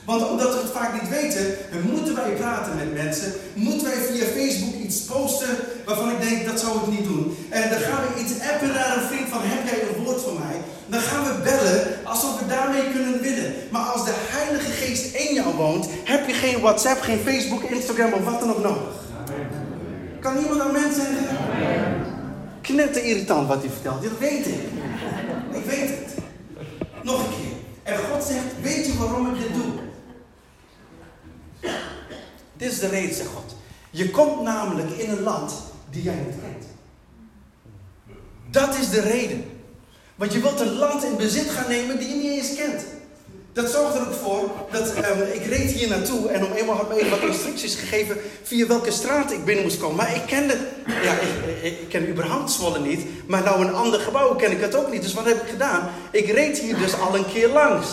Want 0.05 0.29
omdat 0.29 0.53
we 0.53 0.59
het 0.61 0.71
vaak 0.71 1.01
niet 1.01 1.09
weten, 1.09 1.55
moeten 1.91 2.15
wij 2.15 2.31
praten 2.31 2.75
met 2.75 2.93
mensen. 2.93 3.33
Moeten 3.53 3.87
wij 3.87 3.97
via 3.97 4.25
Facebook 4.25 4.73
iets 4.83 4.99
posten 4.99 5.55
waarvan 5.85 6.09
ik 6.09 6.21
denk 6.21 6.45
dat 6.45 6.59
zou 6.59 6.77
ik 6.77 6.87
niet 6.87 7.03
doen. 7.03 7.37
En 7.49 7.69
dan 7.69 7.79
gaan 7.79 8.01
we 8.05 8.21
iets 8.21 8.33
appen 8.51 8.67
naar 8.67 8.97
een 8.97 9.07
vriend 9.07 9.29
van 9.29 9.39
heb 9.41 9.69
jij 9.69 9.81
een 9.81 10.03
woord 10.03 10.21
voor 10.21 10.39
mij? 10.39 10.57
Dan 10.87 11.01
gaan 11.01 11.23
we 11.23 11.41
bellen 11.43 11.87
alsof 12.03 12.39
we 12.39 12.45
daarmee 12.47 12.91
kunnen 12.91 13.21
winnen. 13.21 13.53
Maar 13.71 13.81
als 13.81 14.05
de 14.05 14.13
Heilige 14.15 14.71
Geest 14.71 15.15
in 15.15 15.33
jou 15.33 15.55
woont, 15.55 15.87
heb 16.03 16.27
je 16.27 16.33
geen 16.33 16.61
WhatsApp, 16.61 17.01
geen 17.01 17.19
Facebook, 17.19 17.63
Instagram 17.63 18.13
of 18.13 18.23
wat 18.23 18.39
dan 18.39 18.49
ook 18.49 18.63
nodig. 18.63 18.93
Kan 20.19 20.37
iemand 20.37 20.61
aan 20.61 20.71
mensen 20.71 21.01
zeggen? 21.01 21.37
Knetter 22.61 23.03
irritant 23.03 23.47
wat 23.47 23.59
hij 23.59 23.69
vertelt. 23.69 24.03
Dat 24.03 24.19
weet 24.19 24.45
ik. 24.45 24.61
Ik 25.65 25.71
weet 25.71 25.89
het. 25.89 26.13
Nog 27.03 27.19
een 27.19 27.29
keer. 27.29 27.57
En 27.83 27.97
God 27.97 28.23
zegt, 28.23 28.61
weet 28.61 28.85
je 28.85 28.97
waarom 28.97 29.35
ik 29.35 29.41
dit 29.41 29.53
doe? 29.53 29.73
Dit 32.57 32.71
is 32.71 32.79
de 32.79 32.87
reden, 32.87 33.15
zegt 33.15 33.29
God. 33.29 33.55
Je 33.89 34.09
komt 34.09 34.41
namelijk 34.41 34.89
in 34.89 35.09
een 35.09 35.21
land 35.21 35.53
die 35.89 36.03
jij 36.03 36.15
niet 36.15 36.35
kent. 36.41 36.65
Dat 38.49 38.77
is 38.77 38.89
de 38.89 39.01
reden. 39.01 39.45
Want 40.15 40.33
je 40.33 40.39
wilt 40.39 40.59
een 40.59 40.73
land 40.73 41.03
in 41.03 41.15
bezit 41.17 41.49
gaan 41.49 41.69
nemen 41.69 41.99
die 41.99 42.07
je 42.07 42.15
niet 42.15 42.31
eens 42.31 42.55
kent. 42.55 42.85
Dat 43.55 43.71
zorgt 43.71 43.95
er 43.95 44.01
ook 44.01 44.13
voor 44.13 44.51
dat 44.71 44.93
ehm, 44.93 45.21
ik 45.33 45.45
reed 45.45 45.71
hier 45.71 45.87
naartoe 45.87 46.29
en 46.29 46.45
om 46.45 46.51
eenmaal 46.51 46.75
had 46.75 46.89
me 46.89 46.95
even 46.95 47.09
wat 47.09 47.29
instructies 47.29 47.75
gegeven 47.75 48.17
via 48.43 48.67
welke 48.67 48.91
straat 48.91 49.31
ik 49.31 49.45
binnen 49.45 49.63
moest 49.63 49.79
komen. 49.79 49.95
Maar 49.95 50.15
ik 50.15 50.21
kende, 50.25 50.57
ja, 51.03 51.13
ik, 51.61 51.89
ken 51.89 52.09
überhaupt 52.09 52.51
Zwolle 52.51 52.79
niet, 52.79 53.27
maar 53.27 53.43
nou 53.43 53.65
een 53.65 53.73
ander 53.73 53.99
gebouw 53.99 54.35
ken 54.35 54.51
ik 54.51 54.61
het 54.61 54.75
ook 54.75 54.91
niet. 54.91 55.01
Dus 55.01 55.13
wat 55.13 55.25
heb 55.25 55.41
ik 55.41 55.49
gedaan? 55.49 55.89
Ik 56.11 56.29
reed 56.29 56.57
hier 56.57 56.77
dus 56.77 56.99
al 56.99 57.15
een 57.15 57.27
keer 57.27 57.47
langs. 57.47 57.87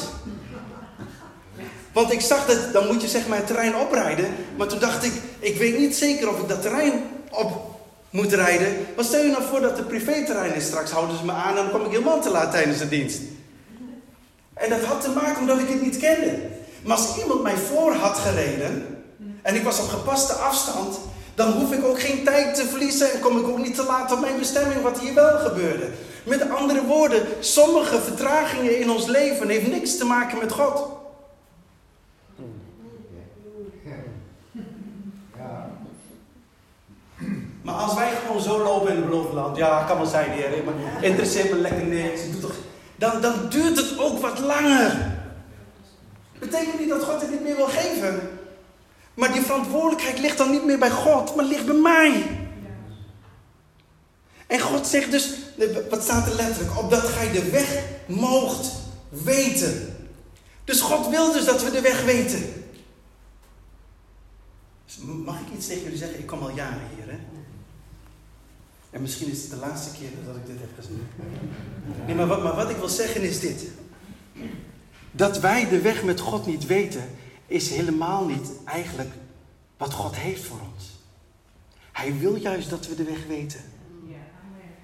Want 1.92 2.12
ik 2.12 2.20
zag 2.20 2.46
dat, 2.46 2.72
dan 2.72 2.86
moet 2.86 3.02
je 3.02 3.08
zeg 3.08 3.26
maar 3.26 3.38
het 3.38 3.46
terrein 3.46 3.76
oprijden. 3.76 4.26
Maar 4.56 4.66
toen 4.66 4.80
dacht 4.80 5.04
ik, 5.04 5.12
ik 5.38 5.56
weet 5.56 5.78
niet 5.78 5.96
zeker 5.96 6.28
of 6.28 6.40
ik 6.40 6.48
dat 6.48 6.62
terrein 6.62 6.92
op 7.30 7.76
moet 8.10 8.32
rijden. 8.32 8.86
Wat 8.96 9.04
stel 9.04 9.22
je 9.22 9.30
nou 9.30 9.42
voor 9.50 9.60
dat 9.60 9.76
het 9.76 9.88
privéterrein 9.88 10.54
is? 10.54 10.64
Straks 10.64 10.90
houden 10.90 11.16
ze 11.16 11.24
me 11.24 11.32
aan 11.32 11.56
en 11.56 11.62
dan 11.62 11.70
kom 11.70 11.84
ik 11.84 11.90
helemaal 11.90 12.20
te 12.20 12.30
laat 12.30 12.50
tijdens 12.50 12.78
de 12.78 12.88
dienst. 12.88 13.20
En 14.62 14.70
dat 14.70 14.84
had 14.84 15.00
te 15.00 15.10
maken 15.10 15.40
omdat 15.40 15.58
ik 15.58 15.68
het 15.68 15.82
niet 15.82 15.98
kende. 15.98 16.38
Maar 16.82 16.96
als 16.96 17.16
iemand 17.18 17.42
mij 17.42 17.56
voor 17.56 17.92
had 17.92 18.18
gereden 18.18 18.86
en 19.42 19.54
ik 19.54 19.62
was 19.62 19.80
op 19.80 19.88
gepaste 19.88 20.32
afstand, 20.32 20.98
dan 21.34 21.52
hoef 21.52 21.72
ik 21.72 21.84
ook 21.84 22.00
geen 22.00 22.24
tijd 22.24 22.54
te 22.54 22.66
verliezen 22.66 23.12
en 23.12 23.20
kom 23.20 23.38
ik 23.38 23.48
ook 23.48 23.58
niet 23.58 23.74
te 23.74 23.84
laat 23.84 24.12
op 24.12 24.20
mijn 24.20 24.38
bestemming, 24.38 24.82
wat 24.82 25.00
hier 25.00 25.14
wel 25.14 25.38
gebeurde. 25.38 25.88
Met 26.24 26.50
andere 26.50 26.84
woorden, 26.84 27.22
sommige 27.40 28.00
vertragingen 28.00 28.78
in 28.78 28.90
ons 28.90 29.06
leven 29.06 29.48
heeft 29.48 29.66
niks 29.66 29.96
te 29.96 30.04
maken 30.04 30.38
met 30.38 30.52
God. 30.52 30.90
Maar 37.62 37.74
als 37.74 37.94
wij 37.94 38.10
gewoon 38.10 38.42
zo 38.42 38.62
lopen 38.62 38.90
in 38.90 38.96
het 38.96 39.06
beloofde 39.08 39.34
land, 39.34 39.56
ja, 39.56 39.84
kan 39.84 39.96
wel 39.96 40.06
zijn, 40.06 40.30
heer, 40.30 40.64
maar 40.64 41.04
interesseert 41.04 41.50
me 41.50 41.56
lekker 41.56 41.84
niks, 41.84 42.20
toch, 42.40 42.54
dan, 43.03 43.20
dan 43.20 43.48
duurt 43.48 43.76
het 43.76 43.98
ook 43.98 44.18
wat 44.18 44.38
langer. 44.38 45.12
Betekent 46.38 46.78
niet 46.78 46.88
dat 46.88 47.05
God 47.05 47.20
het 47.20 47.30
niet 47.30 47.42
meer 47.42 47.57
wil 47.57 47.68
geven. 47.68 48.38
Maar 49.14 49.32
die 49.32 49.42
verantwoordelijkheid 49.42 50.18
ligt 50.18 50.38
dan 50.38 50.50
niet 50.50 50.64
meer 50.64 50.78
bij 50.78 50.90
God, 50.90 51.34
maar 51.36 51.44
ligt 51.44 51.66
bij 51.66 51.74
mij. 51.74 52.40
En 54.46 54.61
God 54.61 54.86
zegt 54.86 55.11
dus, 55.11 55.32
wat 55.90 56.03
staat 56.03 56.26
er 56.26 56.34
letterlijk? 56.34 56.78
Opdat 56.78 57.05
gij 57.05 57.32
de 57.32 57.50
weg 57.50 57.82
moogt 58.07 58.72
weten. 59.09 59.96
Dus 60.64 60.80
God 60.80 61.09
wil 61.09 61.32
dus 61.32 61.44
dat 61.44 61.62
we 61.62 61.70
de 61.70 61.80
weg 61.80 62.05
weten. 62.05 62.53
Dus 64.84 64.98
mag 65.24 65.40
ik 65.40 65.55
iets 65.57 65.66
tegen 65.66 65.82
jullie 65.82 65.98
zeggen? 65.98 66.18
Ik 66.18 66.26
kom 66.26 66.42
al 66.42 66.50
jaren 66.50 66.88
hier, 66.96 67.12
hè? 67.12 67.18
En 68.93 69.01
misschien 69.01 69.30
is 69.30 69.43
het 69.43 69.51
de 69.51 69.57
laatste 69.57 69.90
keer 69.99 70.09
dat 70.26 70.36
ik 70.36 70.47
dit 70.47 70.57
heb 70.61 70.70
gezien. 70.78 71.03
Nee, 72.07 72.14
maar 72.14 72.26
wat, 72.26 72.43
maar 72.43 72.55
wat 72.55 72.70
ik 72.70 72.76
wil 72.76 72.88
zeggen 72.88 73.22
is 73.22 73.40
dit. 73.40 73.64
Dat 75.11 75.40
wij 75.40 75.68
de 75.68 75.80
weg 75.80 76.05
met 76.05 76.20
God 76.20 76.47
niet 76.47 76.66
weten, 76.66 77.03
is 77.47 77.70
helemaal 77.70 78.26
niet 78.26 78.51
eigenlijk 78.64 79.11
wat 79.76 79.93
God 79.93 80.16
heeft 80.16 80.45
voor 80.45 80.61
ons. 80.74 80.84
Hij 81.93 82.18
wil 82.18 82.34
juist 82.34 82.70
dat 82.70 82.88
we 82.88 82.95
de 82.95 83.05
weg 83.05 83.26
weten. 83.26 83.61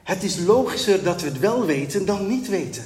Het 0.02 0.22
is 0.22 0.38
logischer 0.38 1.02
dat 1.02 1.20
we 1.20 1.28
het 1.28 1.38
wel 1.38 1.64
weten 1.64 2.06
dan 2.06 2.26
niet 2.26 2.48
weten. 2.48 2.84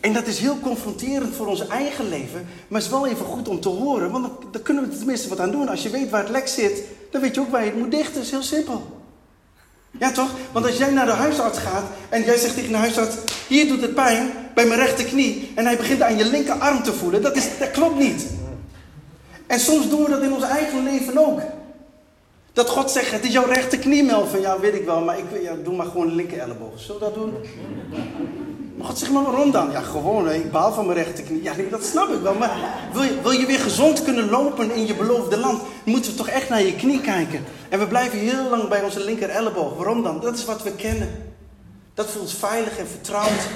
En 0.00 0.12
dat 0.12 0.26
is 0.26 0.38
heel 0.38 0.58
confronterend 0.60 1.34
voor 1.34 1.46
ons 1.46 1.66
eigen 1.66 2.08
leven, 2.08 2.46
maar 2.68 2.80
is 2.80 2.88
wel 2.88 3.06
even 3.06 3.26
goed 3.26 3.48
om 3.48 3.60
te 3.60 3.68
horen, 3.68 4.10
want 4.10 4.28
dan, 4.50 4.62
kunnen 4.62 4.88
we 4.88 4.96
tenminste 4.96 5.28
wat 5.28 5.40
aan 5.40 5.50
doen. 5.50 5.68
Als 5.68 5.82
je 5.82 5.90
weet 5.90 6.10
waar 6.10 6.22
het 6.22 6.30
lek 6.30 6.48
zit, 6.48 6.82
dan 7.10 7.20
weet 7.20 7.34
je 7.34 7.40
ook 7.40 7.50
waar 7.50 7.64
je 7.64 7.70
het 7.70 7.78
moet 7.78 7.90
dichten. 7.90 8.14
Dat 8.14 8.22
is 8.22 8.30
heel 8.30 8.42
simpel. 8.42 8.95
Ja 9.98 10.12
toch? 10.12 10.30
Want 10.52 10.66
als 10.66 10.76
jij 10.76 10.90
naar 10.90 11.06
de 11.06 11.12
huisarts 11.12 11.58
gaat 11.58 11.84
en 12.08 12.22
jij 12.22 12.36
zegt 12.36 12.54
tegen 12.54 12.70
de 12.70 12.76
huisarts: 12.76 13.16
Hier 13.46 13.68
doet 13.68 13.80
het 13.80 13.94
pijn 13.94 14.30
bij 14.54 14.66
mijn 14.66 14.80
rechterknie. 14.80 15.52
En 15.54 15.64
hij 15.64 15.76
begint 15.76 16.02
aan 16.02 16.16
je 16.16 16.24
linkerarm 16.24 16.82
te 16.82 16.92
voelen. 16.92 17.22
Dat, 17.22 17.36
is, 17.36 17.48
dat 17.58 17.70
klopt 17.70 17.98
niet. 17.98 18.26
En 19.46 19.60
soms 19.60 19.88
doen 19.88 20.04
we 20.04 20.10
dat 20.10 20.22
in 20.22 20.32
ons 20.32 20.44
eigen 20.44 20.82
leven 20.82 21.18
ook. 21.18 21.40
Dat 22.52 22.68
God 22.68 22.90
zegt: 22.90 23.10
Het 23.10 23.24
is 23.24 23.32
jouw 23.32 23.46
rechterknie, 23.46 24.02
Melvin. 24.02 24.40
Ja, 24.40 24.60
weet 24.60 24.74
ik 24.74 24.84
wel, 24.84 25.00
maar 25.00 25.18
ik 25.18 25.42
ja, 25.42 25.54
doe 25.64 25.76
maar 25.76 25.86
gewoon 25.86 26.14
linker 26.14 26.38
elleboog. 26.38 26.80
Zullen 26.80 27.00
we 27.00 27.04
dat 27.04 27.14
doen? 27.14 27.34
Maar 28.76 28.86
God 28.86 28.98
zegt 28.98 29.12
maar 29.12 29.22
waarom 29.22 29.50
dan? 29.50 29.70
Ja, 29.70 29.80
gewoon, 29.80 30.30
ik 30.30 30.52
baal 30.52 30.72
van 30.72 30.86
mijn 30.86 30.98
rechterknie. 30.98 31.42
Ja, 31.42 31.52
dat 31.70 31.84
snap 31.84 32.08
ik 32.08 32.20
wel. 32.20 32.34
Maar 32.34 32.58
wil 32.92 33.02
je, 33.02 33.20
wil 33.22 33.30
je 33.30 33.46
weer 33.46 33.58
gezond 33.58 34.02
kunnen 34.02 34.30
lopen 34.30 34.70
in 34.70 34.86
je 34.86 34.94
beloofde 34.94 35.38
land, 35.38 35.62
moeten 35.84 36.10
we 36.10 36.16
toch 36.16 36.28
echt 36.28 36.48
naar 36.48 36.62
je 36.62 36.74
knie 36.74 37.00
kijken. 37.00 37.44
En 37.68 37.78
we 37.78 37.86
blijven 37.86 38.18
heel 38.18 38.48
lang 38.50 38.68
bij 38.68 38.82
onze 38.82 39.04
linker 39.04 39.28
elleboog. 39.28 39.76
Waarom 39.76 40.02
dan? 40.02 40.20
Dat 40.20 40.38
is 40.38 40.44
wat 40.44 40.62
we 40.62 40.72
kennen. 40.72 41.34
Dat 41.94 42.10
voelt 42.10 42.32
veilig 42.32 42.78
en 42.78 42.86
vertrouwd. 42.86 43.48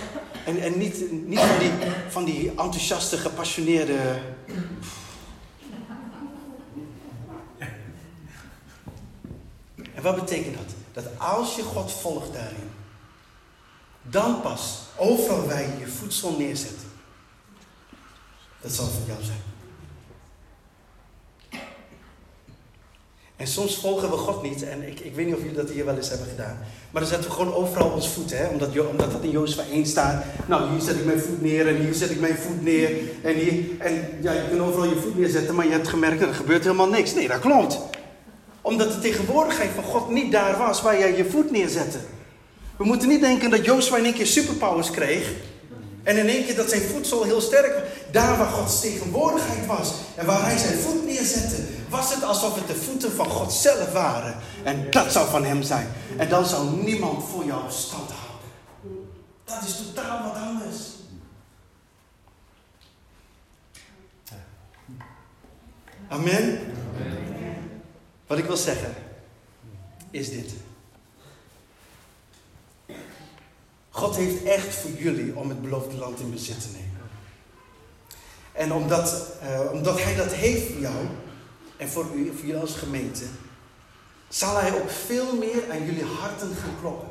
En, 0.44 0.62
en 0.62 0.78
niet, 0.78 1.12
niet 1.26 1.40
van, 1.40 1.58
die, 1.58 1.72
van 2.08 2.24
die 2.24 2.48
enthousiaste, 2.48 3.16
gepassioneerde. 3.16 3.98
En 9.94 10.02
wat 10.02 10.14
betekent 10.14 10.56
dat? 10.56 10.74
Dat 10.92 11.18
als 11.18 11.56
je 11.56 11.62
God 11.62 11.92
volgt 11.92 12.32
daarin, 12.32 12.70
dan 14.02 14.40
pas 14.40 14.78
overal 15.01 15.46
waar 15.46 15.61
je 15.61 15.78
je 15.78 15.86
voedsel 15.86 16.36
neerzet, 16.38 16.76
dat 18.61 18.72
zal 18.72 18.86
van 18.86 19.03
jou 19.07 19.22
zijn. 19.22 19.42
En 23.40 23.46
soms 23.46 23.76
volgen 23.76 24.11
we 24.11 24.16
God 24.16 24.42
niet. 24.42 24.62
En 24.62 24.88
ik, 24.88 25.01
ik 25.01 25.14
weet 25.14 25.26
niet 25.26 25.34
of 25.34 25.40
jullie 25.40 25.57
dat 25.57 25.70
hier 25.70 25.84
wel 25.84 25.96
eens 25.96 26.09
hebben 26.09 26.28
gedaan. 26.28 26.59
Maar 26.90 27.03
dan 27.03 27.11
zetten 27.11 27.30
we 27.30 27.36
gewoon 27.36 27.55
overal 27.55 27.90
ons 27.90 28.09
voet. 28.09 28.30
Hè? 28.32 28.46
Omdat, 28.46 28.78
omdat 28.88 29.12
dat 29.12 29.22
in 29.22 29.30
Jozef 29.30 29.70
1 29.70 29.86
staat. 29.86 30.24
Nou, 30.46 30.70
hier 30.70 30.80
zet 30.80 30.96
ik 30.96 31.05
mijn 31.05 31.20
voet 31.20 31.42
neer 31.42 31.68
en 31.68 31.76
hier 31.76 31.94
zet 31.94 32.11
ik 32.11 32.20
mijn 32.20 32.36
voet 32.36 32.62
neer. 32.62 32.90
En, 33.22 33.34
hier, 33.34 33.64
en 33.78 34.18
ja, 34.20 34.32
je 34.32 34.48
kunt 34.48 34.61
overal 34.61 34.88
je 34.88 35.01
voet 35.01 35.18
neerzetten. 35.18 35.55
Maar 35.55 35.66
je 35.66 35.72
hebt 35.72 35.88
gemerkt, 35.88 36.22
er 36.22 36.34
gebeurt 36.34 36.62
helemaal 36.64 36.88
niks. 36.88 37.14
Nee, 37.14 37.28
dat 37.28 37.38
klopt. 37.38 37.78
Omdat 38.61 38.92
de 38.92 38.98
tegenwoordigheid 38.98 39.70
van 39.74 39.84
God 39.84 40.11
niet 40.11 40.32
daar 40.32 40.59
was 40.59 40.82
waar 40.82 40.98
jij 40.98 41.16
je 41.16 41.24
voet 41.24 41.51
neerzette. 41.51 41.98
We 42.81 42.87
moeten 42.87 43.09
niet 43.09 43.20
denken 43.20 43.51
dat 43.51 43.64
Jozef 43.64 43.97
in 43.97 44.05
één 44.05 44.14
keer 44.14 44.26
superpowers 44.26 44.91
kreeg. 44.91 45.33
En 46.03 46.16
in 46.16 46.28
één 46.28 46.45
keer 46.45 46.57
dat 46.57 46.68
zijn 46.68 46.83
voedsel 46.83 47.22
heel 47.22 47.41
sterk 47.41 47.74
was. 47.74 47.83
Daar 48.11 48.39
waar 48.39 48.47
Gods 48.47 48.81
tegenwoordigheid 48.81 49.66
was 49.66 49.93
en 50.16 50.26
waar 50.26 50.45
hij 50.45 50.59
zijn 50.59 50.78
voet 50.78 51.05
neerzette, 51.05 51.57
was 51.89 52.14
het 52.14 52.24
alsof 52.24 52.55
het 52.55 52.66
de 52.66 52.74
voeten 52.74 53.12
van 53.12 53.26
God 53.26 53.53
zelf 53.53 53.93
waren. 53.93 54.37
En 54.62 54.91
dat 54.91 55.12
zou 55.12 55.31
van 55.31 55.45
hem 55.45 55.62
zijn. 55.62 55.89
En 56.16 56.28
dan 56.28 56.47
zou 56.47 56.83
niemand 56.83 57.24
voor 57.28 57.45
jou 57.45 57.62
stand 57.68 58.11
houden. 58.11 59.09
Dat 59.45 59.62
is 59.66 59.76
totaal 59.76 60.22
wat 60.22 60.43
anders. 60.43 60.78
Amen. 66.09 66.59
Wat 68.26 68.39
ik 68.39 68.45
wil 68.45 68.57
zeggen 68.57 68.95
is 70.11 70.31
dit. 70.31 70.53
God 73.91 74.16
heeft 74.16 74.43
echt 74.43 74.74
voor 74.74 74.91
jullie 74.91 75.36
om 75.36 75.49
het 75.49 75.62
beloofde 75.62 75.97
land 75.97 76.20
in 76.20 76.30
bezit 76.30 76.61
te 76.61 76.68
nemen. 76.72 76.88
En 78.53 78.72
omdat, 78.72 79.26
uh, 79.43 79.72
omdat 79.72 80.03
Hij 80.03 80.14
dat 80.14 80.32
heeft 80.32 80.72
voor 80.72 80.80
jou 80.80 81.07
en 81.76 81.88
voor, 81.88 82.07
u, 82.14 82.32
voor 82.36 82.47
jullie 82.47 82.61
als 82.61 82.74
gemeente, 82.74 83.24
zal 84.28 84.57
Hij 84.57 84.74
ook 84.74 84.91
veel 84.91 85.36
meer 85.36 85.62
aan 85.70 85.84
jullie 85.84 86.05
harten 86.05 86.49
gaan 86.62 86.74
kloppen. 86.80 87.09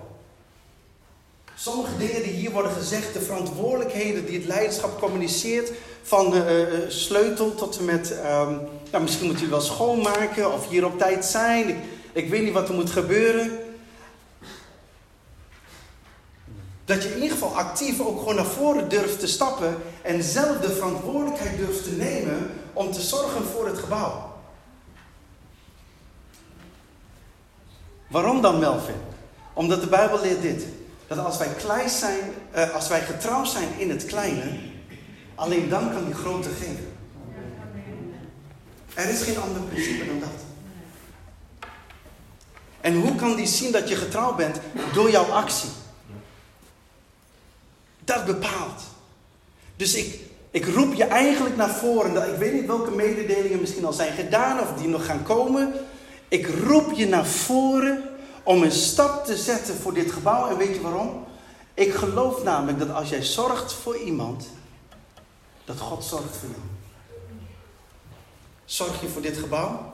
Sommige 1.56 1.98
dingen 1.98 2.24
die 2.24 2.32
hier 2.32 2.52
worden 2.52 2.72
gezegd, 2.72 3.14
de 3.14 3.22
verantwoordelijkheden 3.22 4.26
die 4.26 4.38
het 4.38 4.48
leiderschap 4.48 5.00
communiceert, 5.00 5.72
van 6.02 6.36
uh, 6.36 6.68
sleutel 6.88 7.56
tot 7.56 7.78
en 7.78 7.86
met, 7.86 8.12
um, 8.12 8.60
nou, 8.92 9.04
misschien 9.04 9.28
moet 9.28 9.42
u 9.42 9.48
wel 9.48 9.62
schoonmaken 9.62 10.54
of 10.54 10.70
hier 10.70 10.86
op 10.86 10.98
tijd 10.98 11.26
zijn. 11.26 11.70
Ik, 11.70 11.78
ik 12.14 12.30
weet 12.30 12.44
niet 12.44 12.54
wat 12.54 12.70
er 12.70 12.76
moet 12.76 12.90
gebeuren. 12.90 13.69
Dat 16.90 17.04
je 17.04 17.10
in 17.10 17.22
ieder 17.22 17.38
geval 17.38 17.58
actief 17.58 18.00
ook 18.00 18.20
gewoon 18.20 18.36
naar 18.36 18.46
voren 18.46 18.90
durft 18.90 19.20
te 19.20 19.28
stappen 19.28 19.78
en 20.02 20.24
zelf 20.24 20.58
de 20.58 20.72
verantwoordelijkheid 20.72 21.58
durft 21.58 21.84
te 21.84 21.92
nemen 21.92 22.52
om 22.74 22.92
te 22.92 23.02
zorgen 23.02 23.46
voor 23.46 23.68
het 23.68 23.78
gebouw. 23.78 24.34
Waarom 28.08 28.42
dan 28.42 28.60
Melvin? 28.60 28.96
Omdat 29.54 29.82
de 29.82 29.88
Bijbel 29.88 30.22
leert 30.22 30.42
dit. 30.42 30.66
Dat 31.08 31.18
als 31.18 31.38
wij 31.38 31.48
klein 31.48 31.90
zijn, 31.90 32.20
uh, 32.56 32.76
als 32.76 32.88
wij 32.88 33.02
getrouw 33.02 33.44
zijn 33.44 33.68
in 33.78 33.90
het 33.90 34.06
kleine, 34.06 34.60
alleen 35.36 35.70
dan 35.70 35.92
kan 35.92 36.06
die 36.06 36.14
grote 36.14 36.50
geven. 36.50 36.98
Er 38.94 39.10
is 39.10 39.22
geen 39.22 39.40
ander 39.40 39.62
principe 39.62 40.06
dan 40.06 40.20
dat. 40.20 40.30
En 42.82 43.02
hoe 43.02 43.16
kan 43.16 43.36
die 43.36 43.48
zien 43.48 43.72
dat 43.72 43.90
je 43.90 43.96
getrouw 43.96 44.36
bent? 44.36 44.60
Door 44.94 45.12
jouw 45.12 45.26
actie. 45.26 45.70
Dat 48.10 48.26
bepaalt. 48.26 48.82
Dus 49.76 49.96
ik, 49.96 50.20
ik 50.52 50.66
roep 50.66 50.94
je 50.94 51.04
eigenlijk 51.04 51.56
naar 51.56 51.70
voren. 51.70 52.34
Ik 52.34 52.40
weet 52.40 52.54
niet 52.54 52.66
welke 52.66 52.92
mededelingen 52.92 53.60
misschien 53.60 53.86
al 53.86 53.94
zijn 53.94 54.14
gedaan 54.14 54.60
of 54.60 54.74
die 54.74 54.88
nog 54.88 55.06
gaan 55.06 55.24
komen. 55.24 55.74
Ik 56.28 56.48
roep 56.48 56.92
je 56.92 57.08
naar 57.08 57.26
voren 57.26 58.04
om 58.44 58.64
een 58.64 58.72
stap 58.72 59.26
te 59.26 59.38
zetten 59.38 59.76
voor 59.76 59.94
dit 59.94 60.12
gebouw. 60.12 60.50
En 60.50 60.58
weet 60.58 60.76
je 60.76 60.82
waarom? 60.82 61.26
Ik 61.74 61.94
geloof 61.94 62.44
namelijk 62.44 62.80
dat 62.80 62.92
als 62.92 63.10
jij 63.10 63.24
zorgt 63.24 63.74
voor 63.74 63.98
iemand, 63.98 64.48
dat 65.66 65.80
God 65.80 66.04
zorgt 66.04 66.38
voor 66.38 66.50
jou. 66.50 66.62
Zorg 68.66 69.02
je 69.02 69.08
voor 69.08 69.22
dit 69.22 69.38
gebouw? 69.38 69.94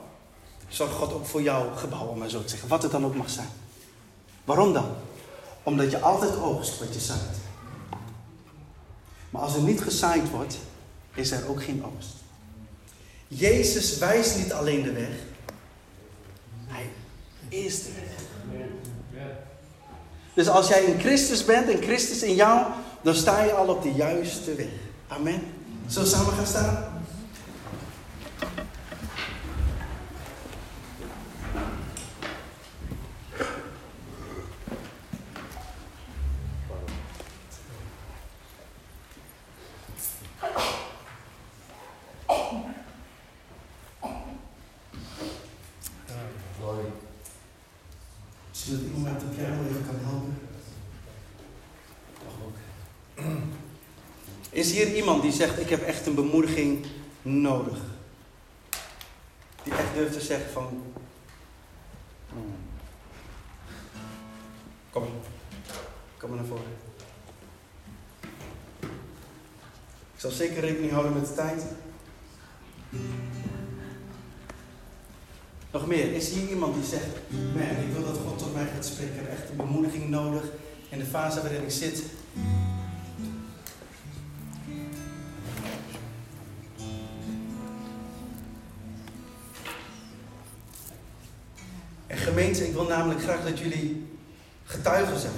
Zorg 0.67 0.91
God 0.91 1.13
ook 1.13 1.25
voor 1.25 1.41
jouw 1.41 1.71
gebouw, 1.75 2.07
om 2.07 2.17
maar 2.17 2.29
zo 2.29 2.43
te 2.43 2.49
zeggen. 2.49 2.69
Wat 2.69 2.83
het 2.83 2.91
dan 2.91 3.05
ook 3.05 3.15
mag 3.15 3.29
zijn. 3.29 3.49
Waarom 4.45 4.73
dan? 4.73 4.95
Omdat 5.63 5.91
je 5.91 5.99
altijd 5.99 6.37
oogst 6.37 6.79
wat 6.79 6.93
je 6.93 6.99
zaait. 6.99 7.43
Maar 9.35 9.43
als 9.43 9.55
er 9.55 9.61
niet 9.61 9.81
gezaaid 9.81 10.29
wordt, 10.29 10.57
is 11.13 11.31
er 11.31 11.49
ook 11.49 11.63
geen 11.63 11.83
oogst. 11.85 12.13
Jezus 13.27 13.97
wijst 13.97 14.37
niet 14.37 14.53
alleen 14.53 14.83
de 14.83 14.91
weg. 14.91 15.09
Hij 16.67 16.89
is 17.49 17.83
de 17.83 17.89
weg. 17.93 18.67
Dus 20.33 20.47
als 20.47 20.67
jij 20.67 20.83
in 20.83 20.99
Christus 20.99 21.45
bent 21.45 21.69
en 21.69 21.81
Christus 21.81 22.23
in 22.23 22.35
jou, 22.35 22.71
dan 23.01 23.15
sta 23.15 23.43
je 23.43 23.51
al 23.51 23.67
op 23.67 23.83
de 23.83 23.91
juiste 23.91 24.55
weg. 24.55 24.67
Amen. 25.07 25.41
Zullen 25.87 26.09
we 26.09 26.15
samen 26.15 26.33
gaan 26.33 26.47
staan? 26.47 26.95
Misschien 48.67 48.87
dat 48.87 48.97
iemand 48.97 49.19
de 49.19 49.25
piano 49.25 49.63
even 49.63 49.85
kan 49.85 49.95
helpen. 50.01 50.37
Is 54.49 54.71
hier 54.71 54.94
iemand 55.05 55.23
die 55.23 55.31
zegt, 55.31 55.59
ik 55.59 55.69
heb 55.69 55.81
echt 55.81 56.05
een 56.05 56.15
bemoediging 56.15 56.85
nodig? 57.21 57.77
Die 59.63 59.73
echt 59.73 59.93
durft 59.93 60.13
te 60.13 60.21
zeggen 60.21 60.51
van... 60.51 60.83
hmm. 62.29 62.55
Kom. 64.89 65.03
Kom 66.17 66.29
maar 66.29 66.37
naar 66.37 66.47
voren. 66.47 66.63
Ik 70.13 70.21
zal 70.21 70.31
zeker 70.31 70.61
rekening 70.61 70.91
houden 70.91 71.13
met 71.13 71.27
de 71.27 71.33
tijd. 71.33 71.63
Nog 75.71 75.87
meer, 75.87 76.13
is 76.13 76.29
hier 76.29 76.49
iemand 76.49 76.73
die 76.73 76.83
zegt, 76.83 77.07
man, 77.29 77.61
ik 77.61 77.93
wil 77.93 78.05
dat 78.05 78.17
God 78.25 78.37
tot 78.37 78.53
mij 78.53 78.67
gaat 78.73 78.85
spreken. 78.85 79.13
Ik 79.13 79.19
heb 79.19 79.29
echt 79.29 79.49
een 79.49 79.57
bemoediging 79.57 80.09
nodig 80.09 80.43
in 80.89 80.99
de 80.99 81.05
fase 81.05 81.41
waarin 81.41 81.63
ik 81.63 81.71
zit. 81.71 82.03
Namelijk 92.97 93.21
graag 93.21 93.43
dat 93.43 93.59
jullie 93.59 94.07
getuigen 94.63 95.19
zijn. 95.19 95.33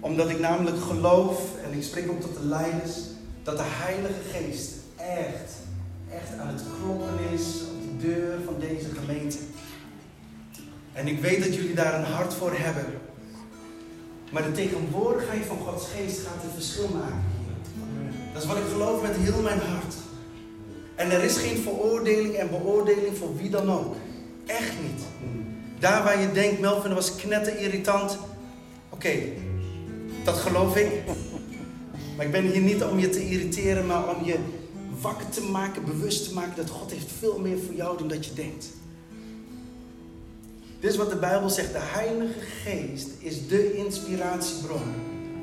Omdat 0.00 0.28
ik 0.28 0.38
namelijk 0.38 0.80
geloof, 0.82 1.40
en 1.64 1.78
ik 1.78 1.82
spreek 1.82 2.10
ook 2.10 2.20
tot 2.20 2.34
de 2.34 2.46
leiders, 2.46 2.96
dat 3.42 3.56
de 3.56 3.62
Heilige 3.66 4.20
Geest 4.32 4.72
echt, 4.96 5.52
echt 6.10 6.38
aan 6.38 6.48
het 6.48 6.62
kloppen 6.78 7.32
is 7.32 7.44
op 7.74 7.82
de 7.82 8.06
deur 8.06 8.38
van 8.44 8.54
deze 8.60 8.88
gemeente. 8.98 9.36
En 10.92 11.06
ik 11.06 11.20
weet 11.20 11.44
dat 11.44 11.54
jullie 11.54 11.74
daar 11.74 11.94
een 11.94 12.12
hart 12.12 12.34
voor 12.34 12.52
hebben. 12.54 12.86
Maar 14.32 14.42
de 14.42 14.52
tegenwoordigheid 14.52 15.44
van 15.44 15.58
Gods 15.58 15.86
Geest 15.88 16.18
gaat 16.26 16.44
een 16.44 16.62
verschil 16.62 16.88
maken. 16.88 17.24
Dat 18.32 18.42
is 18.42 18.48
wat 18.48 18.56
ik 18.58 18.72
geloof 18.72 19.02
met 19.02 19.16
heel 19.16 19.42
mijn 19.42 19.60
hart. 19.60 19.94
En 20.94 21.10
er 21.10 21.22
is 21.22 21.36
geen 21.36 21.56
veroordeling 21.56 22.34
en 22.34 22.50
beoordeling 22.50 23.16
voor 23.16 23.36
wie 23.36 23.50
dan 23.50 23.70
ook. 23.70 23.96
Echt 24.46 24.72
niet. 24.82 25.02
Daar 25.78 26.04
waar 26.04 26.20
je 26.20 26.32
denkt, 26.32 26.60
Melvin 26.60 26.94
was 26.94 27.16
knetter 27.16 27.58
irritant. 27.58 28.18
Oké, 28.88 29.14
dat 30.24 30.34
geloof 30.34 30.76
ik. 30.76 31.02
Maar 32.16 32.26
ik 32.26 32.32
ben 32.32 32.44
hier 32.44 32.60
niet 32.60 32.84
om 32.84 32.98
je 32.98 33.08
te 33.08 33.28
irriteren, 33.28 33.86
maar 33.86 34.16
om 34.16 34.24
je 34.24 34.38
wakker 35.00 35.28
te 35.28 35.42
maken, 35.42 35.84
bewust 35.84 36.28
te 36.28 36.34
maken 36.34 36.56
dat 36.56 36.70
God 36.70 36.90
heeft 36.90 37.12
veel 37.18 37.38
meer 37.38 37.58
voor 37.58 37.74
jou 37.74 37.98
dan 37.98 38.08
dat 38.08 38.26
je 38.26 38.32
denkt. 38.34 38.66
Dit 40.80 40.90
is 40.90 40.96
wat 40.96 41.10
de 41.10 41.16
Bijbel 41.16 41.50
zegt. 41.50 41.72
De 41.72 41.78
Heilige 41.80 42.40
Geest 42.40 43.08
is 43.18 43.48
de 43.48 43.74
inspiratiebron 43.74 44.94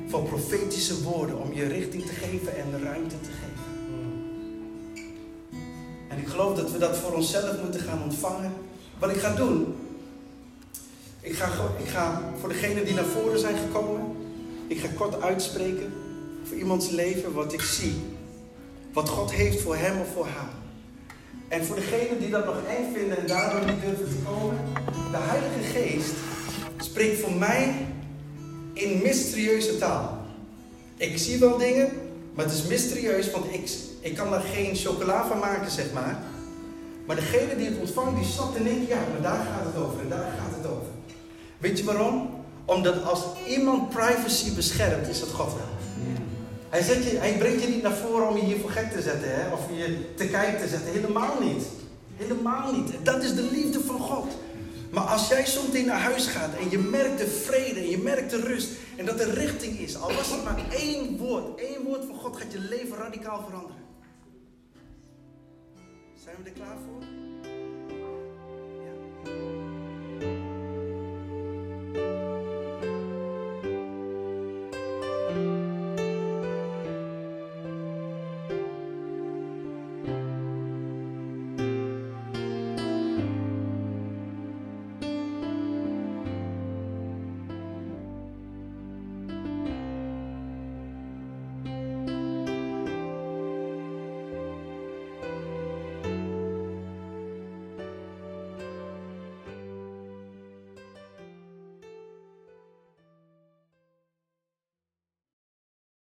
voor 0.08 0.22
profetische 0.22 1.02
woorden 1.02 1.40
om 1.40 1.52
je 1.52 1.66
richting 1.66 2.06
te 2.06 2.12
geven 2.12 2.56
en 2.56 2.82
ruimte 2.82 3.20
te 3.20 3.30
geven. 3.30 3.54
En 6.08 6.18
ik 6.18 6.28
geloof 6.28 6.56
dat 6.56 6.70
we 6.70 6.78
dat 6.78 6.96
voor 6.96 7.12
onszelf 7.12 7.62
moeten 7.62 7.80
gaan 7.80 8.02
ontvangen. 8.02 8.52
Wat 8.98 9.10
ik 9.10 9.16
ga 9.16 9.34
doen, 9.34 9.74
ik 11.20 11.34
ga, 11.34 11.46
ik 11.78 11.88
ga 11.88 12.22
voor 12.40 12.48
degenen 12.48 12.84
die 12.84 12.94
naar 12.94 13.04
voren 13.04 13.38
zijn 13.38 13.56
gekomen, 13.56 14.16
ik 14.66 14.78
ga 14.78 14.88
kort 14.94 15.22
uitspreken 15.22 15.92
voor 16.44 16.56
iemands 16.56 16.90
leven 16.90 17.32
wat 17.32 17.52
ik 17.52 17.60
zie. 17.62 17.94
Wat 18.92 19.08
God 19.08 19.32
heeft 19.32 19.60
voor 19.60 19.76
hem 19.76 20.00
of 20.00 20.12
voor 20.12 20.26
haar. 20.26 20.52
En 21.48 21.64
voor 21.64 21.76
degenen 21.76 22.18
die 22.20 22.30
dat 22.30 22.44
nog 22.44 22.56
eng 22.68 22.94
vinden 22.94 23.18
en 23.18 23.26
daardoor 23.26 23.64
niet 23.64 23.80
durven 23.80 24.08
te 24.08 24.22
komen, 24.24 24.58
de 25.10 25.18
Heilige 25.20 25.78
Geest 25.78 26.14
spreekt 26.76 27.20
voor 27.20 27.32
mij 27.32 27.86
in 28.72 29.02
mysterieuze 29.02 29.78
taal. 29.78 30.18
Ik 30.96 31.18
zie 31.18 31.38
wel 31.38 31.58
dingen, 31.58 31.88
maar 32.34 32.44
het 32.44 32.54
is 32.54 32.66
mysterieus, 32.66 33.30
want 33.30 33.44
ik, 33.52 33.70
ik 34.00 34.16
kan 34.16 34.34
er 34.34 34.40
geen 34.40 34.76
chocola 34.76 35.26
van 35.26 35.38
maken, 35.38 35.70
zeg 35.70 35.92
maar. 35.92 36.22
Maar 37.04 37.16
degene 37.16 37.56
die 37.56 37.66
het 37.66 37.78
ontvangt, 37.78 38.16
die 38.16 38.32
snapt 38.32 38.56
in 38.56 38.66
één 38.66 38.86
ja, 38.86 38.98
maar 39.12 39.22
daar 39.22 39.46
gaat 39.46 39.64
het 39.64 39.82
over 39.82 40.00
en 40.00 40.08
daar 40.08 40.32
gaat 40.38 40.56
het 40.56 40.66
over. 40.70 40.88
Weet 41.58 41.78
je 41.78 41.84
waarom? 41.84 42.44
Omdat 42.64 43.04
als 43.04 43.24
iemand 43.46 43.88
privacy 43.88 44.54
beschermt, 44.54 45.08
is 45.08 45.20
dat 45.20 45.28
God 45.28 45.52
wel. 45.54 45.72
Hij, 46.68 46.82
hij 47.18 47.38
brengt 47.38 47.62
je 47.62 47.68
niet 47.68 47.82
naar 47.82 47.92
voren 47.92 48.28
om 48.28 48.36
je 48.36 48.42
hier 48.42 48.58
voor 48.58 48.70
gek 48.70 48.92
te 48.92 49.02
zetten, 49.02 49.34
hè? 49.34 49.52
of 49.52 49.60
je 49.72 50.14
te 50.14 50.26
kijken 50.26 50.60
te 50.60 50.68
zetten. 50.68 50.92
Helemaal 50.92 51.40
niet. 51.40 51.64
Helemaal 52.16 52.72
niet. 52.72 52.92
Dat 53.02 53.22
is 53.22 53.34
de 53.34 53.48
liefde 53.52 53.80
van 53.80 53.98
God. 53.98 54.32
Maar 54.90 55.04
als 55.04 55.28
jij 55.28 55.46
zometeen 55.46 55.86
naar 55.86 56.00
huis 56.00 56.26
gaat 56.26 56.54
en 56.60 56.70
je 56.70 56.78
merkt 56.78 57.18
de 57.18 57.26
vrede 57.26 57.80
en 57.80 57.90
je 57.90 57.98
merkt 57.98 58.30
de 58.30 58.40
rust 58.40 58.68
en 58.96 59.04
dat 59.04 59.20
er 59.20 59.34
richting 59.34 59.78
is, 59.78 59.96
al 59.96 60.12
was 60.12 60.30
het 60.30 60.44
maar 60.44 60.58
één 60.70 61.16
woord, 61.16 61.60
één 61.60 61.82
woord 61.84 62.04
van 62.06 62.16
God 62.16 62.36
gaat 62.36 62.52
je 62.52 62.58
leven 62.58 62.96
radicaal 62.96 63.44
veranderen. 63.48 63.83
Zijn 66.24 66.36
we 66.42 66.48
er 66.48 66.54
klaar 66.54 66.76
voor? 66.78 67.02
Ja. 71.92 72.23